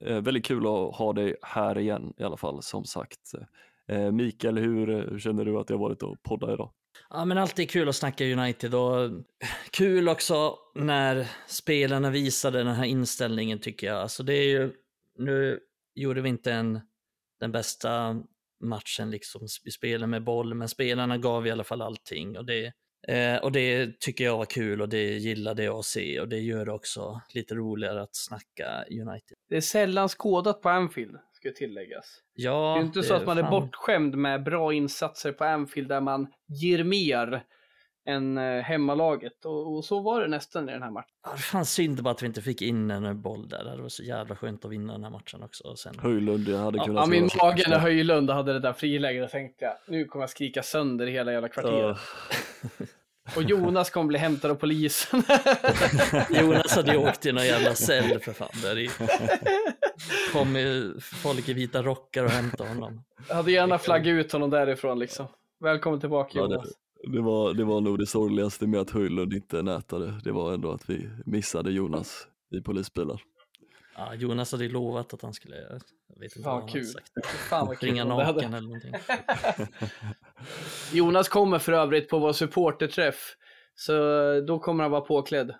Väldigt 0.00 0.44
kul 0.44 0.66
att 0.66 0.96
ha 0.96 1.12
dig 1.12 1.36
här 1.42 1.78
igen 1.78 2.14
i 2.16 2.22
alla 2.22 2.36
fall, 2.36 2.62
som 2.62 2.84
sagt. 2.84 3.32
Mikael, 4.12 4.58
hur, 4.58 4.86
hur 5.10 5.18
känner 5.18 5.44
du 5.44 5.58
att 5.58 5.66
det 5.66 5.74
har 5.74 5.78
varit 5.78 6.02
att 6.02 6.22
podda 6.22 6.52
idag? 6.52 6.72
Ja, 7.10 7.24
men 7.24 7.38
alltid 7.38 7.70
kul 7.70 7.88
att 7.88 7.96
snacka 7.96 8.24
United 8.24 8.74
och 8.74 9.10
kul 9.70 10.08
också 10.08 10.58
när 10.74 11.30
spelarna 11.46 12.10
visade 12.10 12.58
den 12.58 12.74
här 12.74 12.84
inställningen 12.84 13.58
tycker 13.58 13.86
jag. 13.86 13.96
Alltså 13.96 14.22
det 14.22 14.34
är 14.34 14.48
ju, 14.48 14.72
nu 15.18 15.60
gjorde 15.94 16.20
vi 16.20 16.28
inte 16.28 16.52
en, 16.52 16.80
den 17.40 17.52
bästa 17.52 18.22
matchen 18.60 19.10
liksom, 19.10 19.48
vi 19.64 19.70
spelade 19.70 20.06
med 20.06 20.24
boll, 20.24 20.54
men 20.54 20.68
spelarna 20.68 21.18
gav 21.18 21.46
i 21.46 21.50
alla 21.50 21.64
fall 21.64 21.82
allting 21.82 22.38
och 22.38 22.46
det, 22.46 22.72
Eh, 23.08 23.36
och 23.36 23.52
det 23.52 24.00
tycker 24.00 24.24
jag 24.24 24.38
var 24.38 24.44
kul 24.44 24.82
och 24.82 24.88
det 24.88 25.04
gillade 25.04 25.64
jag 25.64 25.78
att 25.78 25.84
se 25.84 26.20
och 26.20 26.28
det 26.28 26.38
gör 26.38 26.64
det 26.64 26.72
också 26.72 27.20
lite 27.34 27.54
roligare 27.54 28.02
att 28.02 28.16
snacka 28.16 28.84
United. 28.90 29.36
Det 29.48 29.56
är 29.56 29.60
sällan 29.60 30.08
skådat 30.08 30.62
på 30.62 30.68
Anfield, 30.68 31.16
ska 31.32 31.50
tilläggas. 31.50 32.20
Ja, 32.34 32.74
det 32.74 32.80
är 32.80 32.86
inte 32.86 33.02
så 33.02 33.14
att 33.14 33.26
man 33.26 33.38
är 33.38 33.50
bortskämd 33.50 34.14
med 34.14 34.42
bra 34.44 34.72
insatser 34.72 35.32
på 35.32 35.44
Anfield 35.44 35.88
där 35.88 36.00
man 36.00 36.26
ger 36.48 36.84
mer 36.84 37.44
än 38.06 38.38
eh, 38.38 38.62
hemmalaget. 38.62 39.44
Och, 39.44 39.74
och, 39.74 39.84
så 39.84 40.00
var 40.00 40.20
det 40.20 40.28
nästan 40.28 40.68
i 40.68 40.72
den 40.72 40.82
här 40.82 40.90
matchen. 40.90 41.14
Ja, 41.24 41.32
det 41.32 41.42
fanns 41.42 41.72
synd 41.72 42.02
bara 42.02 42.10
att 42.10 42.22
vi 42.22 42.26
inte 42.26 42.42
fick 42.42 42.62
in 42.62 42.90
en 42.90 43.22
boll 43.22 43.48
där. 43.48 43.64
Det 43.76 43.82
var 43.82 43.88
så 43.88 44.02
jävla 44.02 44.36
skönt 44.36 44.64
att 44.64 44.70
vinna 44.70 44.92
den 44.92 45.04
här 45.04 45.10
matchen 45.10 45.42
också. 45.42 45.64
Och 45.68 45.78
sen... 45.78 45.98
Höjlund, 45.98 46.48
jag 46.48 46.58
hade 46.58 46.78
kunnat... 46.78 47.02
Ja, 47.02 47.06
min 47.06 47.28
mage 47.42 47.64
när 47.68 47.78
Höjlund 47.78 48.30
hade 48.30 48.52
det 48.52 48.60
där 48.60 48.72
friläget, 48.72 49.30
tänkte 49.30 49.64
jag, 49.64 49.74
nu 49.88 50.04
kommer 50.04 50.22
jag 50.22 50.30
skrika 50.30 50.62
sönder 50.62 51.06
hela 51.06 51.32
jävla 51.32 51.48
kvarteret. 51.48 51.96
Uh. 52.80 52.86
Och 53.36 53.42
Jonas 53.42 53.90
kommer 53.90 54.06
bli 54.06 54.18
hämtad 54.18 54.50
av 54.50 54.54
polisen. 54.54 55.22
Jonas 56.30 56.76
hade 56.76 56.92
ju 56.92 56.98
åkt 56.98 57.26
i 57.26 57.32
någon 57.32 57.46
jävla 57.46 57.74
cell 57.74 58.20
för 58.20 58.32
fan. 58.32 58.48
Där 58.62 58.78
i. 58.78 58.90
kom 60.32 60.56
ju 60.56 61.00
folk 61.00 61.48
i 61.48 61.52
vita 61.52 61.82
rockar 61.82 62.24
och 62.24 62.30
hämtade 62.30 62.68
honom. 62.68 63.04
Jag 63.28 63.34
hade 63.34 63.52
gärna 63.52 63.78
flaggat 63.78 64.06
ut 64.06 64.32
honom 64.32 64.50
därifrån 64.50 64.98
liksom. 64.98 65.26
Välkommen 65.60 66.00
tillbaka 66.00 66.38
Jonas. 66.38 66.66
Det, 67.06 67.12
det, 67.12 67.22
var, 67.22 67.54
det 67.54 67.64
var 67.64 67.80
nog 67.80 67.98
det 67.98 68.06
sorgligaste 68.06 68.66
med 68.66 68.80
att 68.80 68.90
Höjlund 68.90 69.32
inte 69.32 69.62
nätade. 69.62 70.20
Det 70.24 70.32
var 70.32 70.54
ändå 70.54 70.72
att 70.72 70.90
vi 70.90 71.10
missade 71.26 71.72
Jonas 71.72 72.28
i 72.58 72.60
polisbilen. 72.60 73.18
Ja, 73.96 74.14
Jonas 74.14 74.52
hade 74.52 74.64
ju 74.64 74.70
lovat 74.70 75.14
att 75.14 75.22
han 75.22 75.34
skulle, 75.34 75.56
jag 75.56 76.20
vet 76.20 76.36
inte 76.36 76.42
Fan, 76.42 76.52
vad 76.52 76.62
han 76.62 76.68
kul. 76.68 76.80
hade 76.80 76.92
sagt. 76.92 77.26
Fan 77.26 77.66
vad 77.66 77.78
kul. 77.78 77.88
Ringa 77.88 78.04
naken 78.04 78.54
eller 78.54 78.68
någonting. 78.68 78.94
Jonas 80.92 81.28
kommer 81.28 81.58
för 81.58 81.72
övrigt 81.72 82.08
på 82.08 82.18
vår 82.18 82.32
supporterträff. 82.32 83.36
Så 83.74 83.92
då 84.40 84.58
kommer 84.58 84.84
han 84.84 84.90
vara 84.90 85.00
påklädd. 85.00 85.54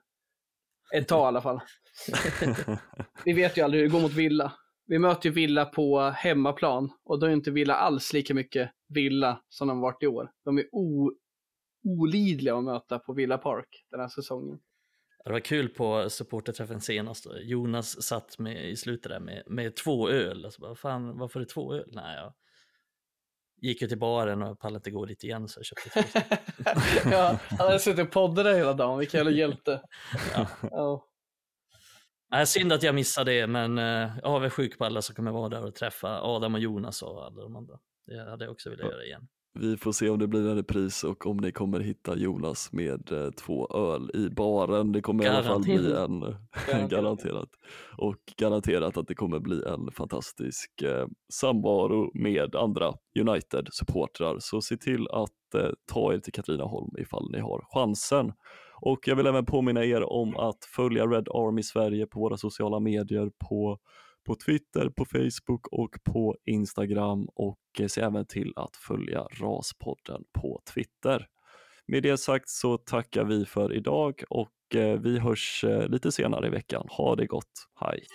Ett 0.94 1.08
tag 1.08 1.24
i 1.24 1.26
alla 1.26 1.42
fall. 1.42 1.60
Vi 3.24 3.32
vet 3.32 3.58
ju 3.58 3.62
aldrig 3.62 3.82
hur 3.82 3.88
det 3.88 3.92
går 3.92 4.00
mot 4.00 4.12
Villa. 4.12 4.52
Vi 4.86 4.98
möter 4.98 5.28
ju 5.28 5.34
Villa 5.34 5.64
på 5.64 6.00
hemmaplan 6.00 6.90
och 7.04 7.18
då 7.18 7.26
är 7.26 7.30
inte 7.30 7.50
Villa 7.50 7.74
alls 7.74 8.12
lika 8.12 8.34
mycket 8.34 8.70
Villa 8.88 9.40
som 9.48 9.68
de 9.68 9.80
varit 9.80 10.02
i 10.02 10.06
år. 10.06 10.30
De 10.44 10.58
är 10.58 10.64
o 10.72 11.12
olidliga 11.84 12.56
att 12.56 12.64
möta 12.64 12.98
på 12.98 13.12
Villa 13.12 13.38
Park 13.38 13.84
den 13.90 14.00
här 14.00 14.08
säsongen. 14.08 14.58
Det 15.24 15.32
var 15.32 15.40
kul 15.40 15.68
på 15.68 16.10
supporterträffen 16.10 16.80
senast. 16.80 17.26
Jonas 17.42 18.02
satt 18.02 18.38
med, 18.38 18.70
i 18.70 18.76
slutet 18.76 19.12
där 19.12 19.20
med, 19.20 19.42
med 19.46 19.76
två 19.76 20.10
öl. 20.10 20.44
Alltså 20.44 20.60
bara, 20.60 20.74
fan, 20.74 21.18
varför 21.18 21.40
är 21.40 21.44
det 21.44 21.50
två 21.50 21.74
öl? 21.74 21.90
Nej, 21.92 22.16
jag 22.16 22.32
gick 23.60 23.82
ju 23.82 23.88
till 23.88 23.98
baren 23.98 24.42
och 24.42 24.58
pallade 24.58 24.76
inte 24.76 24.90
gå 24.90 25.04
dit 25.04 25.24
igen 25.24 25.48
så 25.48 25.60
jag 25.60 25.66
köpte 25.66 25.90
två. 25.90 26.20
ja, 27.10 27.38
han 27.48 27.58
hade 27.58 27.78
suttit 27.78 28.06
och 28.06 28.12
poddat 28.12 28.46
hela 28.56 28.72
dagen. 28.72 28.98
Vilken 28.98 29.18
jävla 29.18 29.32
hjälte. 29.32 29.82
ja. 30.34 30.48
ja. 30.62 31.06
Nej, 32.30 32.46
synd 32.46 32.72
att 32.72 32.82
jag 32.82 32.94
missade 32.94 33.32
det, 33.32 33.46
men 33.46 33.78
eh, 33.78 34.10
jag 34.22 34.40
väl 34.40 34.50
sjuk 34.50 34.78
på 34.78 34.84
alla 34.84 35.02
som 35.02 35.14
kommer 35.14 35.30
vara 35.30 35.48
där 35.48 35.64
och 35.66 35.74
träffa 35.74 36.20
Adam 36.22 36.54
och 36.54 36.60
Jonas 36.60 37.02
och 37.02 37.24
alla 37.26 37.42
de 37.42 37.56
andra. 37.56 37.78
Det 38.06 38.30
hade 38.30 38.44
jag 38.44 38.52
också 38.52 38.70
velat 38.70 38.92
göra 38.92 39.04
igen. 39.04 39.28
Vi 39.60 39.76
får 39.76 39.92
se 39.92 40.10
om 40.10 40.18
det 40.18 40.28
blir 40.28 40.48
en 40.48 40.56
repris 40.56 41.04
och 41.04 41.26
om 41.26 41.36
ni 41.36 41.52
kommer 41.52 41.80
hitta 41.80 42.16
Jonas 42.16 42.72
med 42.72 43.12
eh, 43.12 43.30
två 43.30 43.68
öl 43.68 44.10
i 44.14 44.28
baren. 44.30 44.92
Det 44.92 45.00
kommer 45.00 45.24
garanterat. 45.24 45.46
i 45.46 45.48
alla 45.48 45.54
fall 45.54 45.62
bli 45.62 45.76
en, 45.76 46.20
garanterat. 46.20 46.90
garanterat. 46.90 47.48
Och 47.96 48.16
garanterat 48.36 48.96
att 48.96 49.08
det 49.08 49.14
kommer 49.14 49.38
bli 49.38 49.62
en 49.66 49.90
fantastisk 49.92 50.82
eh, 50.82 51.06
samvaro 51.32 52.10
med 52.14 52.54
andra 52.54 52.92
United-supportrar. 53.20 54.36
Så 54.38 54.60
se 54.60 54.76
till 54.76 55.08
att 55.08 55.54
eh, 55.54 55.70
ta 55.92 56.14
er 56.14 56.18
till 56.18 56.32
Katrineholm 56.32 56.90
ifall 56.98 57.30
ni 57.30 57.40
har 57.40 57.66
chansen. 57.74 58.32
Och 58.80 59.08
jag 59.08 59.16
vill 59.16 59.26
även 59.26 59.46
påminna 59.46 59.84
er 59.84 60.12
om 60.12 60.36
att 60.36 60.64
följa 60.76 61.06
Red 61.06 61.28
Army 61.28 61.62
Sverige 61.62 62.06
på 62.06 62.20
våra 62.20 62.36
sociala 62.36 62.80
medier 62.80 63.30
på 63.48 63.78
på 64.24 64.34
Twitter, 64.34 64.88
på 64.88 65.04
Facebook 65.04 65.66
och 65.66 65.90
på 66.04 66.36
Instagram 66.44 67.28
och 67.34 67.60
eh, 67.80 67.86
se 67.86 68.00
även 68.00 68.26
till 68.26 68.52
att 68.56 68.76
följa 68.76 69.20
Raspodden 69.20 70.22
på 70.40 70.62
Twitter. 70.74 71.26
Med 71.86 72.02
det 72.02 72.16
sagt 72.16 72.48
så 72.48 72.78
tackar 72.78 73.24
vi 73.24 73.46
för 73.46 73.72
idag 73.72 74.22
och 74.28 74.74
eh, 74.74 75.00
vi 75.00 75.18
hörs 75.18 75.64
eh, 75.64 75.88
lite 75.88 76.12
senare 76.12 76.46
i 76.46 76.50
veckan. 76.50 76.86
Ha 76.90 77.16
det 77.16 77.26
gott, 77.26 77.68
hej! 77.80 78.06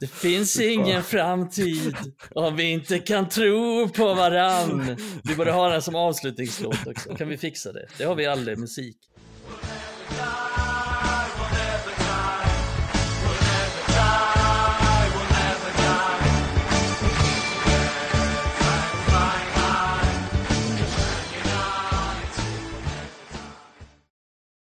Det 0.00 0.06
finns 0.06 0.60
ingen 0.60 1.02
framtid 1.02 1.96
om 2.30 2.56
vi 2.56 2.70
inte 2.70 2.98
kan 2.98 3.28
tro 3.28 3.88
på 3.88 4.14
varann. 4.14 4.96
Vi 5.24 5.36
borde 5.36 5.52
ha 5.52 5.68
den 5.68 5.82
som 5.82 5.94
avslutningslåt 5.94 6.86
också. 6.86 7.14
Kan 7.14 7.28
vi 7.28 7.38
fixa 7.38 7.72
det? 7.72 7.86
Det 7.98 8.04
har 8.04 8.14
vi 8.14 8.26
aldrig 8.26 8.58
musik. 8.58 8.96